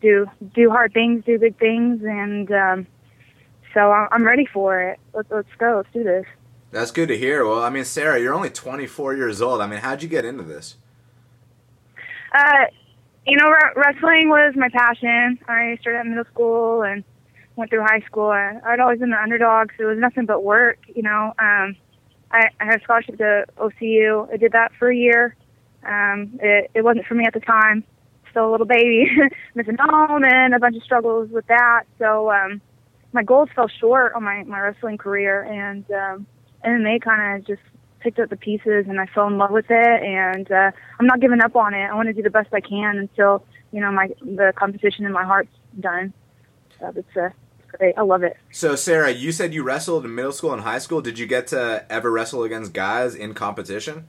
[0.01, 2.87] do do hard things, do big things, and um,
[3.75, 4.99] so I'm ready for it.
[5.13, 5.77] Let's let's go.
[5.77, 6.25] Let's do this.
[6.71, 7.47] That's good to hear.
[7.47, 9.61] Well, I mean, Sarah, you're only 24 years old.
[9.61, 10.77] I mean, how'd you get into this?
[12.35, 12.67] Uh,
[13.27, 15.39] you know, wrestling was my passion.
[15.49, 17.03] I started at middle school and
[17.57, 18.31] went through high school.
[18.31, 20.79] I, I'd always been the underdog, so it was nothing but work.
[20.95, 21.77] You know, um,
[22.31, 24.33] I, I had a scholarship to OCU.
[24.33, 25.37] I did that for a year.
[25.85, 27.85] Um, it, it wasn't for me at the time.
[28.31, 29.09] Still a little baby,
[29.55, 31.85] missing home, and a bunch of struggles with that.
[31.99, 32.61] So um,
[33.13, 36.27] my goals fell short on my my wrestling career, and um,
[36.65, 37.63] MMA kind of just
[38.01, 41.21] picked up the pieces and I fell in love with it and uh, I'm not
[41.21, 41.85] giving up on it.
[41.85, 45.13] I want to do the best I can until you know my the competition in
[45.13, 46.13] my heart's done.
[46.79, 47.31] So it's uh,
[47.79, 47.95] great.
[47.97, 48.37] I love it.
[48.51, 51.01] So Sarah, you said you wrestled in middle school and high school.
[51.01, 54.09] Did you get to ever wrestle against guys in competition?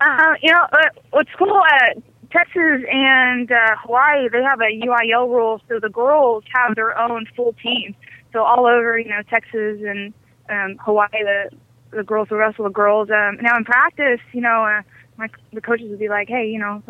[0.00, 1.96] Uh, you know, uh, what's cool at
[2.30, 7.26] Texas and uh, Hawaii, they have a UIL rule, so the girls have their own
[7.34, 7.96] full team.
[8.32, 10.12] So all over, you know, Texas and
[10.50, 11.50] um, Hawaii, the
[11.90, 13.10] the girls will wrestle the girls.
[13.10, 14.82] Um, now in practice, you know, uh,
[15.16, 16.82] my the coaches would be like, hey, you know,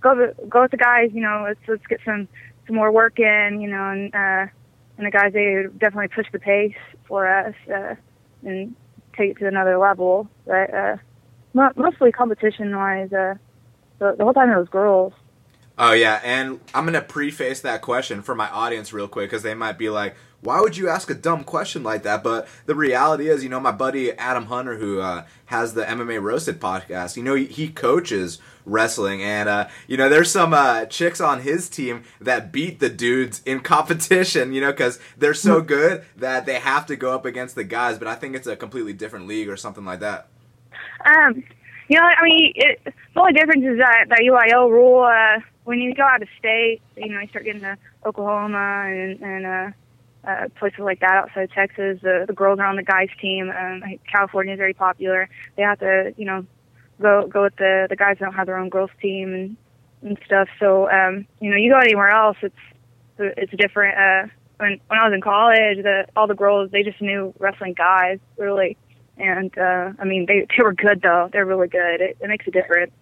[0.00, 1.10] go go with the guys.
[1.12, 2.28] You know, let's let's get some
[2.66, 3.60] some more work in.
[3.60, 4.52] You know, and uh,
[4.96, 6.76] and the guys they definitely push the pace
[7.06, 7.94] for us uh,
[8.44, 8.74] and
[9.16, 10.28] take it to another level.
[10.46, 10.96] But uh,
[11.54, 13.34] mostly competition wise, uh,
[13.98, 15.12] the, the whole time it was girls.
[15.78, 19.54] Oh yeah, and I'm gonna preface that question for my audience real quick because they
[19.54, 22.22] might be like, why would you ask a dumb question like that?
[22.22, 26.22] But the reality is, you know, my buddy Adam Hunter, who uh, has the MMA
[26.22, 30.84] Roasted podcast, you know, he, he coaches wrestling, and uh, you know, there's some uh,
[30.84, 35.60] chicks on his team that beat the dudes in competition, you know, because they're so
[35.60, 37.98] good that they have to go up against the guys.
[37.98, 40.28] But I think it's a completely different league or something like that.
[41.04, 41.42] Um,
[41.88, 45.02] you know, I mean, it, the only difference is that that UIL rule.
[45.02, 49.20] Uh, when you go out of state, you know, you start getting to Oklahoma and
[49.20, 49.70] and uh,
[50.28, 51.98] uh, places like that outside Texas.
[52.02, 53.50] The, the girls are on the guys team.
[53.50, 55.28] Um, California is very popular.
[55.56, 56.46] They have to, you know,
[57.00, 59.56] go go with the the guys that don't have their own girls team and
[60.02, 60.48] and stuff.
[60.60, 62.54] So um, you know, you go anywhere else, it's
[63.18, 63.96] it's different.
[63.96, 67.74] Uh, when when I was in college, the all the girls they just knew wrestling
[67.74, 68.76] guys really,
[69.16, 71.30] and uh, I mean they they were good though.
[71.32, 72.00] They're really good.
[72.00, 72.92] It, it makes a difference.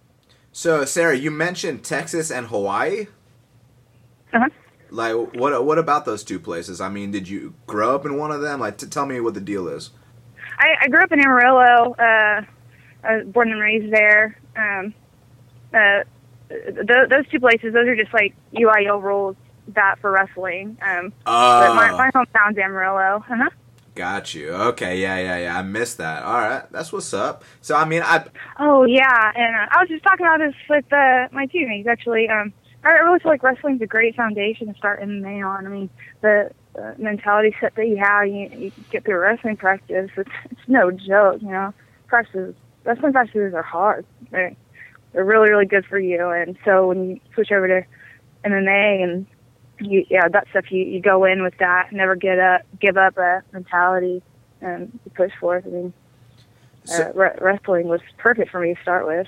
[0.51, 3.07] So Sarah, you mentioned Texas and Hawaii.
[4.33, 4.49] Uh huh.
[4.91, 6.81] Like, what what about those two places?
[6.81, 8.59] I mean, did you grow up in one of them?
[8.59, 9.91] Like, t- tell me what the deal is.
[10.57, 11.93] I, I grew up in Amarillo.
[11.93, 12.41] Uh,
[13.03, 14.39] I was born and raised there.
[14.55, 14.93] Um,
[15.73, 16.03] uh,
[16.49, 19.35] th- those two places, those are just like UIL rules
[19.69, 20.77] that for wrestling.
[20.81, 23.23] Um, uh, my, my hometown's Amarillo.
[23.29, 23.49] Uh-huh.
[23.95, 24.49] Got you.
[24.51, 25.57] Okay, yeah, yeah, yeah.
[25.57, 26.21] I missed that.
[26.23, 27.43] All right, that's what's up.
[27.61, 28.25] So, I mean, I.
[28.59, 32.29] Oh yeah, and uh, I was just talking about this with uh, my teammates actually.
[32.29, 32.53] Um,
[32.87, 35.65] I really feel like wrestling's a great foundation to start MMA on.
[35.65, 35.89] I mean,
[36.21, 40.09] the uh, mentality set that you have, you, you get through wrestling practice.
[40.15, 41.73] It's, it's no joke, you know.
[42.07, 42.55] Practices,
[42.85, 44.05] wrestling practices are hard.
[44.31, 44.55] They're,
[45.11, 46.29] they're really, really good for you.
[46.29, 47.85] And so when you switch over to
[48.45, 49.27] MMA and
[49.79, 53.17] you, yeah, that stuff, you, you go in with that, never get up, give up
[53.17, 54.23] a mentality,
[54.61, 55.65] and you push forth.
[55.65, 55.93] I mean,
[56.85, 59.27] so, uh, re- wrestling was perfect for me to start with.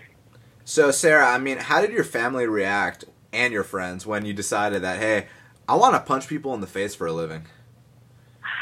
[0.64, 4.82] So, Sarah, I mean, how did your family react and your friends when you decided
[4.82, 5.28] that hey,
[5.68, 7.46] I want to punch people in the face for a living?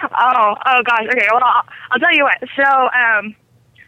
[0.04, 1.08] Oh, oh gosh.
[1.10, 2.38] Okay, well, I'll, I'll tell you what.
[2.56, 3.36] So, um,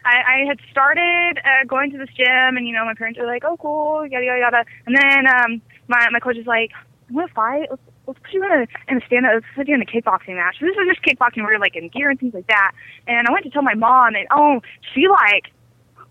[0.04, 3.26] I, I had started uh, going to this gym, and you know, my parents were
[3.26, 6.70] like, "Oh, cool, yada yada yada." And then um, my my coach is like,
[7.08, 7.66] "You want to fight?
[7.70, 9.32] Let's, let's put you in a in a stand up.
[9.34, 11.44] Let's put you in a kickboxing match." This was just kickboxing.
[11.44, 12.72] We were like in gear and things like that.
[13.06, 14.60] And I went to tell my mom, and oh,
[14.94, 15.52] she like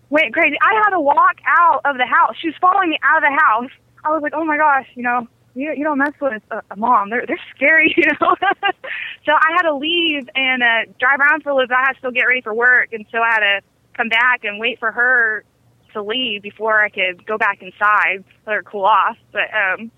[0.08, 0.56] went crazy.
[0.62, 2.36] I had to walk out of the house.
[2.40, 3.70] She was following me out of the house.
[4.04, 6.76] I was like, "Oh my gosh, you know." You, you don't mess with a, a
[6.76, 7.10] mom.
[7.10, 8.36] They're they're scary, you know.
[9.26, 11.76] so I had to leave and uh, drive around for a little bit.
[11.76, 13.60] I had to still get ready for work, and so I had to
[13.96, 15.44] come back and wait for her
[15.92, 19.16] to leave before I could go back inside, let her cool off.
[19.32, 19.90] But um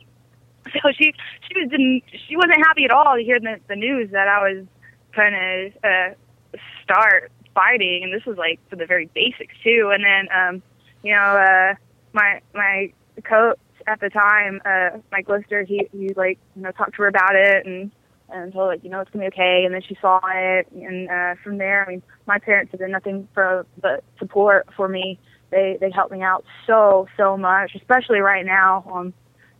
[0.73, 1.13] so she
[1.49, 4.53] she was didn't she wasn't happy at all to hear the the news that I
[4.53, 4.67] was
[5.15, 9.93] gonna uh start fighting and this was like for the very basics too.
[9.93, 10.63] And then um,
[11.03, 11.75] you know, uh
[12.13, 12.93] my my
[13.25, 17.09] coach at the time, uh Mike Lister, he he like, you know, talked to her
[17.09, 17.91] about it and
[18.29, 19.65] and told her, like, you know, it's gonna be okay.
[19.65, 22.91] And then she saw it, and uh, from there, I mean, my parents have done
[22.91, 25.19] nothing for but support for me.
[25.51, 28.85] They they helped me out so so much, especially right now.
[28.93, 29.15] Um,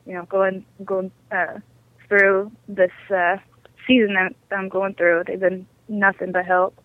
[0.07, 1.59] you know, going going uh,
[2.09, 3.37] through this uh,
[3.87, 5.25] season that I'm going through.
[5.27, 6.79] They've been nothing but help.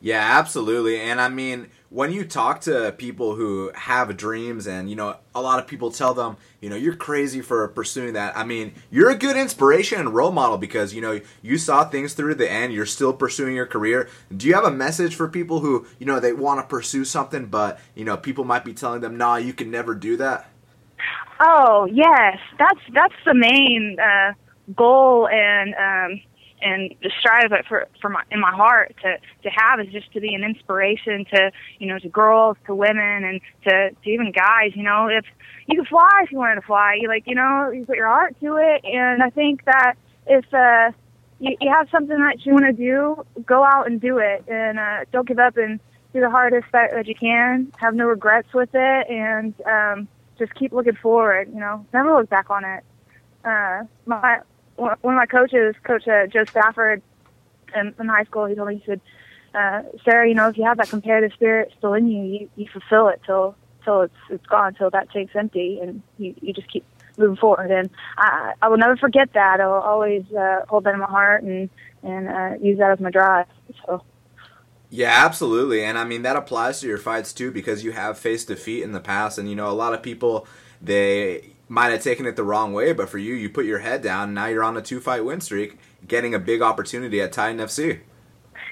[0.00, 1.00] Yeah, absolutely.
[1.00, 5.40] And I mean, when you talk to people who have dreams and, you know, a
[5.40, 8.36] lot of people tell them, you know, you're crazy for pursuing that.
[8.36, 12.14] I mean, you're a good inspiration and role model because, you know, you saw things
[12.14, 14.08] through the end, you're still pursuing your career.
[14.36, 17.46] Do you have a message for people who, you know, they want to pursue something,
[17.46, 20.50] but, you know, people might be telling them, nah, you can never do that?
[21.38, 22.38] Oh, yes.
[22.58, 24.32] That's, that's the main, uh,
[24.74, 26.20] goal and, um,
[26.64, 30.20] and the strive for for my in my heart to to have is just to
[30.20, 34.72] be an inspiration to you know to girls to women and to to even guys
[34.74, 35.08] you know.
[35.08, 35.24] If
[35.66, 38.08] you can fly if you wanted to fly you like you know you put your
[38.08, 38.84] heart to it.
[38.84, 39.94] And i think that
[40.26, 40.90] if uh
[41.38, 44.44] you, you have something that you want to do go out and do it.
[44.48, 45.78] And uh don't give up and
[46.12, 47.72] do the hardest that, that you can.
[47.78, 49.10] Have no regrets with it.
[49.10, 50.08] And um
[50.38, 51.84] just keep looking forward you know.
[51.92, 52.84] Never look back on it.
[53.44, 54.40] Uh my
[54.76, 57.02] one of my coaches, Coach uh, Joe Stafford,
[57.74, 59.00] in, in high school, he told me he said,
[59.54, 62.66] uh, "Sarah, you know, if you have that competitive spirit still in you, you, you
[62.72, 66.70] fulfill it till till it's it's gone, till that tank's empty, and you you just
[66.70, 66.84] keep
[67.16, 69.60] moving forward." And I I will never forget that.
[69.60, 71.68] I'll always uh, hold that in my heart and
[72.02, 73.46] and uh, use that as my drive.
[73.86, 74.02] So.
[74.90, 75.82] Yeah, absolutely.
[75.82, 78.92] And I mean, that applies to your fights too because you have faced defeat in
[78.92, 79.38] the past.
[79.38, 80.46] And, you know, a lot of people,
[80.80, 84.02] they might have taken it the wrong way, but for you, you put your head
[84.02, 87.32] down, and now you're on a two fight win streak, getting a big opportunity at
[87.32, 88.00] Titan FC.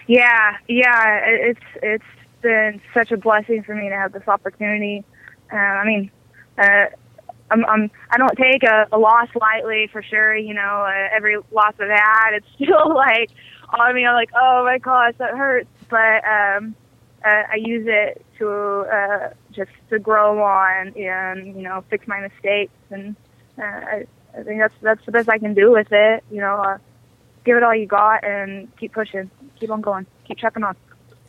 [0.07, 2.05] Yeah, yeah, it's it's
[2.43, 5.05] been such a blessing for me to have this opportunity.
[5.53, 6.11] Uh, I mean,
[6.59, 6.87] uh,
[7.51, 10.37] I'm, I'm I don't take a, a loss lightly for sure.
[10.37, 13.31] You know, uh, every loss I've had, it's still like,
[13.71, 15.69] I mean, I'm like, oh my gosh, that hurts.
[15.89, 16.75] But um,
[17.25, 22.21] uh, I use it to uh, just to grow on and you know fix my
[22.21, 23.15] mistakes and
[23.59, 24.07] uh, I,
[24.37, 26.25] I think that's that's the best I can do with it.
[26.31, 26.79] You know, uh,
[27.45, 30.77] give it all you got and keep pushing, keep on going, keep checking on.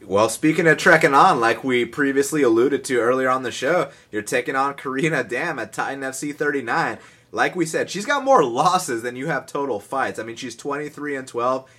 [0.06, 4.22] Well, speaking of trekking on, like we previously alluded to earlier on the show, you're
[4.22, 6.98] taking on Karina Dam at Titan FC 39.
[7.32, 10.20] Like we said, she's got more losses than you have total fights.
[10.20, 11.70] I mean, she's 23 and 12.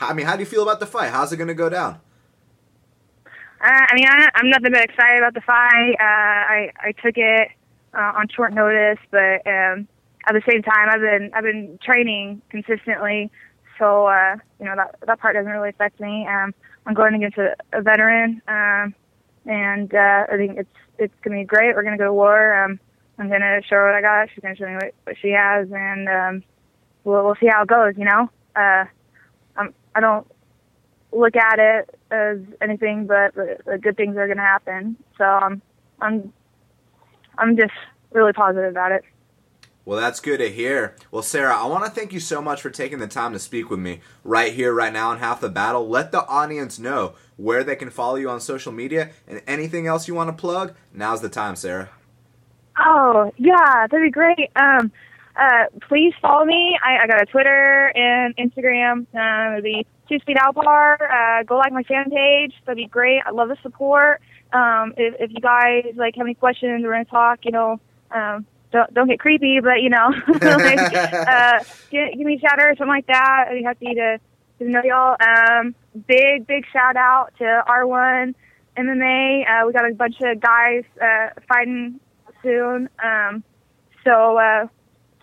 [0.00, 1.10] I mean, how do you feel about the fight?
[1.10, 2.00] How's it going to go down?
[3.64, 5.94] Uh, I mean, I, I'm nothing but excited about the fight.
[5.98, 7.48] Uh, I I took it
[7.94, 9.88] uh, on short notice, but um,
[10.26, 13.30] at the same time, I've been I've been training consistently,
[13.78, 16.26] so uh, you know that that part doesn't really affect me.
[16.28, 16.52] Um,
[16.84, 18.94] I'm going against a, a veteran, um,
[19.46, 21.74] and uh, I think it's it's gonna be great.
[21.74, 22.64] We're gonna go to war.
[22.64, 22.78] Um,
[23.18, 24.28] I'm gonna show her what I got.
[24.34, 26.44] She's gonna show me what, what she has, and um,
[27.04, 27.94] we'll we'll see how it goes.
[27.96, 28.84] You know, uh,
[29.56, 30.26] I'm I don't
[31.12, 34.96] look at it as anything but the, the good things are going to happen.
[35.18, 35.62] So um,
[36.00, 36.32] I'm
[37.36, 37.72] I'm just
[38.12, 39.04] really positive about it.
[39.86, 40.96] Well, that's good to hear.
[41.10, 43.68] Well, Sarah, I want to thank you so much for taking the time to speak
[43.68, 45.86] with me right here, right now on Half the Battle.
[45.86, 50.08] Let the audience know where they can follow you on social media and anything else
[50.08, 50.74] you want to plug.
[50.94, 51.90] Now's the time, Sarah.
[52.78, 54.50] Oh, yeah, that'd be great.
[54.56, 54.90] Um,
[55.36, 56.78] uh, please follow me.
[56.82, 59.06] I, I got a Twitter and Instagram.
[59.14, 60.96] Um, it'd be Two Speed Alpar.
[61.00, 62.52] Uh, go like my fan page.
[62.64, 63.22] That'd be great.
[63.24, 64.20] I love the support.
[64.52, 67.40] Um, if, if you guys like have any questions, we're gonna talk.
[67.44, 71.58] You know, um, don't don't get creepy, but you know, like, uh,
[71.90, 73.46] give, give me a shout out or something like that.
[73.48, 74.18] I'd be happy to
[74.58, 75.16] to know y'all.
[75.20, 75.74] Um,
[76.06, 78.34] big big shout out to R1
[78.76, 79.42] MMA.
[79.48, 82.00] Uh, we got a bunch of guys uh, fighting
[82.42, 82.88] soon.
[83.02, 83.42] Um,
[84.04, 84.66] so uh,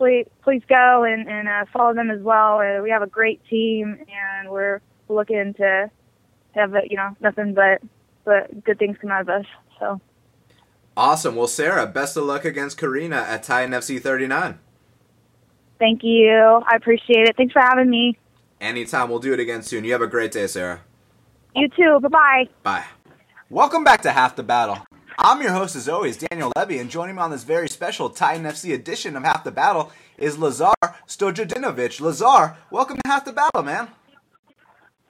[0.02, 2.58] please please go and, and uh, follow them as well.
[2.58, 5.92] Uh, we have a great team, and we're looking to
[6.56, 7.82] have you know nothing but
[8.26, 9.46] but good things come out of us.
[9.80, 10.02] So.
[10.98, 11.36] Awesome.
[11.36, 14.60] Well, Sarah, best of luck against Karina at Titan FC 39.
[15.80, 16.62] Thank you.
[16.68, 17.38] I appreciate it.
[17.38, 18.18] Thanks for having me.
[18.60, 19.10] Anytime.
[19.10, 19.84] We'll do it again soon.
[19.84, 20.82] You have a great day, Sarah.
[21.56, 22.00] You too.
[22.02, 22.50] Bye bye.
[22.64, 22.86] Bye.
[23.50, 24.80] Welcome back to Half the Battle.
[25.24, 28.44] I'm your host, as always, Daniel Levy, and joining me on this very special Titan
[28.44, 30.74] FC edition of Half the Battle is Lazar
[31.08, 32.02] Stojadinovic.
[32.02, 33.90] Lazar, welcome to Half the Battle, man.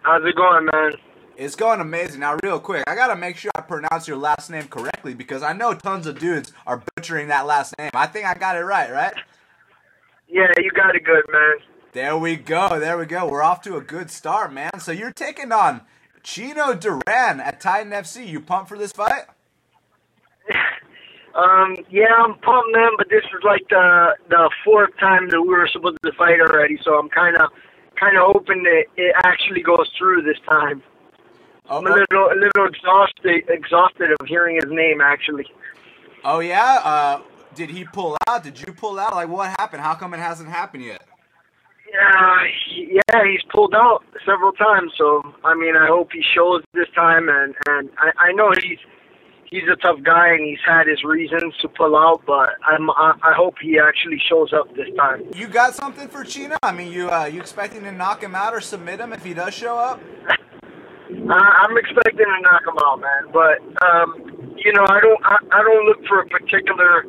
[0.02, 0.92] How's it going, man?
[1.38, 2.20] It's going amazing.
[2.20, 5.54] Now, real quick, I gotta make sure I pronounce your last name correctly because I
[5.54, 7.92] know tons of dudes are butchering that last name.
[7.94, 9.14] I think I got it right, right?
[10.28, 11.54] Yeah, you got it good, man.
[11.94, 12.78] There we go.
[12.82, 13.30] There we go.
[13.30, 14.78] We're off to a good start, man.
[14.82, 15.84] So you're taking on
[16.22, 18.28] Chino Duran at Titan FC.
[18.28, 19.24] You pumped for this fight?
[21.36, 22.92] um, yeah, I'm pumped, man.
[22.98, 26.80] But this is like the the fourth time that we were supposed to fight already,
[26.84, 27.50] so I'm kind of
[28.00, 30.82] kind of hoping that it actually goes through this time.
[31.70, 35.46] Oh, I'm a little a little exhausted exhausted of hearing his name actually.
[36.24, 36.80] Oh yeah.
[36.84, 37.22] Uh,
[37.56, 38.44] did he pull out?
[38.44, 39.14] Did you pull out?
[39.14, 39.82] Like what happened?
[39.82, 41.04] How come it hasn't happened yet?
[41.94, 44.94] Yeah, he, yeah, he's pulled out several times.
[44.98, 48.80] So I mean, I hope he shows this time, and and I, I know he's
[49.52, 53.14] he's a tough guy and he's had his reasons to pull out, but I'm I,
[53.22, 55.24] I hope he actually shows up this time.
[55.36, 56.58] You got something for Chino?
[56.64, 59.34] I mean, you uh, you expecting to knock him out or submit him if he
[59.34, 60.02] does show up?
[60.26, 63.32] Uh, I'm expecting to knock him out, man.
[63.32, 67.04] But um, you know, I don't I, I don't look for a particular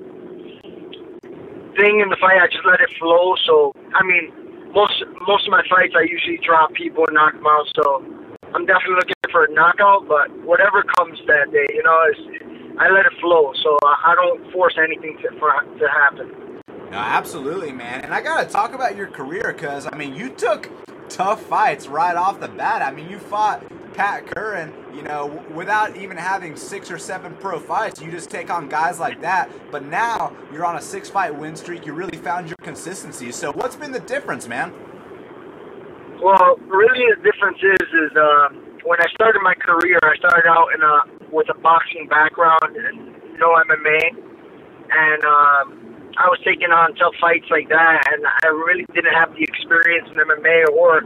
[1.78, 2.42] thing in the fight.
[2.42, 3.34] I just let it flow.
[3.46, 7.46] So I mean, most most of my fights, I usually drop people and knock them
[7.46, 7.66] out.
[7.76, 8.04] So
[8.54, 10.08] I'm definitely looking for a knockout.
[10.08, 13.52] But whatever comes that day, you know, I let it flow.
[13.62, 16.60] So I, I don't force anything to for to happen.
[16.90, 18.02] No, absolutely, man.
[18.02, 20.70] And I gotta talk about your career because I mean, you took
[21.08, 22.82] tough fights right off the bat.
[22.82, 23.62] I mean, you fought
[23.94, 28.50] Pat Curran, you know, without even having six or seven pro fights, you just take
[28.50, 29.50] on guys like that.
[29.70, 31.86] But now you're on a six fight win streak.
[31.86, 33.32] You really found your consistency.
[33.32, 34.72] So, what's been the difference, man?
[36.22, 38.54] Well, really, the difference is is uh,
[38.86, 40.94] when I started my career, I started out in a
[41.34, 43.10] with a boxing background and
[43.42, 45.66] no MMA, and um,
[46.14, 50.14] I was taking on tough fights like that, and I really didn't have the experience
[50.14, 51.02] in MMA or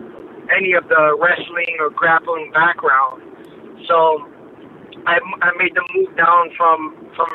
[0.52, 3.24] any of the wrestling or grappling background.
[3.88, 4.20] So
[5.08, 7.32] I, I made the move down from from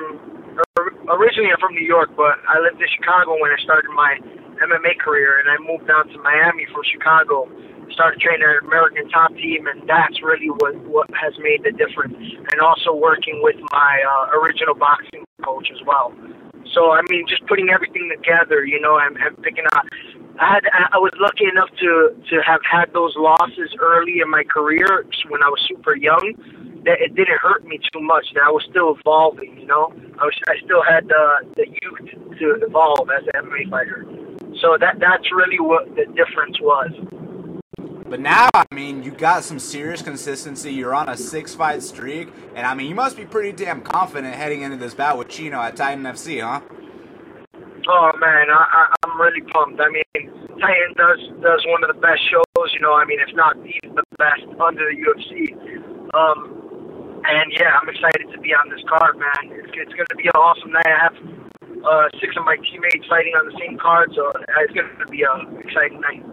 [1.10, 4.22] originally I'm from New York, but I lived in Chicago when I started my
[4.62, 7.50] MMA career, and I moved down to Miami from Chicago.
[7.92, 12.16] Started training at American Top Team, and that's really what what has made the difference.
[12.16, 16.14] And also working with my uh, original boxing coach as well.
[16.74, 19.86] So I mean, just putting everything together, you know, and picking up.
[20.40, 20.64] I had
[20.94, 25.44] I was lucky enough to to have had those losses early in my career when
[25.44, 26.34] I was super young.
[26.86, 28.26] That it didn't hurt me too much.
[28.34, 29.94] That I was still evolving, you know.
[30.20, 34.06] I was I still had the the youth to evolve as an MMA fighter.
[34.62, 36.92] So that that's really what the difference was.
[38.12, 40.74] But now, I mean, you got some serious consistency.
[40.74, 42.28] You're on a six fight streak.
[42.56, 45.62] And I mean, you must be pretty damn confident heading into this bout with Chino
[45.62, 46.60] at Titan FC, huh?
[47.88, 49.80] Oh man, I, I, I'm really pumped.
[49.80, 50.30] I mean,
[50.60, 52.70] Titan does does one of the best shows.
[52.74, 55.56] You know, I mean, if not even the best under the UFC.
[56.14, 59.56] Um, and yeah, I'm excited to be on this card, man.
[59.58, 60.86] It's, it's going to be an awesome night.
[60.86, 61.16] I have
[61.86, 65.24] uh, six of my teammates fighting on the same card, so it's going to be
[65.24, 66.24] an exciting night.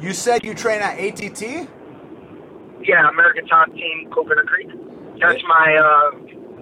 [0.00, 1.68] You said you train at ATT?
[2.82, 4.68] Yeah, American Top Team, Coconut Creek.
[5.20, 6.10] That's my uh,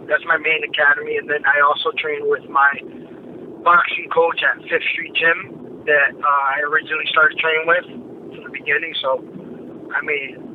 [0.06, 2.70] that's my main academy, and then I also train with my
[3.64, 7.84] boxing coach at Fifth Street Gym that uh, I originally started training with
[8.34, 8.94] from the beginning.
[9.00, 9.24] So,
[9.94, 10.50] I mean,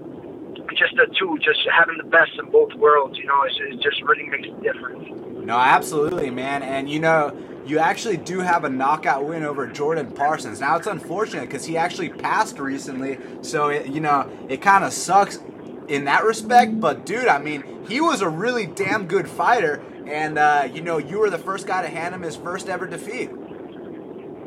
[0.78, 4.02] just the two, just having the best in both worlds, you know, it, it just
[4.04, 5.08] really makes a difference.
[5.46, 6.64] No, absolutely, man.
[6.64, 7.36] And you know,
[7.66, 10.60] you actually do have a knockout win over Jordan Parsons.
[10.60, 14.94] Now it's unfortunate because he actually passed recently, so it, you know it kind of
[14.94, 15.40] sucks
[15.88, 16.80] in that respect.
[16.80, 20.98] But dude, I mean, he was a really damn good fighter, and uh, you know
[20.98, 23.32] you were the first guy to hand him his first ever defeat.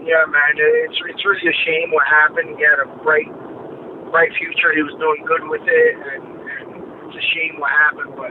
[0.02, 2.56] Yeah, man, it's it's really a shame what happened.
[2.56, 3.28] He had a bright
[4.10, 4.72] bright future.
[4.74, 8.14] He was doing good with it, and, and it's a shame what happened.
[8.16, 8.30] But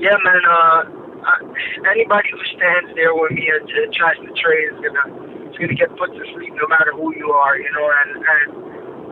[0.00, 0.42] yeah, man.
[0.48, 1.40] Uh, uh,
[1.94, 5.06] anybody who stands there with me and, and tries to trade is gonna
[5.50, 7.86] is gonna get put to sleep no matter who you are, you know.
[7.86, 8.48] And and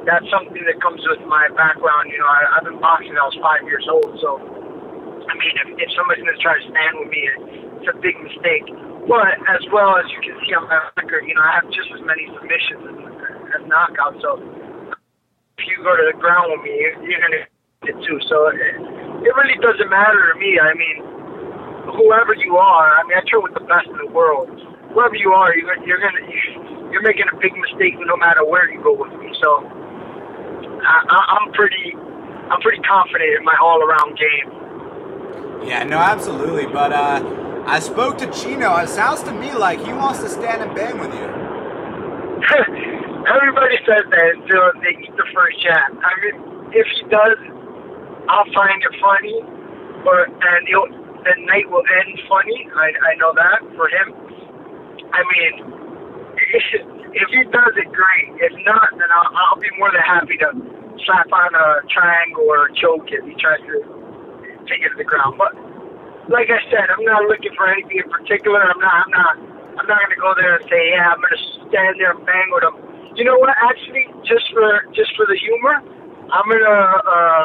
[0.07, 2.11] that's something that comes with my background.
[2.11, 3.15] You know, I, I've been boxing.
[3.15, 4.39] I was five years old, so
[5.27, 7.23] I mean, if, if somebody's gonna try to stand with me,
[7.81, 8.66] it's a big mistake.
[9.09, 11.89] But as well as you can see on my record, you know, I have just
[11.97, 14.20] as many submissions as, as knockouts.
[14.20, 14.39] So
[15.57, 17.45] if you go to the ground with me, you're, you're gonna
[17.87, 18.20] get it too.
[18.28, 18.53] So.
[18.53, 20.57] It, it really doesn't matter to me.
[20.57, 21.10] I mean,
[21.85, 24.48] whoever you are, I mean, I train with the best in the world.
[24.93, 26.24] Whoever you are, you're you're gonna
[26.90, 29.31] you're making a big mistake no matter where you go with me.
[29.40, 29.65] So
[30.82, 31.94] I, I, I'm pretty
[32.51, 35.69] I'm pretty confident in my all around game.
[35.69, 36.66] Yeah, no, absolutely.
[36.66, 37.23] But uh,
[37.66, 38.77] I spoke to Chino.
[38.78, 41.28] It sounds to me like he wants to stand and bang with you.
[43.31, 45.93] Everybody says that until they eat the first chat.
[45.93, 46.35] I mean,
[46.73, 47.39] if he does,
[48.28, 49.39] I'll find it funny,
[50.02, 50.89] but and he'll,
[51.24, 52.68] the night will end funny.
[52.74, 54.09] I I know that for him.
[55.12, 55.52] I mean,
[57.14, 58.28] if he does it, great.
[58.40, 60.48] If not, then I'll, I'll be more than happy to
[61.06, 63.76] slap on a triangle or a choke if he tries to
[64.68, 65.36] take it to the ground.
[65.38, 65.55] But
[66.30, 68.62] like I said, I'm not looking for anything in particular.
[68.62, 68.94] I'm not.
[69.06, 69.34] I'm not.
[69.80, 72.20] I'm not going to go there and say, yeah, I'm going to stand there and
[72.26, 72.76] bang with him.
[73.16, 73.51] You know what?
[73.59, 75.80] Actually, just for just for the humor,
[76.30, 77.44] I'm going to uh,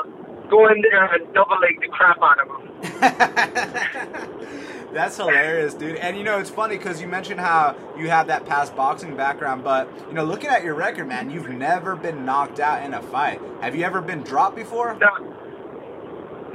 [0.50, 4.32] go in there and double leg the crap out of him.
[4.96, 5.98] That's hilarious, dude.
[5.98, 9.62] And you know, it's funny because you mentioned how you have that past boxing background,
[9.62, 13.02] but you know, looking at your record, man, you've never been knocked out in a
[13.02, 13.42] fight.
[13.62, 14.96] Have you ever been dropped before?
[14.96, 15.12] No,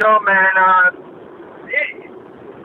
[0.01, 0.53] no, man.
[0.57, 0.91] Uh,
[1.69, 2.11] it,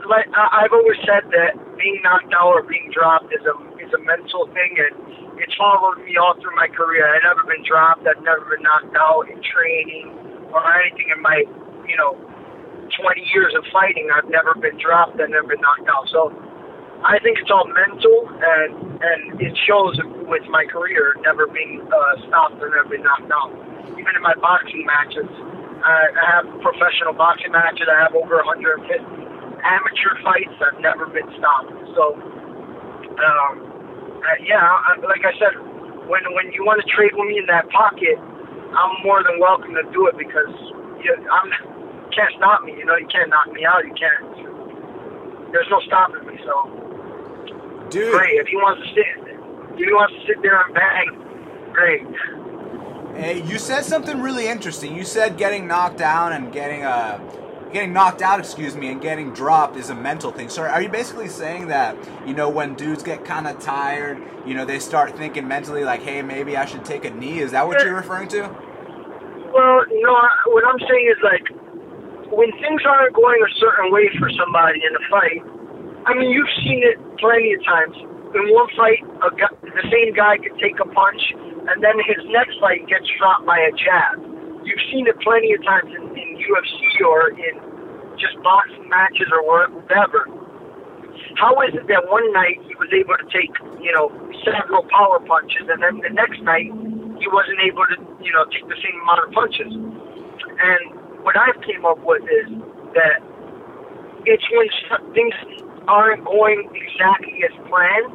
[0.07, 3.99] like I've always said that being knocked out or being dropped is a is a
[3.99, 4.95] mental thing, and
[5.43, 7.03] it's followed me all through my career.
[7.03, 8.07] I've never been dropped.
[8.07, 10.24] I've never been knocked out in training
[10.55, 11.43] or anything in my,
[11.87, 12.15] you know,
[12.95, 14.07] 20 years of fighting.
[14.13, 15.19] I've never been dropped.
[15.19, 16.07] I've never been knocked out.
[16.11, 16.31] So
[17.03, 18.71] I think it's all mental, and
[19.03, 23.51] and it shows with my career never being uh, stopped or never been knocked out.
[23.99, 25.27] Even in my boxing matches,
[25.83, 27.85] I, I have professional boxing matches.
[27.91, 30.55] I have over 150 amateur fights.
[30.63, 31.73] I've never been stopped.
[31.93, 33.53] So, um,
[34.23, 35.53] uh, yeah, I, like I said,
[36.07, 38.17] when when you want to trade with me in that pocket,
[38.73, 40.53] I'm more than welcome to do it because
[41.03, 41.75] you, I'm
[42.15, 42.73] can't stop me.
[42.77, 43.83] You know, you can't knock me out.
[43.85, 45.51] You can't.
[45.51, 46.39] There's no stopping me.
[46.43, 48.39] So, Dude, great.
[48.39, 49.05] If he wants to sit,
[49.73, 51.07] if he wants to sit there and bang,
[51.73, 52.07] great.
[53.15, 54.95] Hey, you said something really interesting.
[54.95, 57.19] You said getting knocked down and getting uh,
[57.75, 60.47] getting knocked out, excuse me, and getting dropped is a mental thing.
[60.47, 64.55] So are you basically saying that you know when dudes get kind of tired, you
[64.55, 67.39] know they start thinking mentally like, hey, maybe I should take a knee?
[67.39, 68.47] Is that what you're referring to?
[69.51, 70.15] Well, no.
[70.55, 74.95] What I'm saying is like when things aren't going a certain way for somebody in
[74.95, 75.43] a fight.
[76.07, 77.97] I mean, you've seen it plenty of times.
[77.99, 82.23] In one fight, a guy, the same guy could take a punch, and then his
[82.31, 84.23] next fight gets dropped by a jab.
[84.63, 86.14] You've seen it plenty of times in
[86.47, 87.55] UFC or in
[88.17, 90.27] just boxing matches or whatever.
[91.35, 93.51] How is it that one night he was able to take,
[93.83, 94.11] you know,
[94.43, 96.71] several power punches, and then the next night
[97.19, 99.71] he wasn't able to, you know, take the same amount of punches?
[99.71, 100.81] And
[101.23, 102.47] what I've came up with is
[102.95, 103.19] that
[104.23, 104.67] it's when
[105.11, 105.35] things
[105.87, 108.09] aren't going exactly as planned,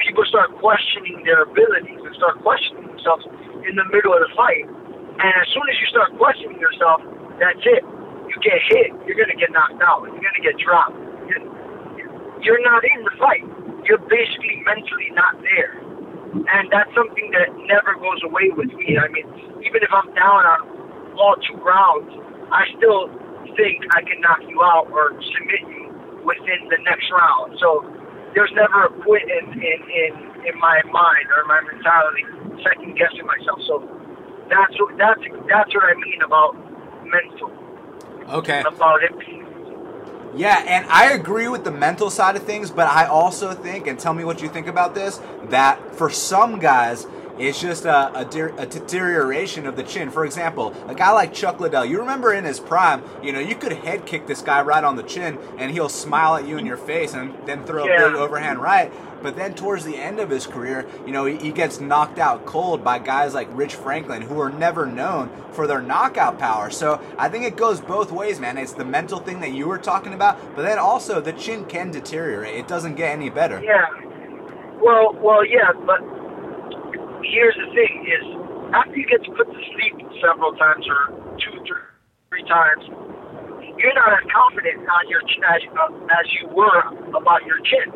[0.00, 3.24] people start questioning their abilities and start questioning themselves
[3.68, 4.66] in the middle of the fight.
[4.66, 7.04] And as soon as you start questioning yourself,
[7.42, 7.82] that's it.
[8.30, 10.94] You get hit, you're gonna get knocked out, you're gonna get dropped.
[11.26, 11.42] You're,
[12.38, 13.42] you're not in the fight.
[13.82, 15.74] You're basically mentally not there.
[16.32, 18.96] And that's something that never goes away with me.
[18.96, 19.26] I mean,
[19.66, 20.60] even if I'm down on
[21.18, 22.08] all two rounds,
[22.54, 23.10] I still
[23.58, 25.92] think I can knock you out or submit you
[26.24, 27.58] within the next round.
[27.60, 27.84] So
[28.34, 30.12] there's never a quit in, in, in,
[30.46, 32.24] in my mind or my mentality,
[32.64, 33.60] second guessing myself.
[33.68, 33.84] So
[34.48, 35.20] that's what that's
[35.50, 36.56] that's what I mean about
[37.12, 37.50] mental,
[38.38, 38.62] Okay.
[38.66, 39.46] about it being
[40.34, 43.98] Yeah, and I agree with the mental side of things, but I also think, and
[43.98, 45.20] tell me what you think about this,
[45.50, 47.06] that for some guys,
[47.42, 50.10] it's just a, a, de- a deterioration of the chin.
[50.10, 53.54] For example, a guy like Chuck Liddell, you remember in his prime, you know, you
[53.56, 56.66] could head kick this guy right on the chin, and he'll smile at you in
[56.66, 58.06] your face and then throw Yeah.
[58.06, 58.92] a big overhand right.
[59.22, 62.44] But then towards the end of his career, you know, he, he gets knocked out
[62.44, 66.70] cold by guys like Rich Franklin, who are never known for their knockout power.
[66.70, 68.58] So I think it goes both ways, man.
[68.58, 71.92] It's the mental thing that you were talking about, but then also the chin can
[71.92, 72.56] deteriorate.
[72.56, 73.62] It doesn't get any better.
[73.62, 73.86] Yeah.
[74.80, 76.00] Well, well, yeah, but
[77.24, 78.26] here's the thing: is
[78.74, 81.86] after you get put to sleep several times or two, three,
[82.30, 82.84] three times,
[83.78, 86.82] you're not as confident on your chin as, uh, as you were
[87.16, 87.90] about your chin.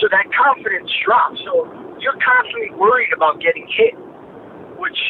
[0.00, 1.40] So that confidence drops.
[1.44, 1.66] So
[2.00, 3.94] you're constantly worried about getting hit,
[4.78, 5.00] which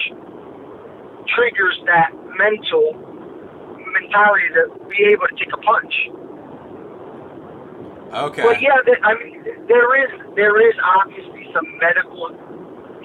[1.35, 2.95] triggers that mental
[3.93, 5.95] mentality to be able to take a punch.
[8.09, 8.43] Okay.
[8.43, 12.33] Well, yeah, I mean, there is there is obviously some medical,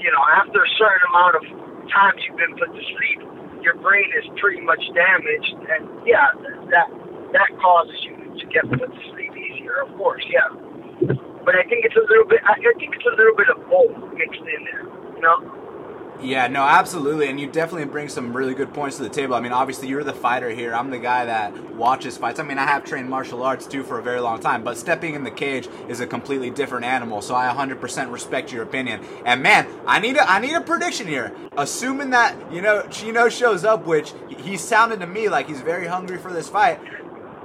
[0.04, 1.44] you know, after a certain amount of
[1.88, 3.24] times you've been put to sleep,
[3.64, 6.36] your brain is pretty much damaged, and yeah,
[6.76, 6.92] that
[7.32, 9.88] that causes you to get put to sleep easier.
[9.88, 10.52] Of course, yeah.
[11.48, 12.44] But I think it's a little bit.
[12.44, 14.84] I think it's a little bit of both mixed in there.
[15.16, 15.63] You know.
[16.22, 19.36] Yeah, no, absolutely, and you definitely bring some really good points to the table.
[19.36, 20.74] I mean, obviously, you're the fighter here.
[20.74, 22.40] I'm the guy that watches fights.
[22.40, 25.16] I mean, I have trained martial arts too for a very long time, but stepping
[25.16, 27.22] in the cage is a completely different animal.
[27.22, 29.04] So I 100% respect your opinion.
[29.26, 31.36] And man, I need a I need a prediction here.
[31.58, 35.88] Assuming that you know Chino shows up, which he sounded to me like he's very
[35.88, 36.80] hungry for this fight.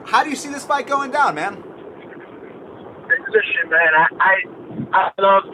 [0.05, 1.65] How do you see this fight going down, man?
[3.09, 4.35] Listen, man, I I,
[4.93, 5.45] I love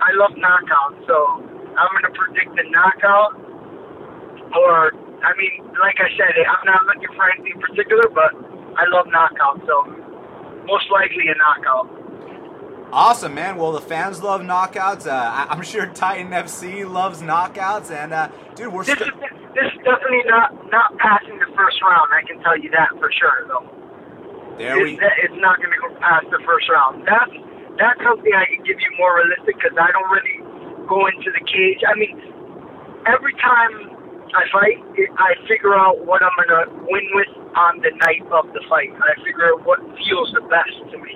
[0.00, 1.49] I love knockouts, so
[1.80, 3.40] I'm going to predict a knockout.
[4.52, 4.92] Or,
[5.24, 8.36] I mean, like I said, I'm not looking for anything particular, but
[8.76, 9.88] I love knockouts, so
[10.66, 11.88] most likely a knockout.
[12.92, 13.56] Awesome, man.
[13.56, 15.06] Well, the fans love knockouts.
[15.06, 19.20] Uh, I'm sure Titan FC loves knockouts, and uh, dude, we're this, st- is,
[19.54, 22.10] this is definitely not not passing the first round.
[22.10, 23.62] I can tell you that for sure, though.
[24.58, 25.06] There it's, we.
[25.22, 27.06] It's not going to go past the first round.
[27.06, 27.30] That's
[27.78, 30.49] that's something I can give you more realistic because I don't really
[30.90, 31.86] go into the cage.
[31.86, 32.18] I mean,
[33.06, 33.94] every time
[34.34, 34.78] I fight,
[35.22, 38.90] I figure out what I'm gonna win with on the night of the fight.
[38.90, 41.14] I figure out what feels the best to me.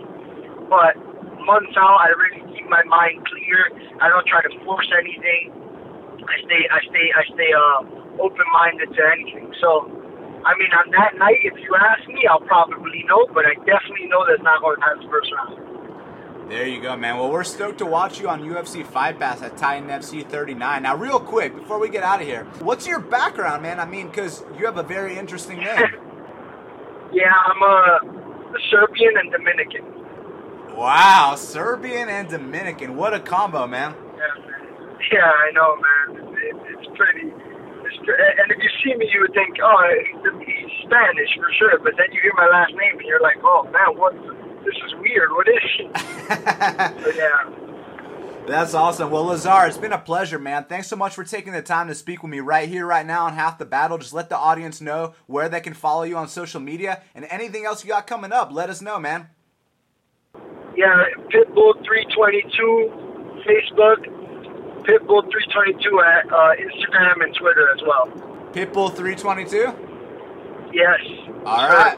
[0.71, 0.95] But
[1.43, 3.71] months out, I really keep my mind clear.
[4.01, 5.53] I don't try to force anything.
[6.25, 7.79] I stay, I stay, I stay uh,
[8.23, 9.53] open-minded to anything.
[9.61, 9.91] So,
[10.47, 14.09] I mean, on that night, if you ask me, I'll probably know, but I definitely
[14.09, 15.64] know that's not going to pass the first round.
[16.49, 17.17] There you go, man.
[17.17, 20.83] Well, we're stoked to watch you on UFC Fight Pass at Titan FC 39.
[20.83, 23.81] Now, real quick, before we get out of here, what's your background, man?
[23.81, 25.67] I mean, because you have a very interesting name.
[27.13, 29.85] yeah, I'm uh, a Serbian and Dominican.
[30.77, 32.97] Wow, Serbian and Dominican.
[32.97, 33.95] What a combo, man.
[33.95, 36.35] Yeah, yeah I know, man.
[36.35, 37.33] It, it's pretty.
[37.33, 39.81] It's, and if you see me, you would think, oh,
[40.45, 41.79] he's Spanish for sure.
[41.79, 44.13] But then you hear my last name, and you're like, oh, man, what?
[44.65, 45.31] This is weird.
[45.31, 45.85] What is she?
[47.19, 47.51] yeah.
[48.47, 49.11] That's awesome.
[49.11, 50.65] Well, Lazar, it's been a pleasure, man.
[50.65, 53.25] Thanks so much for taking the time to speak with me right here, right now
[53.25, 53.97] on Half the Battle.
[53.97, 57.65] Just let the audience know where they can follow you on social media and anything
[57.65, 58.53] else you got coming up.
[58.53, 59.31] Let us know, man.
[60.77, 64.05] Yeah, Pitbull322, Facebook,
[64.85, 68.09] Pitbull322 at uh, Instagram and Twitter as well.
[68.53, 69.75] Pitbull322?
[70.75, 71.01] Yes.
[71.47, 71.97] All right.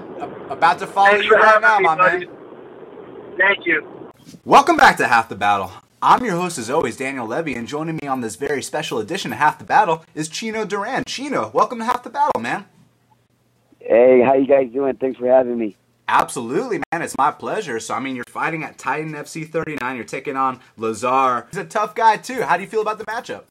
[0.51, 2.29] About to follow Thanks you right now, my man.
[3.37, 3.87] Thank you.
[4.45, 5.71] Welcome back to Half the Battle.
[6.01, 9.33] I'm your host, as always, Daniel Levy, and joining me on this very special edition
[9.33, 11.05] of Half the Battle is Chino Duran.
[11.07, 12.65] Chino, welcome to Half the Battle, man.
[13.81, 14.97] Hey, how you guys doing?
[14.97, 15.77] Thanks for having me.
[16.09, 17.03] Absolutely, man.
[17.03, 17.79] It's my pleasure.
[17.81, 19.97] So, I mean, you're fighting at Titan FC 39.
[19.97, 21.47] You're taking on Lazar.
[21.51, 22.43] He's a tough guy, too.
[22.43, 23.45] How do you feel about the matchup?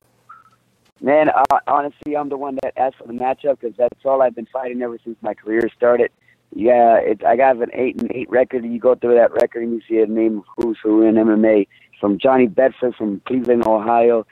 [1.02, 4.36] Man, uh, honestly, I'm the one that asked for the matchup because that's all I've
[4.36, 6.12] been fighting ever since my career started.
[6.56, 8.64] Yeah, it, I got an eight and eight record.
[8.64, 11.68] You go through that record and you see a name of who's who in MMA,
[12.00, 14.26] from Johnny Bedford from Cleveland, Ohio,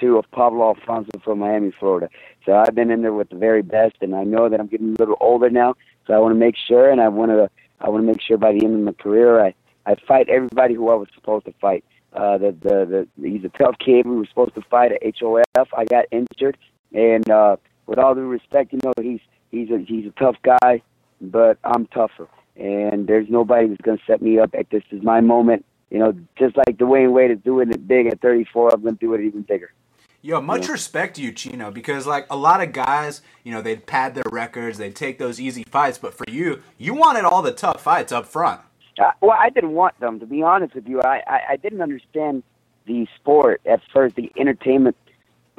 [0.00, 2.08] to Pablo Alfonso from Miami, Florida.
[2.44, 4.88] So I've been in there with the very best, and I know that I'm getting
[4.88, 5.76] a little older now.
[6.08, 7.48] So I want to make sure, and I want to,
[7.80, 9.54] I want to make sure by the end of my career, I,
[9.86, 11.84] I fight everybody who I was supposed to fight.
[12.12, 14.04] Uh, the, the the he's a tough kid.
[14.04, 15.68] We were supposed to fight at HOF.
[15.76, 16.56] I got injured,
[16.92, 17.56] and uh,
[17.86, 19.20] with all due respect, you know he's
[19.52, 20.82] he's a he's a tough guy
[21.20, 22.28] but I'm tougher.
[22.56, 25.64] And there's nobody that's going to set me up at this is my moment.
[25.90, 29.00] You know, just like Dwyane Wade is doing it big at 34, I'm going to
[29.00, 29.72] do it even bigger.
[30.20, 30.72] Yo, much yeah.
[30.72, 34.24] respect to you, Chino, because like a lot of guys, you know, they'd pad their
[34.30, 38.10] records, they'd take those easy fights, but for you, you wanted all the tough fights
[38.10, 38.60] up front.
[38.98, 41.00] Uh, well, I didn't want them, to be honest with you.
[41.00, 42.42] I, I, I didn't understand
[42.86, 44.96] the sport at first, the entertainment,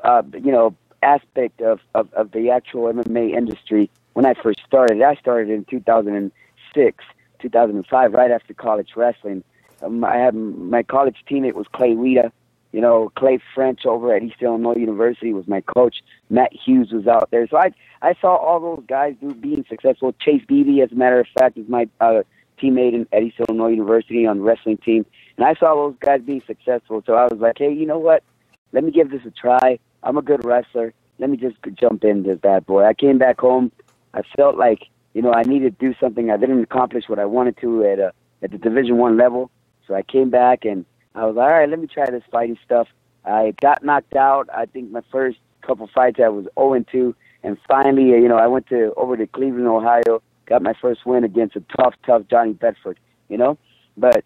[0.04, 5.02] uh, you know, aspect of, of, of the actual MMA industry when I first started.
[5.02, 7.04] I started in 2006,
[7.40, 9.44] 2005, right after college wrestling.
[9.82, 12.32] Um, I had my college teammate was Clay Wida.
[12.72, 16.04] You know, Clay French over at East Illinois University was my coach.
[16.30, 17.48] Matt Hughes was out there.
[17.48, 17.72] So I
[18.02, 20.14] I saw all those guys do being successful.
[20.20, 22.22] Chase Beebe, as a matter of fact, is my uh,
[22.62, 25.06] teammate in, at East Illinois University on the wrestling team.
[25.38, 27.04] And I saw those guys being successful.
[27.06, 28.24] So I was like, hey, you know what?
[28.72, 29.80] Let me give this a try.
[30.04, 30.94] I'm a good wrestler.
[31.18, 32.86] Let me just jump in this bad boy.
[32.86, 33.72] I came back home
[34.14, 36.32] I felt like you know I needed to do something.
[36.32, 39.52] I didn't accomplish what I wanted to at a at the Division One level,
[39.88, 42.58] so I came back and I was like, all right, let me try this fighting
[42.64, 42.88] stuff.
[43.26, 44.50] I got knocked out.
[44.54, 48.38] I think my first couple fights I was 0 and 2, and finally, you know,
[48.38, 52.24] I went to over to Cleveland, Ohio, got my first win against a tough, tough
[52.30, 53.00] Johnny Bedford.
[53.28, 53.58] You know,
[53.98, 54.24] but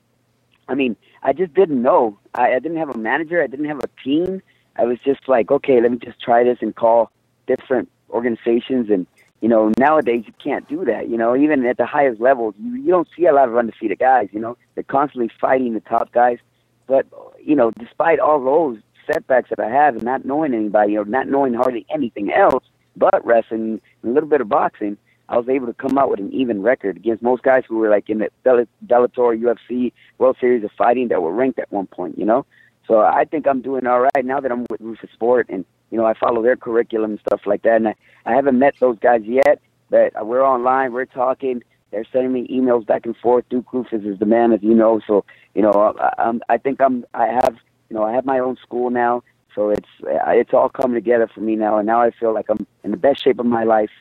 [0.67, 2.17] I mean, I just didn't know.
[2.35, 3.41] I, I didn't have a manager.
[3.41, 4.41] I didn't have a team.
[4.75, 7.11] I was just like, okay, let me just try this and call
[7.47, 9.05] different organizations and
[9.43, 11.09] you know, nowadays you can't do that.
[11.09, 13.99] You know, even at the highest levels, you, you don't see a lot of undefeated
[13.99, 14.29] guys.
[14.31, 16.37] You know, they're constantly fighting the top guys.
[16.87, 17.07] But
[17.43, 21.27] you know, despite all those setbacks that I have and not knowing anybody or not
[21.27, 22.63] knowing hardly anything else
[22.95, 24.97] but wrestling and a little bit of boxing,
[25.27, 27.89] I was able to come out with an even record against most guys who were
[27.89, 31.87] like in the Bell- Bellator, UFC, World Series of Fighting that were ranked at one
[31.87, 32.17] point.
[32.17, 32.45] You know,
[32.87, 35.99] so I think I'm doing all right now that I'm with Roufus Sport and you
[35.99, 37.75] know I follow their curriculum and stuff like that.
[37.75, 37.95] And I,
[38.25, 39.61] I haven't met those guys yet,
[39.91, 41.63] but we're online, we're talking.
[41.91, 43.45] They're sending me emails back and forth.
[43.49, 44.99] Duke Roufus is the man, as you know.
[45.05, 47.05] So you know, I, I'm, I think I'm.
[47.13, 47.55] I have
[47.89, 49.21] you know I have my own school now.
[49.53, 52.65] So it's it's all coming together for me now, and now I feel like I'm
[52.83, 53.91] in the best shape of my life.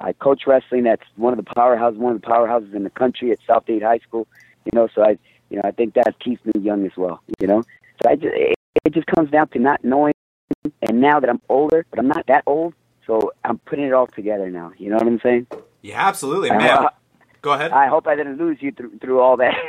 [0.00, 3.30] I coach wrestling at one of the powerhouses, one of the powerhouses in the country
[3.30, 4.26] at South Dade High School.
[4.64, 5.16] You know, so I,
[5.48, 7.22] you know, I think that keeps me young as well.
[7.38, 7.62] You know,
[8.02, 10.15] so I just it, it just comes down to not knowing.
[10.82, 12.74] And now that I'm older, but I'm not that old,
[13.06, 14.72] so I'm putting it all together now.
[14.78, 15.46] You know what I'm saying?
[15.82, 16.86] Yeah, absolutely, I- man.
[17.42, 17.70] Go ahead.
[17.70, 19.54] I hope I didn't lose you through through all that.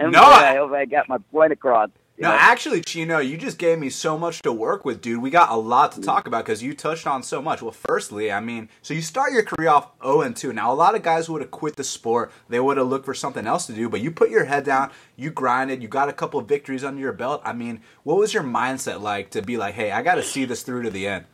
[0.00, 1.88] No, I hope I got my point across.
[2.18, 2.36] No, know?
[2.38, 5.22] actually, Chino, you just gave me so much to work with, dude.
[5.22, 7.62] We got a lot to talk about because you touched on so much.
[7.62, 10.52] Well, firstly, I mean, so you start your career off 0 and 2.
[10.52, 12.30] Now, a lot of guys would have quit the sport.
[12.48, 14.90] They would have looked for something else to do, but you put your head down,
[15.16, 17.40] you grinded, you got a couple of victories under your belt.
[17.44, 20.44] I mean, what was your mindset like to be like, hey, I got to see
[20.44, 21.24] this through to the end?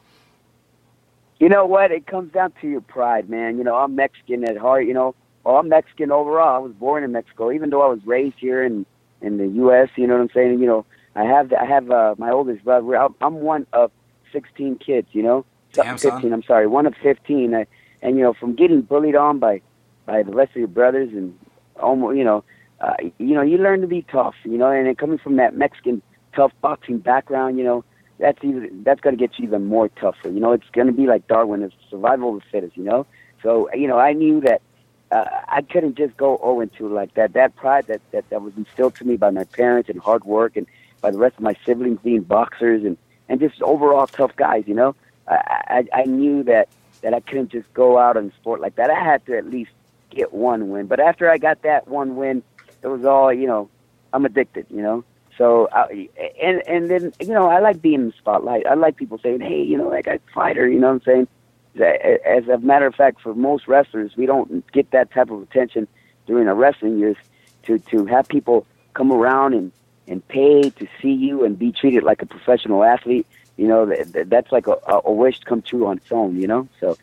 [1.40, 1.90] You know what?
[1.90, 3.58] It comes down to your pride, man.
[3.58, 4.86] You know, I'm Mexican at heart.
[4.86, 5.14] You know,
[5.44, 6.56] well, I'm Mexican overall.
[6.56, 8.86] I was born in Mexico, even though I was raised here in
[9.20, 9.88] in the U.S.
[9.96, 10.58] You know what I'm saying?
[10.60, 12.96] You know, I have I have uh, my oldest brother.
[12.96, 13.90] I'm- one of
[14.32, 15.08] 16 kids.
[15.12, 16.12] You know, Damn, son.
[16.12, 16.32] 15.
[16.32, 17.54] I'm sorry, one of 15.
[17.54, 17.66] I,
[18.02, 19.60] and you know, from getting bullied on by
[20.06, 21.38] by the rest of your brothers and
[21.80, 22.44] almost, you know,
[22.80, 24.34] uh, you know, you learn to be tough.
[24.44, 26.02] You know, and then coming from that Mexican
[26.34, 27.84] tough boxing background, you know,
[28.18, 30.28] that's even that's going to get you even more tougher.
[30.30, 32.76] You know, it's going to be like Darwin, it's survival of the fittest.
[32.76, 33.06] You know,
[33.42, 34.62] so you know, I knew that
[35.10, 37.32] uh, I couldn't just go 0 and 2 like that.
[37.32, 40.56] That pride that, that that was instilled to me by my parents and hard work,
[40.56, 40.66] and
[41.00, 42.96] by the rest of my siblings being boxers and
[43.28, 44.64] and just overall tough guys.
[44.66, 44.94] You know,
[45.26, 46.68] I I, I knew that
[47.02, 48.90] that I couldn't just go out and sport like that.
[48.90, 49.70] I had to at least
[50.10, 50.86] get one win.
[50.86, 52.42] But after I got that one win,
[52.82, 53.68] it was all you know.
[54.12, 54.66] I'm addicted.
[54.70, 55.04] You know.
[55.36, 56.08] So I,
[56.42, 58.66] and and then you know I like being in the spotlight.
[58.66, 61.02] I like people saying, "Hey, you know that guy's a fighter." You know what I'm
[61.02, 61.28] saying?
[61.76, 65.86] As a matter of fact, for most wrestlers, we don't get that type of attention
[66.26, 67.16] during our wrestling years.
[67.64, 69.72] To to have people come around and
[70.06, 73.26] and pay to see you and be treated like a professional athlete,
[73.58, 76.40] you know, that, that, that's like a, a wish come true on its own.
[76.40, 76.96] You know, so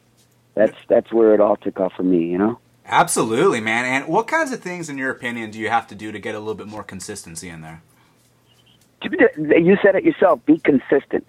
[0.55, 2.25] that's that's where it all took off for me.
[2.25, 2.59] You know.
[2.87, 3.85] Absolutely, man.
[3.85, 6.35] And what kinds of things, in your opinion, do you have to do to get
[6.35, 7.81] a little bit more consistency in there?
[9.03, 10.45] You said it yourself.
[10.45, 11.27] Be consistent.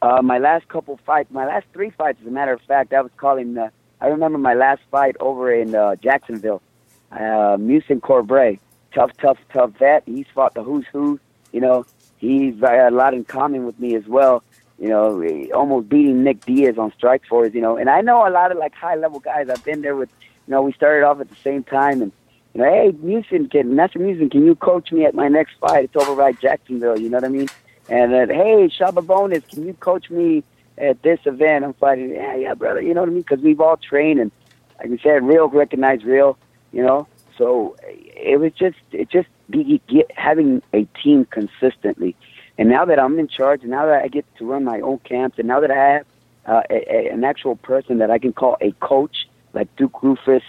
[0.00, 3.00] Uh, my last couple fights, my last three fights, as a matter of fact, I
[3.00, 3.58] was calling.
[3.58, 3.70] Uh,
[4.00, 6.62] I remember my last fight over in uh, Jacksonville.
[7.10, 8.60] Uh, Muhsin Corbbrey,
[8.94, 10.04] tough, tough, tough vet.
[10.06, 11.18] He's fought the who's who.
[11.52, 11.86] You know,
[12.18, 14.44] he's got a lot in common with me as well.
[14.78, 17.54] You know, almost beating Nick Diaz on Strikeforce.
[17.54, 19.48] You know, and I know a lot of like high level guys.
[19.48, 20.10] I've been there with.
[20.46, 22.12] You know, we started off at the same time, and
[22.54, 25.84] you know, hey, Muhsin, can Master Muhsin, can you coach me at my next fight?
[25.84, 26.98] It's over by Jacksonville.
[26.98, 27.48] You know what I mean?
[27.88, 30.44] And then, hey, Shaba Bonus, can you coach me
[30.76, 31.64] at this event?
[31.64, 32.10] I'm fighting.
[32.10, 32.82] Yeah, yeah, brother.
[32.82, 33.22] You know what I mean?
[33.22, 34.30] Because we've all trained, and
[34.78, 36.38] like we said, real recognized real.
[36.72, 37.08] You know,
[37.38, 42.14] so it was just it just be get, having a team consistently.
[42.58, 44.98] And now that I'm in charge, and now that I get to run my own
[44.98, 46.06] camps, and now that I have
[46.46, 50.42] uh, a, a, an actual person that I can call a coach, like Duke Roufus,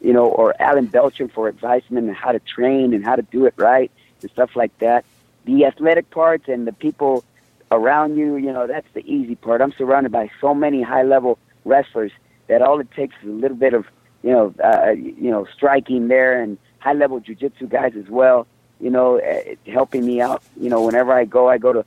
[0.00, 3.46] you know, or Alan Belcher for advisement and how to train and how to do
[3.46, 3.90] it right
[4.20, 5.04] and stuff like that.
[5.44, 7.24] The athletic parts and the people
[7.70, 9.60] around you, you know, that's the easy part.
[9.60, 12.12] I'm surrounded by so many high level wrestlers
[12.46, 13.86] that all it takes is a little bit of,
[14.22, 18.46] you know, uh, you know, striking there and high level jujitsu guys as well.
[18.80, 20.42] You know, uh, helping me out.
[20.60, 21.84] You know, whenever I go, I go to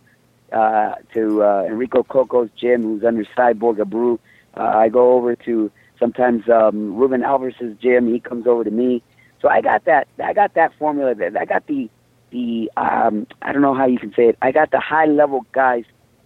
[0.51, 4.19] uh, to uh, Enrico Cocco's gym, who's under Cyborg Abreu.
[4.55, 5.69] Uh, I go over to
[5.99, 8.11] sometimes um, Ruben Alvarez's gym.
[8.11, 9.03] He comes over to me.
[9.41, 10.07] So I got that.
[10.23, 11.13] I got that formula.
[11.13, 11.89] That I got the
[12.31, 14.37] the um, I don't know how you can say it.
[14.41, 15.85] I got the high level guys.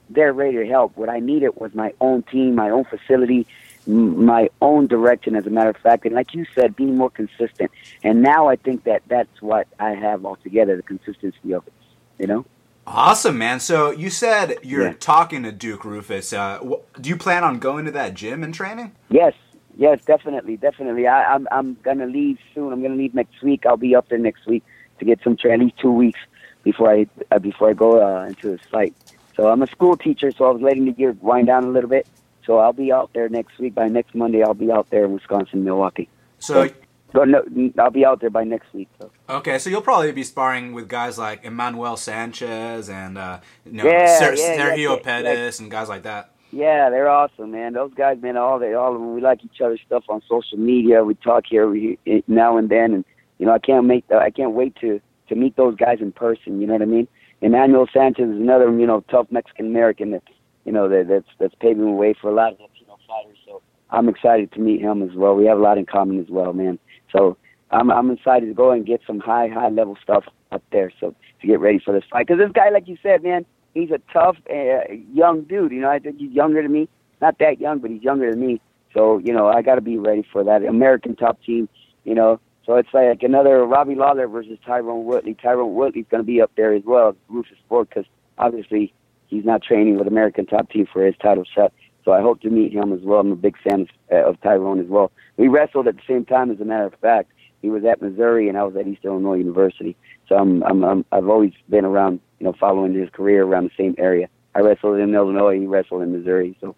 [0.10, 0.98] They're ready to help.
[0.98, 3.48] What I needed was my own team, my own facility,
[3.88, 5.36] m- my own direction.
[5.36, 7.72] As a matter of fact, and like you said, being more consistent.
[8.04, 11.74] And now I think that that's what I have altogether: the consistency of it.
[12.20, 12.46] You know.
[12.88, 13.60] Awesome, man.
[13.60, 14.94] So you said you're Yeah.
[15.00, 16.34] talking to Duke Roufus.
[16.34, 18.94] Uh, do you plan on going to that gym and training?
[19.10, 19.34] Yes,
[19.78, 21.08] yes, definitely, definitely.
[21.08, 22.74] I, I'm I'm gonna leave soon.
[22.74, 23.66] I'm gonna leave next week.
[23.66, 24.64] I'll be up there next week
[25.02, 25.62] to get some training.
[25.62, 26.20] At least two weeks
[26.64, 28.96] before I uh, before I go uh, into this fight.
[29.36, 31.90] So I'm a school teacher, so I was letting the year wind down a little
[31.90, 32.08] bit.
[32.46, 33.76] So So I'll be out there next week.
[33.76, 36.08] By next Monday, I'll be out there in Wisconsin, Milwaukee.
[36.40, 36.70] So
[37.14, 37.44] But no,
[37.78, 38.88] I'll be out there by next week.
[39.00, 39.12] So.
[39.30, 43.86] okay, so you'll probably be sparring with guys like Emmanuel Sanchez and uh, you know
[43.86, 46.32] Yeah, Ser- yeah, Sergio yeah, Pettis and guys like that.
[46.52, 47.74] Yeah, they're awesome, man.
[47.74, 49.14] Those guys, man, all they, all of them.
[49.14, 51.04] We like each other's stuff on social media.
[51.04, 51.98] We talk here we,
[52.28, 53.06] now and then, and
[53.42, 56.12] you know, I can't make, uh, I can't wait to to meet those guys in
[56.12, 56.62] person.
[56.62, 57.08] You know what I mean?
[57.42, 60.22] Emmanuel Sanchez is another, you know, tough Mexican American that,
[60.64, 63.40] you know, that that's that's paving the way for a lot of Latino fighters.
[63.48, 65.34] So I'm excited to meet him as well.
[65.34, 66.78] We have a lot in common as well, man.
[67.12, 67.36] So
[67.72, 70.92] I'm I'm excited to go and get some high high level stuff up there.
[71.00, 73.44] So to get ready for this fight, because this guy, like you said, man,
[73.74, 75.72] he's a tough uh, young dude.
[75.72, 76.88] You know, I think he's younger than me.
[77.22, 78.62] Not that young, but he's younger than me.
[78.94, 81.68] So you know, I got to be ready for that American top team.
[82.04, 85.36] You know, so it's like another Robbie Lawler versus Tyron Woodley.
[85.36, 88.06] Tyron Woodley's going to be up there as well, Roufus Sport, because
[88.38, 88.94] obviously
[89.28, 91.74] he's not training with American top team for his title shot.
[92.06, 93.20] So I hope to meet him as well.
[93.20, 95.12] I'm a big fan of, uh, of Tyron as well.
[95.38, 97.32] We wrestled at the same time, as a matter of fact.
[97.62, 99.96] He was at Missouri and I was at East Illinois University.
[100.28, 103.84] So I'm, I'm, I'm I've always been around, you know, following his career around the
[103.84, 104.30] same area.
[104.56, 106.58] I wrestled in Illinois, he wrestled in Missouri.
[106.60, 106.76] So,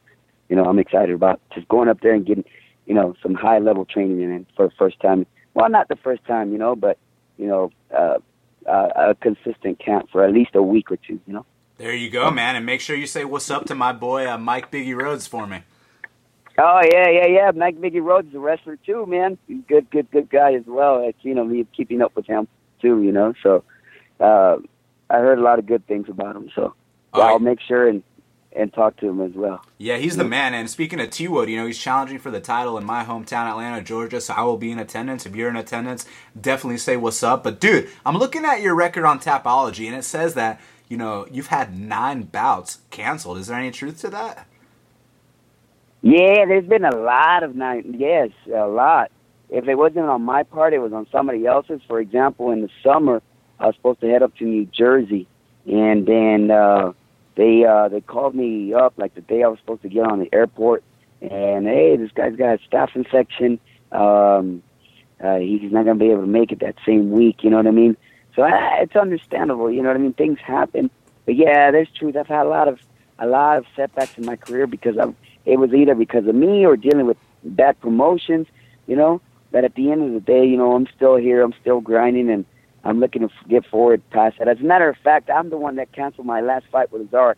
[0.50, 2.44] you know, I'm excited about just going up there and getting,
[2.86, 5.26] you know, some high level training in for the first time.
[5.54, 6.98] Well, not the first time, you know, but
[7.38, 8.18] you know, uh,
[8.68, 11.46] uh, a consistent camp for at least a week or two, you know.
[11.78, 14.38] There you go, man, and make sure you say what's up to my boy uh,
[14.38, 15.60] Mike Biggie Rhodes for me.
[16.58, 17.52] Oh yeah, yeah, yeah.
[17.56, 19.38] Mike Biggie Rhodes is a wrestler too, man.
[19.68, 21.04] Good, good, good guy as well.
[21.04, 22.48] It's, you know, me keeping up with him
[22.80, 23.34] too, you know.
[23.42, 23.64] So
[24.20, 24.58] uh,
[25.10, 26.52] I heard a lot of good things about him.
[26.54, 26.76] So
[27.14, 28.04] Oh, I'll make sure and
[28.56, 29.64] and talk to him as well.
[29.78, 30.54] Yeah, he's the man.
[30.54, 33.50] And speaking of T Wood, you know, he's challenging for the title in my hometown,
[33.50, 34.22] Atlanta, Georgia.
[34.22, 35.26] So I will be in attendance.
[35.26, 36.06] If you're in attendance,
[36.40, 37.44] definitely say what's up.
[37.44, 41.28] But dude, I'm looking at your record on Tapology, and it says that you know
[41.32, 43.38] you've had nine bouts canceled.
[43.38, 44.48] Is there any truth to that?
[46.02, 47.96] Yeah, there's been a lot of nine.
[47.98, 49.10] Yes, a lot.
[49.50, 51.82] If it wasn't on my part, it was on somebody else's.
[51.88, 53.22] For example, in the summer,
[53.60, 55.28] I was supposed to head up to New Jersey,
[55.66, 56.92] and then uh,
[57.36, 60.20] they uh, they called me up like the day I was supposed to get on
[60.20, 60.84] the airport,
[61.22, 63.60] and hey, this guy's got a staph infection.
[63.92, 64.64] Um,
[65.24, 67.44] uh, he's not gonna be able to make it that same week.
[67.44, 67.98] You know what I mean?
[68.36, 68.50] So uh,
[68.80, 69.72] it's understandable.
[69.72, 70.14] You know what I mean?
[70.14, 70.90] Things happen,
[71.26, 72.16] but yeah, there's truth.
[72.16, 72.80] I've had a lot of
[73.20, 75.16] a lot of setbacks in my career because I'm
[75.46, 78.48] it was either because of me or dealing with bad promotions,
[78.88, 79.22] you know.
[79.52, 81.42] But at the end of the day, you know, I'm still here.
[81.42, 82.46] I'm still grinding, and
[82.84, 84.48] I'm looking to get forward past that.
[84.48, 87.38] As a matter of fact, I'm the one that canceled my last fight with Lazar.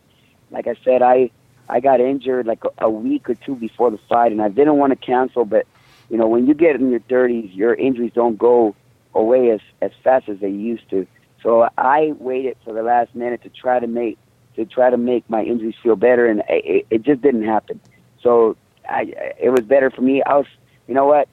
[0.51, 1.31] Like I said, I
[1.67, 4.77] I got injured like a, a week or two before the fight, and I didn't
[4.77, 5.45] want to cancel.
[5.45, 5.65] But
[6.09, 8.75] you know, when you get in your 30s, your injuries don't go
[9.13, 11.07] away as as fast as they used to.
[11.41, 14.17] So I waited for the last minute to try to make
[14.55, 17.79] to try to make my injuries feel better, and it, it just didn't happen.
[18.21, 18.57] So
[18.89, 20.23] I, it was better for me.
[20.23, 20.47] I was,
[20.87, 21.27] you know what?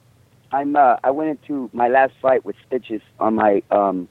[0.53, 0.77] I'm.
[0.77, 4.09] Uh, I went into my last fight with stitches on my um,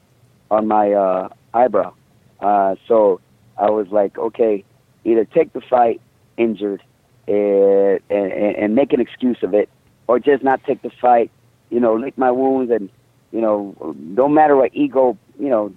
[0.50, 1.94] on my uh, eyebrow.
[2.40, 3.20] Uh, so
[3.56, 4.64] I was like, okay,
[5.04, 6.00] either take the fight
[6.36, 6.82] injured
[7.28, 9.68] and, and, and make an excuse of it,
[10.08, 11.30] or just not take the fight.
[11.70, 12.90] You know, lick my wounds and
[13.30, 15.16] you know, don't matter what ego.
[15.38, 15.74] You know,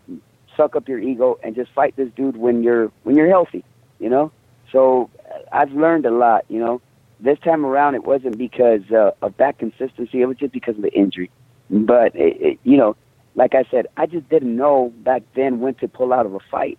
[0.57, 3.63] suck up your ego and just fight this dude when you're when you're healthy.
[3.99, 4.31] You know.
[4.71, 5.09] So
[5.51, 6.45] I've learned a lot.
[6.49, 6.81] You know
[7.19, 10.21] this time around it wasn't because uh, of that consistency.
[10.21, 11.31] It was just because of the injury.
[11.69, 12.95] But it, it, you know
[13.37, 16.39] like i said i just didn't know back then when to pull out of a
[16.51, 16.77] fight.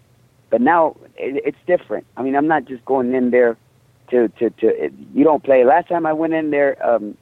[0.51, 2.07] But now it, it's different.
[2.17, 3.57] I mean i'm not just going in there
[4.11, 5.65] to to to it, you don't play.
[5.65, 7.17] Last time i went in there um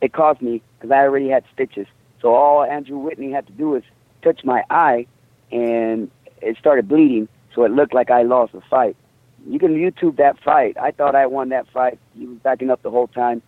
[0.00, 1.86] it cost me because i already had stitches.
[2.22, 3.82] So all andrew whitney had to do was
[4.22, 5.06] touch my eye
[5.52, 6.10] and
[6.40, 7.28] it started bleeding.
[7.54, 8.96] So it looked like i lost the fight
[9.46, 10.76] you can YouTube that fight.
[10.78, 11.98] I thought I won that fight.
[12.18, 13.42] He was backing up the whole time,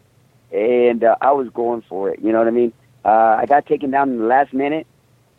[0.52, 2.20] and uh, I was going for it.
[2.20, 2.72] You know what I mean?
[3.04, 4.86] Uh, I got taken down in the last minute,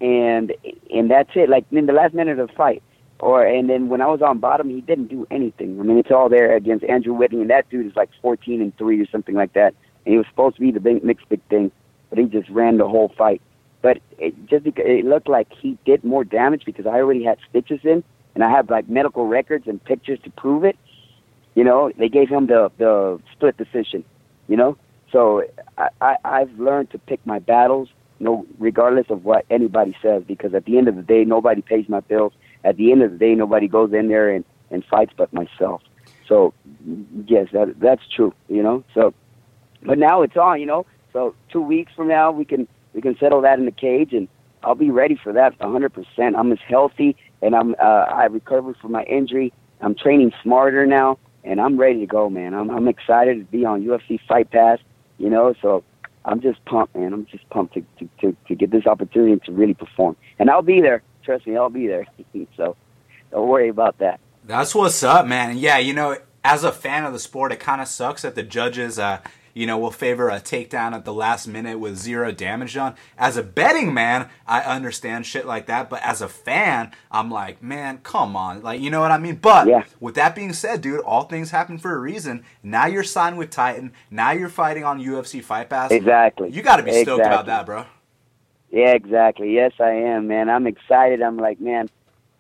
[0.02, 0.54] and
[0.94, 1.50] and that's it.
[1.50, 2.84] Like in the last minute of the fight,
[3.20, 5.80] or and then when I was on bottom, he didn't do anything.
[5.80, 8.78] I mean, it's all there against Andrew Whitney, and that dude is like 14 and
[8.78, 9.74] three or something like that.
[10.06, 11.72] And he was supposed to be the big next big thing,
[12.10, 13.42] but he just ran the whole fight.
[13.82, 17.80] But it just it looked like he did more damage because I already had stitches
[17.84, 18.04] in
[18.36, 20.78] and I have like medical records and pictures to prove it.
[21.56, 24.04] You know, they gave him the the split decision.
[24.48, 24.78] You know,
[25.12, 25.44] so
[25.78, 27.90] I, I I've learned to pick my battles,
[28.20, 31.62] you know, regardless of what anybody says, because at the end of the day, nobody
[31.62, 32.34] pays my bills.
[32.64, 35.82] At the end of the day, nobody goes in there and and fights but myself.
[36.28, 36.54] So
[37.28, 38.34] yes, that that's true.
[38.50, 39.14] You know, so
[39.84, 40.60] but now it's on.
[40.60, 43.72] You know, so two weeks from now we can we can settle that in the
[43.72, 44.28] cage and
[44.64, 46.38] I'll be ready for that 100%.
[46.38, 49.54] I'm as healthy and I'm uh, I recovered from my injury.
[49.82, 52.54] I'm training smarter now, and I'm ready to go, man.
[52.54, 54.80] I'm I'm excited to be on UFC Fight Pass,
[55.18, 55.54] you know.
[55.62, 55.84] So
[56.26, 57.14] I'm just pumped, man.
[57.14, 60.62] I'm just pumped to to to, to get this opportunity to really perform, and I'll
[60.62, 61.04] be there.
[61.24, 62.08] Trust me, I'll be there.
[62.58, 62.76] so
[63.32, 64.20] don't worry about that.
[64.46, 65.58] That's what's up, man.
[65.58, 68.44] Yeah, you know, as a fan of the sport, it kind of sucks that the
[68.44, 69.20] judges, uh,
[69.54, 72.96] you know, will favor a takedown at the last minute with zero damage done.
[73.18, 77.62] As a betting man, I understand shit like that, but as a fan, I'm like,
[77.62, 79.36] man, come on, like, you know what I mean?
[79.36, 79.84] But Yeah.
[80.00, 82.44] with that being said, dude, all things happen for a reason.
[82.64, 83.94] Now you're signed with Titan.
[84.10, 85.92] Now you're fighting on UFC Fight Pass.
[85.92, 86.50] Exactly.
[86.50, 87.86] You got to be stoked about that, bro.
[88.72, 89.54] Yeah, exactly.
[89.54, 90.50] Yes, I am, man.
[90.50, 91.22] I'm excited.
[91.22, 91.90] I'm like, man,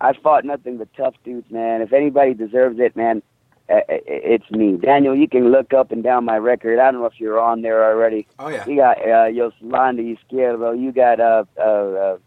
[0.01, 1.81] I fought nothing but tough dudes, man.
[1.83, 3.21] If anybody deserves it, man,
[3.69, 4.77] it's me.
[4.77, 6.79] Daniel, you can look up and down my record.
[6.79, 8.27] I don't know if you're on there already.
[8.39, 8.67] Oh yeah.
[8.67, 10.79] You got uh, Yoslandy Izquierdo.
[10.79, 12.17] You got uh, uh, uh,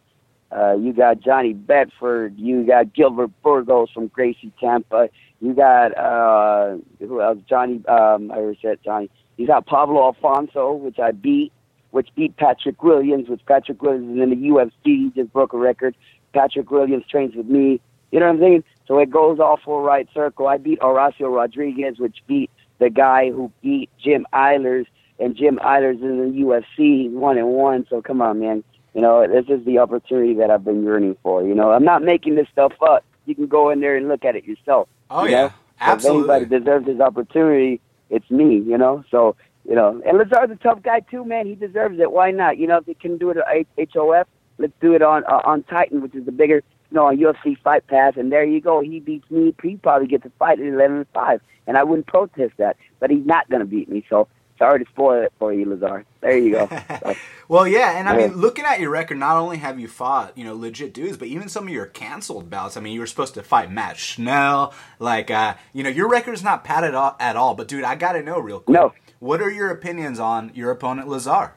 [0.50, 2.38] uh, you got Johnny Bedford.
[2.38, 5.10] You got Gilbert Burgos from Gracie Tampa.
[5.40, 7.38] You got uh, who else?
[7.48, 7.82] Johnny.
[7.86, 9.10] Um, I already said Johnny.
[9.36, 11.52] You got Pablo Alfonso, which I beat,
[11.90, 14.70] which beat Patrick Williams, which Patrick Williams is in the UFC.
[14.84, 15.94] He just broke a record.
[16.32, 17.80] Patrick Williams trains with me.
[18.10, 18.64] You know what I'm saying?
[18.86, 20.46] So it goes all full right circle.
[20.46, 24.86] I beat Horacio Rodriguez, which beat the guy who beat Jim Alers,
[25.18, 27.04] and Jim Alers in the UFC.
[27.04, 27.86] He's one and one.
[27.88, 28.62] So come on, man.
[28.94, 31.42] You know, this is the opportunity that I've been yearning for.
[31.42, 33.04] You know, I'm not making this stuff up.
[33.26, 34.88] You can go in there and look at it yourself.
[35.10, 35.42] Oh you yeah.
[35.46, 35.52] know?
[35.80, 36.22] Absolutely.
[36.22, 39.04] If anybody deserves this opportunity, it's me, you know?
[39.10, 39.36] So,
[39.68, 41.46] you know, and Lazar's a tough guy too, man.
[41.46, 42.12] He deserves it.
[42.12, 42.56] Why not?
[42.56, 44.26] You know, if they can do it at HOF,
[44.58, 47.58] let's do it on uh, on Titan, which is the bigger, you know, on UFC
[47.58, 48.14] Fight Pass.
[48.16, 48.80] And there you go.
[48.80, 49.54] He beats me.
[49.62, 51.40] He probably gets a fight at 11 and 5.
[51.66, 52.76] And I wouldn't protest that.
[53.00, 54.04] But he's not going to beat me.
[54.08, 56.04] So, sorry to spoil it for you, Lazar.
[56.20, 56.70] There you go.
[57.02, 57.18] So,
[57.48, 58.28] Well, yeah, and I Yeah.
[58.28, 61.28] mean, looking at your record, not only have you fought, you know, legit dudes, but
[61.28, 62.76] even some of your canceled bouts.
[62.76, 66.42] I mean, you were supposed to fight Matt Schnell, like, uh, you know, your record's
[66.42, 67.54] not padded at all.
[67.54, 68.74] But dude, I gotta know real quick.
[68.80, 68.92] No.
[69.20, 71.54] What are your opinions on your opponent Lazar?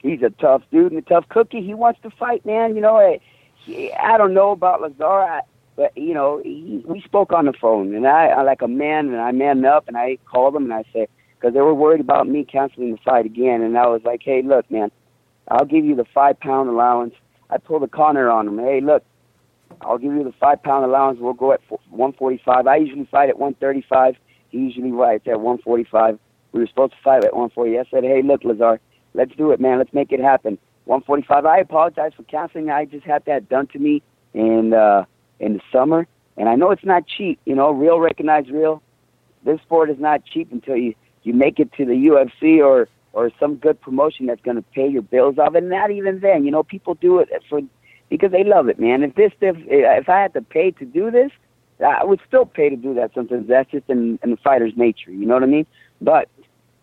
[0.00, 1.62] he's a tough dude and a tough cookie.
[1.62, 2.74] He wants to fight, man.
[2.76, 2.98] You know,
[3.66, 5.42] I, don't know about Lazar,
[5.76, 9.08] but you know, he, we spoke on the phone, and I, I like a man,
[9.08, 11.08] and I manned up, and I called him, and I said,
[11.38, 14.42] because they were worried about me canceling the fight again, and I was like, hey,
[14.42, 14.90] look, man,
[15.48, 17.14] I'll give you the five pound allowance.
[17.50, 18.58] I pulled a corner on him.
[18.58, 19.04] Hey, look,
[19.82, 21.18] I'll give you the five pound allowance.
[21.20, 22.66] We'll go at 145.
[22.66, 24.16] I usually fight at 135.
[24.48, 26.18] He usually fights at 145.
[26.52, 27.78] We were supposed to fight at 140.
[27.78, 28.80] I said, hey, look, Lazar,
[29.12, 29.78] let's do it, man.
[29.78, 30.58] Let's make it happen.
[30.84, 31.46] 145.
[31.46, 32.70] I apologize for canceling.
[32.70, 34.02] I just had that done to me
[34.32, 35.04] in uh,
[35.40, 36.06] in the summer,
[36.36, 37.40] and I know it's not cheap.
[37.44, 38.82] You know, real recognize real.
[39.44, 43.30] This sport is not cheap until you you make it to the UFC or or
[43.38, 46.44] some good promotion that's going to pay your bills off, and not even then.
[46.44, 47.60] You know, people do it for
[48.08, 49.02] because they love it, man.
[49.02, 51.30] If this if if I had to pay to do this,
[51.84, 53.12] I would still pay to do that.
[53.14, 55.10] Sometimes that's just in, in the fighter's nature.
[55.10, 55.66] You know what I mean?
[56.00, 56.28] But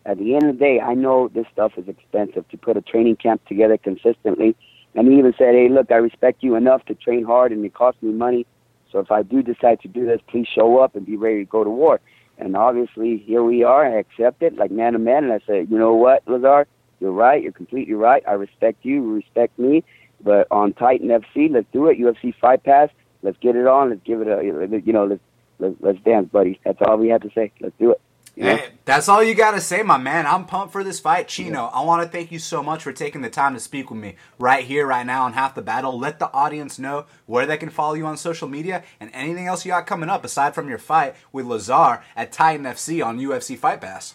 [0.04, 2.80] at the end of the day, I know this stuff is expensive to put a
[2.80, 4.56] training camp together consistently.
[4.94, 7.74] And he even said, "Hey, look, I respect you enough to train hard, and it
[7.74, 8.46] costs me money.
[8.90, 11.50] So if I do decide to do this, please show up and be ready to
[11.50, 12.00] go to war."
[12.38, 13.86] And obviously, here we are.
[13.86, 16.66] I accept it like man to man, and I said, "You know what, Lazar?
[17.00, 17.42] You're right.
[17.42, 18.22] You're completely right.
[18.26, 18.94] I respect you.
[18.94, 19.82] You respect me.
[20.22, 21.98] But on Titan FC, let's do it.
[21.98, 22.90] UFC Fight Pass.
[23.22, 23.90] Let's get it on.
[23.90, 25.22] Let's give it a, you know, let's
[25.58, 26.60] let's, let's dance, buddy.
[26.64, 27.50] That's all we have to say.
[27.60, 28.00] Let's do it."
[28.34, 28.56] You know?
[28.56, 30.26] Hey, that's all you gotta say, my man.
[30.26, 31.66] I'm pumped for this fight, Chino.
[31.66, 34.16] I want to thank you so much for taking the time to speak with me
[34.38, 35.98] right here, right now on Half the Battle.
[35.98, 39.64] Let the audience know where they can follow you on social media and anything else
[39.64, 43.56] you got coming up aside from your fight with Lazar at Titan FC on UFC
[43.56, 44.14] Fight Pass.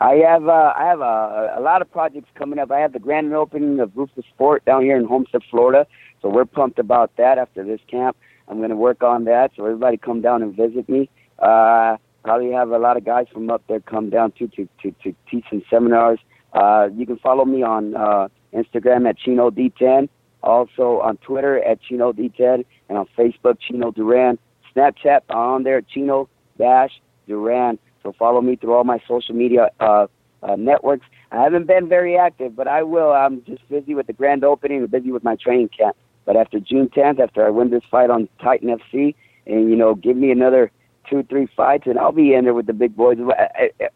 [0.00, 2.70] I have uh, I have a, a lot of projects coming up.
[2.70, 5.86] I have the grand opening of Ruthless Sport down here in Homestead, Florida.
[6.22, 7.38] So we're pumped about that.
[7.38, 8.16] After this camp,
[8.48, 9.52] I'm going to work on that.
[9.56, 11.08] So everybody come down and visit me.
[11.38, 14.90] Uh, probably have a lot of guys from up there come down too to to,
[15.04, 16.18] to teach some seminars.
[16.52, 20.08] Uh, you can follow me on uh, Instagram at Chino D10,
[20.42, 24.38] also on Twitter at Chino D10, and on Facebook Chino Duran.
[24.74, 26.28] Snapchat on there Chino
[26.58, 27.78] Dash Duran.
[28.02, 30.08] So follow me through all my social media uh,
[30.42, 31.06] uh, networks.
[31.30, 33.12] I haven't been very active, but I will.
[33.12, 35.96] I'm just busy with the grand opening, and busy with my training camp.
[36.24, 39.14] But after June 10th, after I win this fight on Titan FC,
[39.46, 40.72] and you know, give me another
[41.08, 43.18] two, three fights, and I'll be in there with the big boys.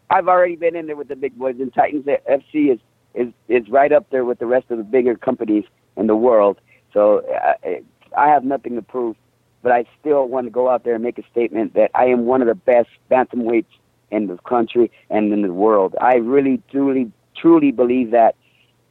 [0.09, 2.79] I've already been in there with the big boys, and Titans FC is
[3.13, 5.65] is is right up there with the rest of the bigger companies
[5.97, 6.59] in the world.
[6.93, 7.23] So
[7.63, 7.81] I,
[8.17, 9.15] I have nothing to prove,
[9.61, 12.25] but I still want to go out there and make a statement that I am
[12.25, 13.65] one of the best bantamweights
[14.09, 15.95] in the country and in the world.
[15.99, 18.35] I really, truly, truly believe that,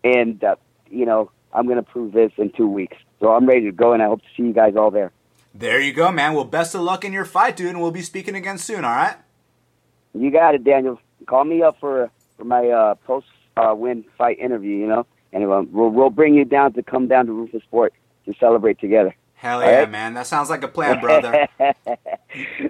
[0.02, 0.56] and uh,
[0.90, 2.96] you know, I'm going to prove this in two weeks.
[3.20, 5.12] So I'm ready to go, and I hope to see you guys all there.
[5.54, 6.34] There you go, man.
[6.34, 8.84] Well, best of luck in your fight, dude, and we'll be speaking again soon.
[8.84, 9.16] All right.
[10.14, 11.00] You got it, Daniel.
[11.26, 14.76] Call me up for for my uh, post uh, win fight interview.
[14.76, 17.92] You know, and uh, we'll we'll bring you down to come down to Ruthless Sport
[18.26, 19.14] to celebrate together.
[19.34, 19.90] Hell yeah, right?
[19.90, 20.14] man.
[20.14, 21.48] That sounds like a plan, brother.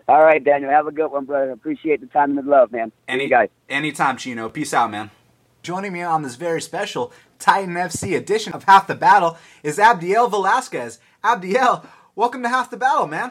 [0.09, 0.71] All right, Daniel.
[0.71, 1.51] Have a good one, brother.
[1.51, 2.93] Appreciate the time and the love, man.
[3.09, 3.49] Any guys.
[3.69, 4.49] Anytime, Chino.
[4.49, 5.11] Peace out, man.
[5.63, 10.31] Joining me on this very special Titan FC edition of Half the Battle is Abdiel
[10.31, 11.01] Velasquez.
[11.23, 11.85] Abdiel,
[12.21, 13.31] welcome to Half the Battle, man.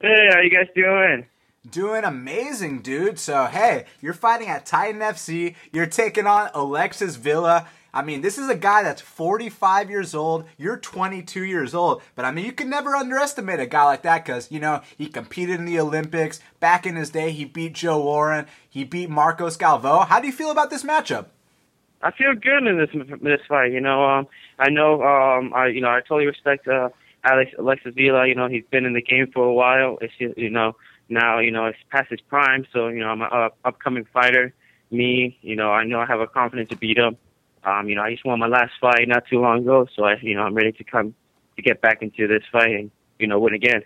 [0.00, 1.26] Hey, how you guys doing?
[1.70, 3.20] Doing amazing, dude.
[3.20, 5.54] So, hey, you're fighting at Titan FC.
[5.72, 7.68] You're taking on Alexis Vila.
[7.94, 10.44] I mean, this is a guy that's 45 years old.
[10.58, 12.02] You're 22 years old.
[12.16, 15.06] But I mean, you can never underestimate a guy like that because, you know, he
[15.06, 16.40] competed in the Olympics.
[16.58, 18.46] Back in his day, he beat Joe Warren.
[18.68, 20.04] He beat Marcos Galvão.
[20.08, 21.26] How do you feel about this matchup?
[22.02, 22.90] I feel good in this
[23.22, 23.70] this fight.
[23.70, 24.26] You know, um,
[24.58, 26.88] I know, um, I you know, I totally respect uh,
[27.26, 28.26] Alex Alexis Vila.
[28.26, 29.98] You know, he's been in the game for a while.
[30.00, 30.76] It's you know
[31.08, 32.66] now you know it's past his prime.
[32.72, 34.54] So you know, I'm an uh, upcoming fighter.
[34.90, 37.16] Me, you know, I know I have a confidence to beat him.
[37.64, 40.14] Um, you know, I just won my last fight not too long ago, so I,
[40.22, 41.12] you know, I'm ready to come
[41.56, 43.82] to get back into this fight and you know win again.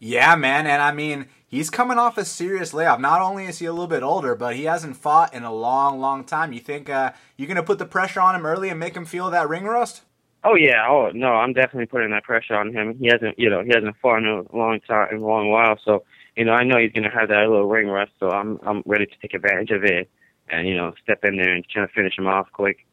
[0.00, 2.98] Yeah, man, and I mean, he's coming off a serious layoff.
[2.98, 6.00] Not only is he a little bit older, but he hasn't fought in a long,
[6.00, 6.52] long time.
[6.52, 9.30] You think uh, you're gonna put the pressure on him early and make him feel
[9.30, 10.02] that ring rust?
[10.44, 12.98] Oh yeah, oh no, I'm definitely putting that pressure on him.
[12.98, 15.78] He hasn't, you know, he hasn't fought in a long time, in a long while,
[15.82, 16.04] so
[16.36, 18.12] you know, I know he's gonna have that little ring rust.
[18.20, 20.10] So I'm, I'm ready to take advantage of it
[20.48, 22.86] and you know, step in there and try to finish him off quick.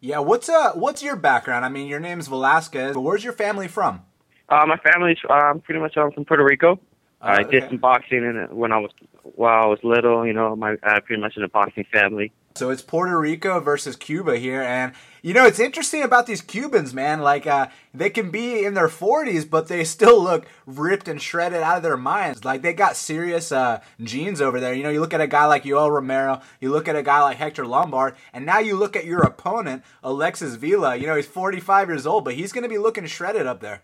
[0.00, 1.64] Yeah, what's uh what's your background?
[1.64, 4.02] I mean, your name's Velasquez, but where's your family from?
[4.48, 6.80] Uh, my family's um, pretty much I'm from Puerto Rico.
[7.20, 8.90] Uh, I did some boxing and when I was
[9.22, 10.26] while I was little.
[10.26, 12.32] You know, my uh, pretty much in a boxing family.
[12.56, 14.92] So it's Puerto Rico versus Cuba here, and
[15.22, 17.20] you know it's interesting about these Cubans, man.
[17.20, 21.62] Like uh, they can be in their 40s, but they still look ripped and shredded
[21.62, 22.44] out of their minds.
[22.44, 24.72] Like they got serious uh, genes over there.
[24.72, 27.20] You know, you look at a guy like Yoel Romero, you look at a guy
[27.20, 30.96] like Hector Lombard, and now you look at your opponent, Alexis Vila.
[30.96, 33.82] You know, he's 45 years old, but he's going to be looking shredded up there.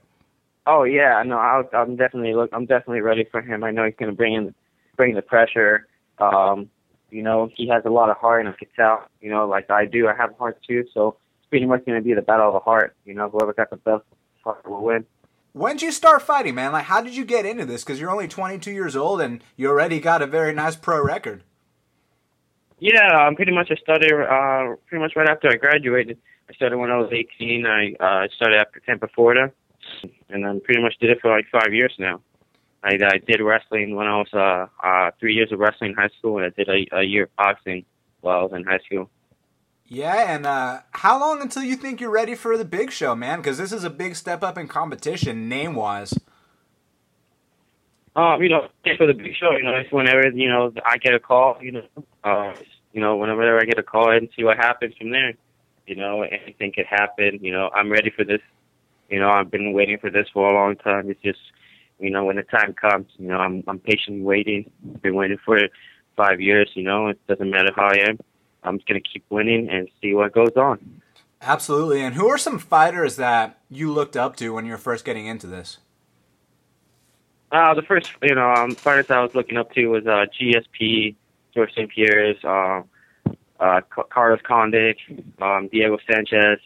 [0.66, 2.50] Oh yeah, no, I'll, I'm definitely look.
[2.52, 3.64] I'm definitely ready for him.
[3.64, 4.54] I know he's going to bring in,
[4.96, 5.88] bring the pressure.
[6.18, 6.70] Um,
[7.12, 9.04] you know, he has a lot of heart, and I could tell.
[9.20, 10.84] You know, like I do, I have a heart too.
[10.94, 12.96] So it's pretty much going to be the battle of the heart.
[13.04, 14.04] You know, whoever got the best
[14.42, 15.04] heart will win.
[15.52, 16.72] When did you start fighting, man?
[16.72, 17.84] Like, how did you get into this?
[17.84, 21.42] Because you're only 22 years old, and you already got a very nice pro record.
[22.78, 26.18] Yeah, um, pretty much I started uh, pretty much right after I graduated.
[26.48, 27.66] I started when I was 18.
[27.66, 29.52] I uh, started after Tampa, Florida,
[30.30, 32.20] and then pretty much did it for like five years now.
[32.84, 36.10] I, I did wrestling when I was uh, uh, three years of wrestling in high
[36.18, 37.84] school, and I did a, a year of boxing
[38.20, 39.08] while I was in high school.
[39.86, 43.40] Yeah, and uh, how long until you think you're ready for the big show, man?
[43.40, 46.14] Because this is a big step up in competition, name wise.
[48.16, 51.14] Um, you know, for the big show, you know, it's whenever you know I get
[51.14, 51.84] a call, you know,
[52.24, 52.54] uh,
[52.92, 55.34] you know, whenever I get a call and see what happens from there.
[55.86, 57.38] You know, anything could happen.
[57.42, 58.40] You know, I'm ready for this.
[59.08, 61.10] You know, I've been waiting for this for a long time.
[61.10, 61.40] It's just
[62.02, 64.70] you know, when the time comes, you know, I'm I'm patiently waiting.
[64.94, 65.58] I've been waiting for
[66.16, 66.70] five years.
[66.74, 68.18] You know, it doesn't matter how I am.
[68.62, 71.02] I'm just gonna keep winning and see what goes on.
[71.40, 72.02] Absolutely.
[72.02, 75.26] And who are some fighters that you looked up to when you were first getting
[75.26, 75.78] into this?
[77.50, 81.16] Uh, the first, you know, um, fighters I was looking up to was uh, GSP,
[81.52, 81.90] Georges St.
[81.90, 82.82] Pierre's, uh,
[83.60, 83.80] uh,
[84.10, 84.96] Carlos Condit,
[85.40, 86.60] um, Diego Sanchez.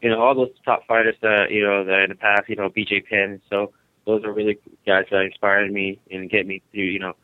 [0.00, 2.70] You know, all those top fighters that you know that in the past, you know,
[2.70, 3.40] BJ Penn.
[3.48, 3.72] So
[4.06, 7.14] those are really guys that inspired me and get me to you know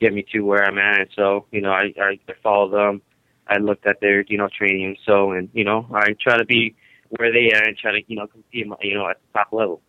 [0.00, 1.00] get me to where I'm at.
[1.00, 3.02] And so you know I I follow them.
[3.48, 4.96] I looked at their you know training.
[5.06, 6.74] So and you know I try to be
[7.10, 9.80] where they are and try to you know compete you know at the top level.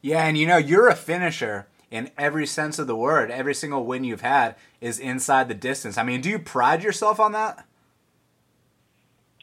[0.00, 3.30] Yeah, and you know you're a finisher in every sense of the word.
[3.30, 5.96] Every single win you've had is inside the distance.
[5.96, 7.64] I mean, do you pride yourself on that?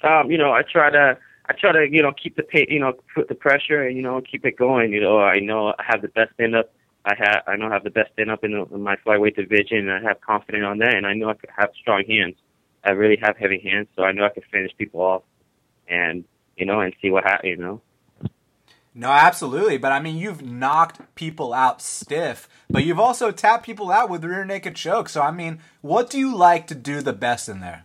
[0.03, 1.17] Um, you know, I try to
[1.51, 4.01] I try to, you know, keep the pay, you know, put the pressure and you
[4.01, 4.93] know keep it going.
[4.93, 6.71] You know, I know I have the best stand up.
[7.03, 9.89] I have I know I have the best stand up in, in my flyweight division,
[9.89, 10.95] and I have confidence on that.
[10.95, 12.35] And I know I have strong hands.
[12.85, 15.23] I really have heavy hands, so I know I can finish people off,
[15.89, 16.23] and
[16.55, 17.49] you know, and see what happens.
[17.49, 17.81] You know.
[18.93, 19.77] No, absolutely.
[19.77, 24.23] But I mean, you've knocked people out stiff, but you've also tapped people out with
[24.23, 25.09] rear naked choke.
[25.09, 27.83] So I mean, what do you like to do the best in there?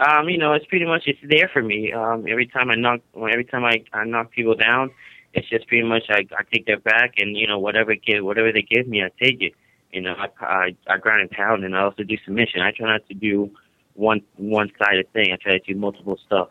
[0.00, 1.92] Um, you know, it's pretty much it's there for me.
[1.92, 4.90] Um, every time I knock, every time I, I knock people down,
[5.34, 8.52] it's just pretty much I, I take their back and you know whatever give whatever
[8.52, 9.54] they give me, I take it.
[9.92, 12.60] You know, I I, I grind and pound, and I also do submission.
[12.60, 13.50] I try not to do
[13.94, 15.32] one one sided thing.
[15.32, 16.48] I try to do multiple stuff.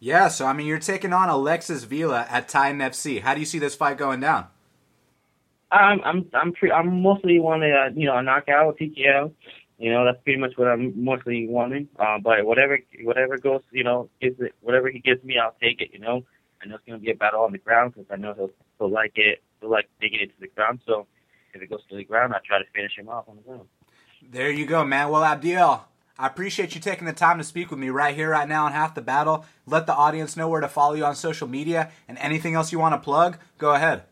[0.00, 3.20] Yeah, so I mean, you're taking on Alexis Vila at Titan FC.
[3.20, 4.46] How do you see this fight going down?
[5.70, 9.32] I'm I'm I'm pre- I'm mostly wanting a you know a knockout TKO.
[9.82, 11.88] You know that's pretty much what I'm mostly wanting.
[11.98, 15.80] Uh, but whatever whatever goes, you know, gives it whatever he gives me, I'll take
[15.80, 15.90] it.
[15.92, 16.22] You know,
[16.62, 18.92] I know it's gonna be a battle on the ground because I know he'll he'll
[18.92, 19.42] like it.
[19.60, 20.82] He'll like digging it to the ground.
[20.86, 21.08] So
[21.52, 23.66] if it goes to the ground, I try to finish him off on the ground.
[24.30, 25.08] There you go, man.
[25.08, 25.80] Well, Abdiel,
[26.16, 28.72] I appreciate you taking the time to speak with me right here, right now on
[28.72, 29.44] Half the Battle.
[29.66, 32.78] Let the audience know where to follow you on social media and anything else you
[32.78, 33.36] want to plug.
[33.58, 34.04] Go ahead.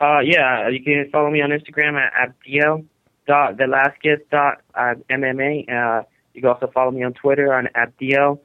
[0.00, 2.86] Uh, yeah, you can follow me on Instagram at abdiel
[3.30, 5.52] dot velasquez dot mma.
[5.70, 6.02] Uh,
[6.34, 8.40] you can also follow me on Twitter on abdiel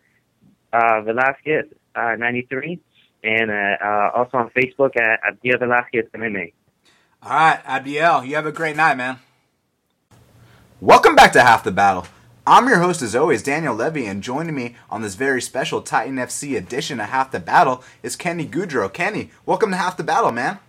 [0.71, 2.79] uh, velasquez uh, 93
[3.23, 6.53] and uh, uh, also on Facebook at abdiel velasquez mma.
[7.23, 9.17] All right, Abdiel, you have a great night, man.
[10.79, 12.05] Welcome back to Half the Battle.
[12.45, 16.17] I'm your host, as always, Daniel Levy, and joining me on this very special Titan
[16.17, 18.93] FC edition of Half the Battle is Kenny Goudreau.
[18.93, 20.59] Kenny, welcome to Half the Battle, man.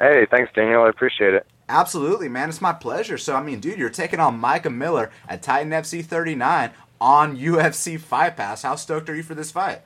[0.00, 0.84] Hey, thanks, Daniel.
[0.84, 1.46] I appreciate it.
[1.68, 2.48] Absolutely, man.
[2.48, 3.18] It's my pleasure.
[3.18, 6.70] So, I mean, dude, you're taking on Micah Miller at Titan FC 39
[7.00, 8.62] on UFC Fight Pass.
[8.62, 9.82] How stoked are you for this fight?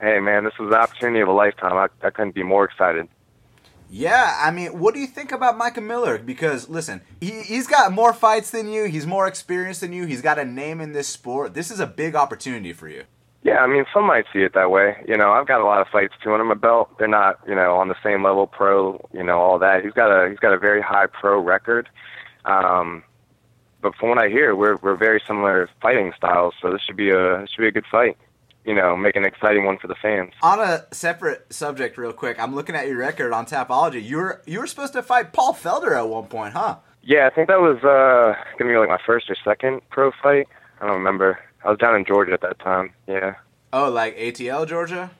[0.00, 1.74] Hey, man, this is the opportunity of a lifetime.
[1.74, 3.08] I, I couldn't be more excited.
[3.94, 6.16] Yeah, I mean, what do you think about Micah Miller?
[6.16, 8.84] Because listen, he he's got more fights than you.
[8.84, 10.06] He's more experienced than you.
[10.06, 11.52] He's got a name in this sport.
[11.52, 13.04] This is a big opportunity for you.
[13.42, 15.02] Yeah, I mean, some might see it that way.
[15.06, 16.96] You know, I've got a lot of fights too under my belt.
[16.98, 19.04] They're not, you know, on the same level pro.
[19.12, 19.82] You know, all that.
[19.82, 21.88] He's got a he's got a very high pro record.
[22.44, 23.02] Um,
[23.80, 26.54] but from what I hear, we're we're very similar fighting styles.
[26.62, 28.16] So this should be a this should be a good fight
[28.64, 30.32] you know, make an exciting one for the fans.
[30.42, 34.02] On a separate subject, real quick, I'm looking at your record on Tapology.
[34.02, 36.76] You were you were supposed to fight Paul Felder at one point, huh?
[37.02, 40.46] Yeah, I think that was uh, gonna be like my first or second pro fight.
[40.80, 41.38] I don't remember.
[41.64, 42.92] I was down in Georgia at that time.
[43.06, 43.34] Yeah.
[43.72, 45.10] Oh, like ATL, Georgia?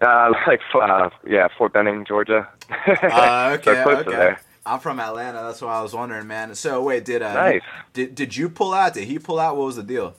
[0.00, 2.48] Uh, like uh, yeah, Fort Benning, Georgia.
[3.02, 4.34] Uh, okay, okay.
[4.64, 5.42] I'm from Atlanta.
[5.42, 6.54] That's why I was wondering, man.
[6.54, 7.60] So wait, did uh, nice.
[7.92, 8.94] did did you pull out?
[8.94, 9.56] Did he pull out?
[9.56, 10.14] What was the deal?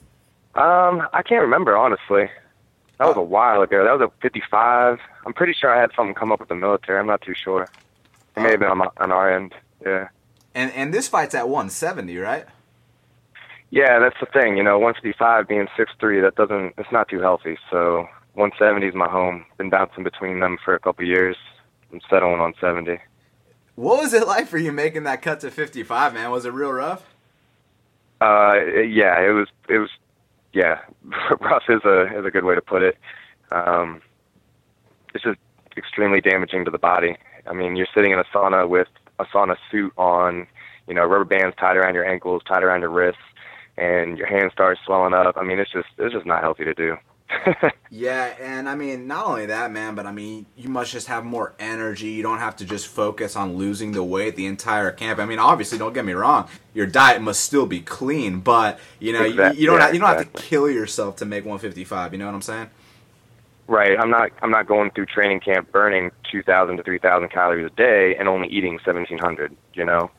[0.55, 2.29] Um, I can't remember honestly.
[2.99, 3.83] That was a while ago.
[3.83, 4.99] That was a 55.
[5.25, 6.99] I'm pretty sure I had something come up with the military.
[6.99, 7.67] I'm not too sure.
[8.37, 9.53] It may have been on, my, on our end.
[9.83, 10.09] Yeah.
[10.53, 12.45] And and this fight's at 170, right?
[13.73, 14.55] Yeah, that's the thing.
[14.55, 16.75] You know, 155 being 6'3", that doesn't.
[16.77, 17.57] It's not too healthy.
[17.71, 18.05] So
[18.35, 19.45] 170 is my home.
[19.57, 21.35] Been bouncing between them for a couple years.
[21.91, 22.99] I'm settling on 70.
[23.73, 26.29] What was it like for you making that cut to 55, man?
[26.29, 27.15] Was it real rough?
[28.21, 28.53] Uh,
[28.85, 29.47] yeah, it was.
[29.67, 29.89] It was
[30.53, 30.81] yeah,
[31.41, 32.99] rough is a is a good way to put it.
[33.49, 34.03] Um,
[35.15, 35.39] it's just
[35.75, 37.17] extremely damaging to the body.
[37.47, 38.87] I mean, you're sitting in a sauna with
[39.17, 40.45] a sauna suit on,
[40.87, 43.19] you know, rubber bands tied around your ankles, tied around your wrists,
[43.77, 45.35] and your hands start swelling up.
[45.37, 46.97] I mean, it's just it's just not healthy to do.
[47.89, 51.25] yeah, and I mean, not only that, man, but I mean, you must just have
[51.25, 52.09] more energy.
[52.09, 55.19] You don't have to just focus on losing the weight the entire camp.
[55.19, 59.13] I mean, obviously, don't get me wrong, your diet must still be clean, but you
[59.13, 59.57] know, exactly.
[59.57, 60.39] you, you, don't yeah, have, you don't exactly.
[60.39, 62.13] have to kill yourself to make 155.
[62.13, 62.69] You know what I'm saying?
[63.67, 63.97] Right.
[63.97, 64.31] I'm not.
[64.41, 68.47] I'm not going through training camp burning 2,000 to 3,000 calories a day and only
[68.49, 69.55] eating 1,700.
[69.73, 70.11] You know,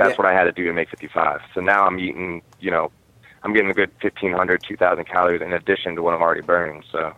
[0.00, 0.16] that's Yeah.
[0.16, 1.40] what I had to do to make 55.
[1.54, 2.42] So now I'm eating.
[2.58, 2.90] You know,
[3.42, 6.82] I'm getting a good 1,500, 2,000 calories in addition to what I'm already burning.
[6.90, 7.12] So.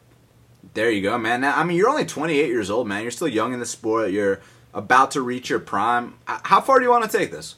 [0.75, 1.41] There you go, man.
[1.41, 3.03] Now, I mean, you're only 28 years old, man.
[3.03, 4.11] You're still young in the sport.
[4.11, 4.41] You're
[4.75, 6.15] about to reach your prime.
[6.27, 7.57] How far do you want to take this?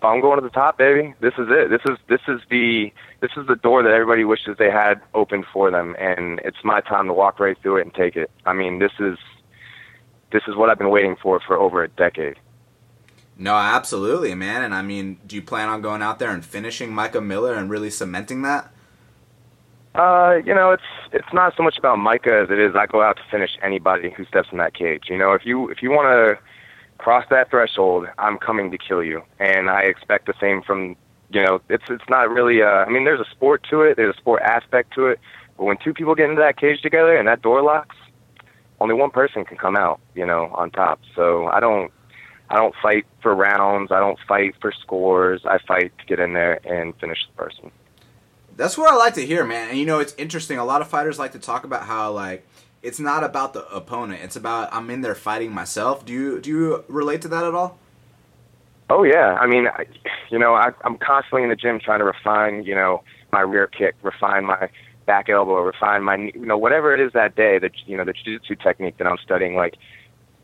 [0.00, 1.14] I'm going to the top, baby.
[1.20, 1.70] This is it.
[1.70, 5.44] This is this is the this is the door that everybody wishes they had open
[5.52, 8.30] for them, and it's my time to walk right through it and take it.
[8.46, 9.18] I mean, this is
[10.30, 12.36] this is what I've been waiting for for over a decade.
[13.38, 14.62] No, absolutely, man.
[14.62, 17.70] And I mean, do you plan on going out there and finishing Micah Miller and
[17.70, 18.72] really cementing that?
[19.94, 20.82] Uh, you know, it's
[21.12, 24.10] it's not so much about Micah as it is I go out to finish anybody
[24.10, 25.04] who steps in that cage.
[25.08, 26.38] You know, if you if you want to
[26.98, 30.96] cross that threshold, I'm coming to kill you, and I expect the same from
[31.30, 31.60] you know.
[31.68, 32.62] It's it's not really.
[32.62, 33.96] Uh, I mean, there's a sport to it.
[33.96, 35.20] There's a sport aspect to it.
[35.56, 37.96] But when two people get into that cage together and that door locks,
[38.80, 40.00] only one person can come out.
[40.14, 41.00] You know, on top.
[41.14, 41.90] So I don't.
[42.50, 43.92] I don't fight for rounds.
[43.92, 45.42] I don't fight for scores.
[45.44, 47.70] I fight to get in there and finish the person.
[48.56, 49.68] That's what I like to hear, man.
[49.70, 50.58] And you know, it's interesting.
[50.58, 52.46] A lot of fighters like to talk about how like
[52.82, 54.22] it's not about the opponent.
[54.22, 56.04] It's about I'm in there fighting myself.
[56.04, 57.78] Do you do you relate to that at all?
[58.90, 59.84] Oh yeah, I mean, I,
[60.30, 63.02] you know, I, I'm constantly in the gym trying to refine, you know,
[63.32, 64.70] my rear kick, refine my
[65.04, 68.14] back elbow, refine my, you know, whatever it is that day that you know the
[68.14, 69.56] jiu-jitsu technique that I'm studying.
[69.56, 69.76] Like,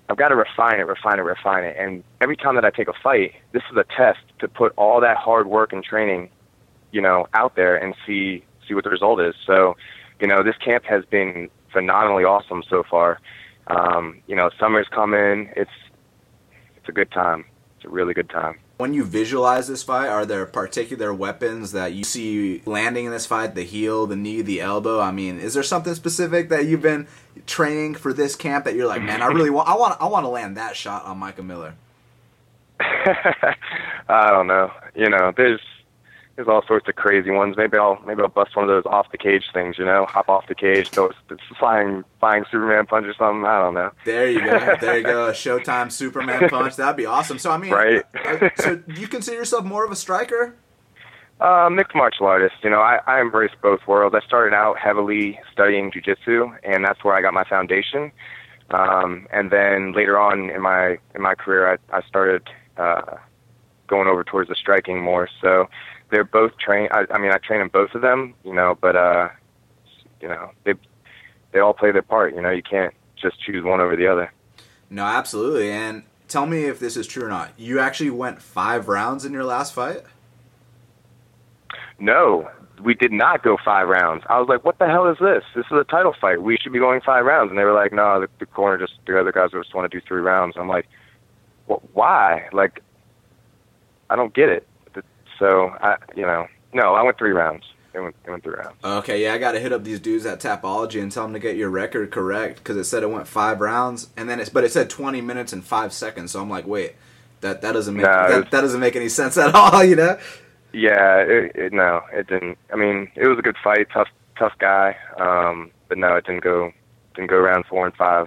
[0.09, 1.76] I've got to refine it, refine it, refine it.
[1.78, 5.01] And every time that I take a fight, this is a test to put all
[5.01, 6.28] that hard work and training,
[6.93, 9.35] you know, out there and see see what the result is.
[9.47, 9.76] So,
[10.20, 13.20] you know, this camp has been phenomenally awesome so far.
[13.66, 15.51] Um, you know, summer's coming.
[15.56, 15.70] It's
[16.76, 17.47] it's a good time.
[17.76, 18.59] It's a really good time.
[18.76, 23.24] When you visualize this fight, are there particular weapons that you see landing in this
[23.24, 23.55] fight?
[23.55, 25.01] The heel, the knee, the elbow.
[25.01, 27.06] I mean, is there something specific that you've been
[27.46, 30.24] training for this camp that you're like, man, I really want, I want, I want
[30.24, 31.74] to land that shot on Micah Miller.
[32.80, 34.72] I don't know.
[34.96, 35.60] You know, there's
[36.36, 37.56] there's all sorts of crazy ones.
[37.56, 39.78] Maybe I'll maybe I'll bust one of those off the cage things.
[39.78, 43.44] You know, hop off the cage, throw a flying flying Superman punch or something.
[43.44, 43.90] I don't know.
[44.05, 44.77] There you go.
[44.81, 45.28] There you go.
[45.28, 46.77] A Showtime Superman punch.
[46.77, 47.39] That'd be awesome.
[47.39, 48.05] So I mean, right?
[48.15, 50.56] uh, so do you consider yourself more of a striker?
[51.40, 52.55] Uh, mixed martial artist.
[52.62, 54.15] You know, I, I embrace both worlds.
[54.15, 58.12] I started out heavily studying jujitsu, and that's where I got my foundation.
[58.70, 63.16] Um, and then later on in my in my career, I, I started uh,
[63.86, 65.28] going over towards the striking more.
[65.40, 65.69] So
[66.14, 66.88] they're both train.
[66.92, 69.28] I, I mean, I train in both of them, you know, but uh,
[70.20, 70.74] you know, they
[71.52, 72.34] they all play their part.
[72.34, 74.32] You know, you can't just choose one over the other.
[74.88, 75.70] No, absolutely.
[75.70, 77.52] And tell me if this is true or not.
[77.56, 80.02] You actually went five rounds in your last fight.
[81.98, 82.48] No,
[82.82, 84.22] we did not go five rounds.
[84.28, 85.42] I was like, "What the hell is this?
[85.56, 86.42] This is a title fight.
[86.42, 88.98] We should be going five rounds." And they were like, "No, the, the corner just
[89.06, 90.86] the other guys just want to do three rounds." I'm like,
[91.66, 92.48] what, "Why?
[92.52, 92.82] Like,
[94.10, 94.68] I don't get it."
[95.39, 97.65] So I, you know, no, I went three rounds.
[97.93, 98.74] It went, it went three rounds.
[98.85, 101.39] Okay, yeah, I got to hit up these dudes at Tapology and tell them to
[101.39, 104.65] get your record correct because it said it went five rounds, and then it's but
[104.65, 106.32] it said twenty minutes and five seconds.
[106.32, 106.94] So I'm like, wait,
[107.40, 109.94] that that doesn't make No, that, it's- that doesn't make any sense at all, you
[109.97, 110.19] know?
[110.73, 112.59] Yeah, it, it, no, it didn't.
[112.73, 114.97] I mean, it was a good fight, tough, tough guy.
[115.16, 116.73] Um, but no, it didn't go,
[117.15, 118.27] didn't go round four and five.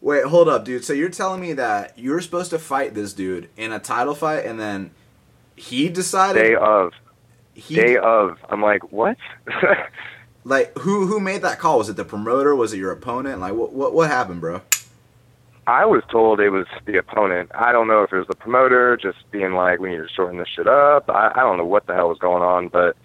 [0.00, 0.82] Wait, hold up, dude.
[0.82, 4.14] So you're telling me that you were supposed to fight this dude in a title
[4.14, 4.92] fight, and then
[5.56, 6.92] he decided Day of,
[7.54, 8.38] he day of.
[8.48, 9.16] I'm like, what?
[10.44, 11.78] like who who made that call?
[11.78, 12.54] Was it the promoter?
[12.54, 13.40] Was it your opponent?
[13.40, 14.62] Like what what what happened, bro?
[15.66, 17.50] I was told it was the opponent.
[17.54, 20.38] I don't know if it was the promoter just being like, we need to shorten
[20.38, 21.08] this shit up.
[21.08, 22.96] I, I don't know what the hell was going on, but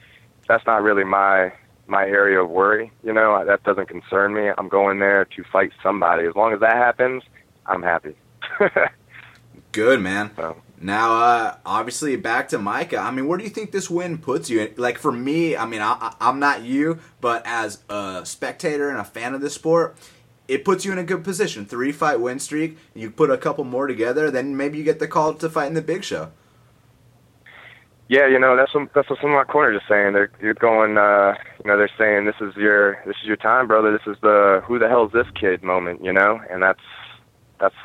[0.48, 1.54] that's not really my
[1.88, 2.92] my area of worry.
[3.04, 4.52] You know, that doesn't concern me.
[4.58, 6.26] I'm going there to fight somebody.
[6.26, 7.24] As long as that happens,
[7.66, 8.16] I'm happy.
[9.72, 10.32] Good man.
[10.36, 10.58] So.
[10.82, 12.98] Now, uh, obviously, back to Micah.
[12.98, 14.74] I mean, where do you think this win puts you?
[14.78, 19.04] Like for me, I mean, I, I'm not you, but as a spectator and a
[19.04, 19.98] fan of this sport,
[20.48, 21.66] it puts you in a good position.
[21.66, 22.78] Three fight win streak.
[22.96, 25.74] You put a couple more together, then maybe you get the call to fight in
[25.74, 26.32] the big show.
[28.08, 30.14] Yeah, you know that's what, that's what some of my corners are saying.
[30.14, 33.68] They're you're going, uh, you know, they're saying this is your this is your time,
[33.68, 33.92] brother.
[33.92, 36.82] This is the who the hell is this kid moment, you know, and that's
[37.60, 37.76] that's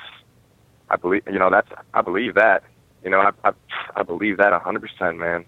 [0.89, 2.63] I believe you know that's I believe that,
[3.05, 3.53] you know, I I,
[3.97, 5.45] I believe that a hundred percent, man.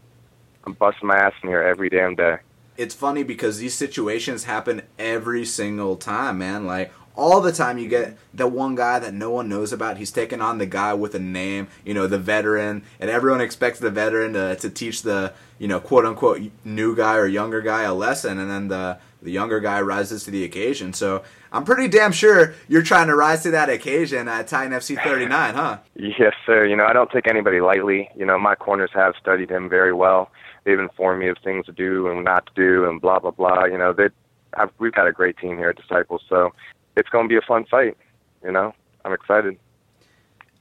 [0.64, 2.38] I'm busting my ass in here every damn day.
[2.76, 6.66] it's funny because these situations happen every single time, man.
[6.66, 9.96] Like all the time you get the one guy that no one knows about.
[9.96, 13.78] He's taking on the guy with a name, you know, the veteran, and everyone expects
[13.78, 17.82] the veteran to, to teach the, you know, quote unquote new guy or younger guy
[17.84, 20.92] a lesson, and then the the younger guy rises to the occasion.
[20.92, 25.02] So I'm pretty damn sure you're trying to rise to that occasion at Titan FC
[25.02, 25.78] 39, huh?
[25.94, 26.66] Yes, sir.
[26.66, 28.10] You know, I don't take anybody lightly.
[28.16, 30.30] You know, my corners have studied him very well.
[30.64, 33.64] They've informed me of things to do and not to do, and blah blah blah.
[33.66, 34.08] You know, they
[34.54, 36.52] I've, we've got a great team here at Disciples, so
[36.96, 37.96] it's going to be a fun fight.
[38.42, 38.74] You know,
[39.04, 39.58] I'm excited.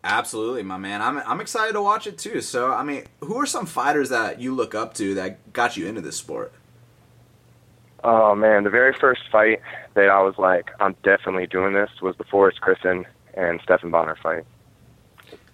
[0.03, 1.01] Absolutely, my man.
[1.01, 2.39] I'm I'm excited to watch it too.
[2.41, 5.87] So, I mean, who are some fighters that you look up to that got you
[5.87, 6.53] into this sport?
[8.07, 9.61] Oh man, the very first fight
[9.95, 13.03] that I was like, I'm definitely doing this was the Forrest Griffin
[13.33, 14.43] and Stephan Bonnar fight.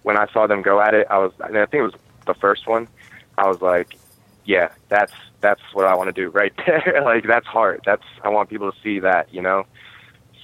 [0.02, 1.94] When I saw them go at it, I was, and I think it was
[2.26, 2.88] the first one.
[3.38, 3.96] I was like,
[4.44, 7.00] yeah, that's that's what I want to do right there.
[7.02, 7.80] like that's hard.
[7.86, 9.64] That's I want people to see that, you know.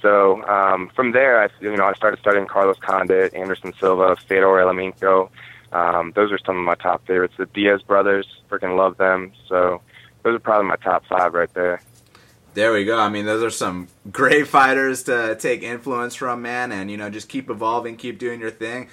[0.01, 4.47] So um, from there, I you know I started studying Carlos Condit, Anderson Silva, Fedor
[4.47, 5.29] Emelianenko.
[5.73, 7.35] Um, those are some of my top favorites.
[7.37, 9.31] The Diaz brothers, freaking love them.
[9.47, 9.79] So
[10.23, 11.81] those are probably my top five right there.
[12.53, 12.97] There we go.
[12.97, 17.09] I mean, those are some great fighters to take influence from, man, and you know,
[17.09, 18.89] just keep evolving, keep doing your thing.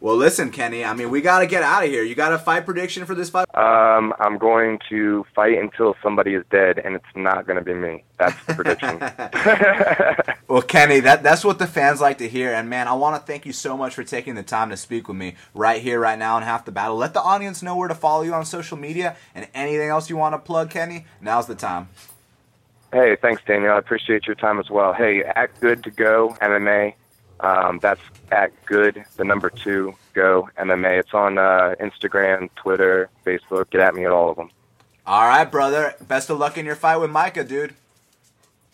[0.00, 0.82] Well, listen, Kenny.
[0.82, 2.02] I mean, we got to get out of here.
[2.02, 3.46] You got a fight prediction for this fight?
[3.54, 7.74] Um, I'm going to fight until somebody is dead, and it's not going to be
[7.74, 8.02] me.
[8.18, 10.34] That's the prediction.
[10.50, 12.52] Well, Kenny, that that's what the fans like to hear.
[12.52, 15.06] And man, I want to thank you so much for taking the time to speak
[15.06, 16.96] with me right here, right now, on Half the Battle.
[16.96, 20.16] Let the audience know where to follow you on social media and anything else you
[20.16, 21.06] want to plug, Kenny.
[21.20, 21.88] Now's the time.
[22.92, 23.72] Hey, thanks, Daniel.
[23.72, 24.92] I appreciate your time as well.
[24.92, 26.94] Hey, at Good to Go MMA.
[27.38, 28.00] Um, that's
[28.32, 30.98] at Good, the number two, Go MMA.
[30.98, 33.70] It's on uh, Instagram, Twitter, Facebook.
[33.70, 34.50] Get at me at all of them.
[35.06, 35.94] All right, brother.
[36.06, 37.74] Best of luck in your fight with Micah, dude.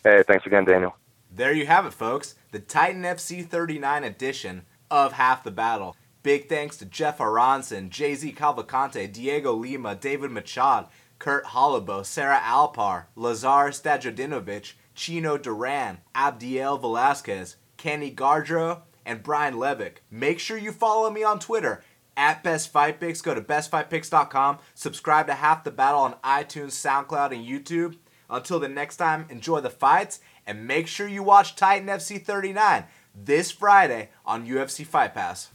[0.03, 0.95] Hey, thanks again, Daniel.
[1.31, 2.35] There you have it, folks.
[2.51, 5.95] The Titan FC 39 edition of Half the Battle.
[6.23, 10.89] Big thanks to Jeff Aronson, JZ Cavalcante, Diego Lima, David Machado,
[11.19, 19.97] Kurt Holobaugh, Sarah Alpar, Lazar Stojadinovic, Chino Duran, Abdiel Velasquez, Kenny Gardro, and Brian Levick.
[20.11, 21.83] Make sure you follow me on Twitter
[22.15, 23.21] at Best Fight Picks.
[23.21, 24.59] Go to bestfightpicks.com.
[24.73, 27.97] Subscribe to Half the Battle on iTunes, SoundCloud, and YouTube.
[28.29, 32.85] Until the next time, enjoy the fights and make sure you watch Titan FC 39
[33.15, 35.51] this Friday on UFC Fight Pass.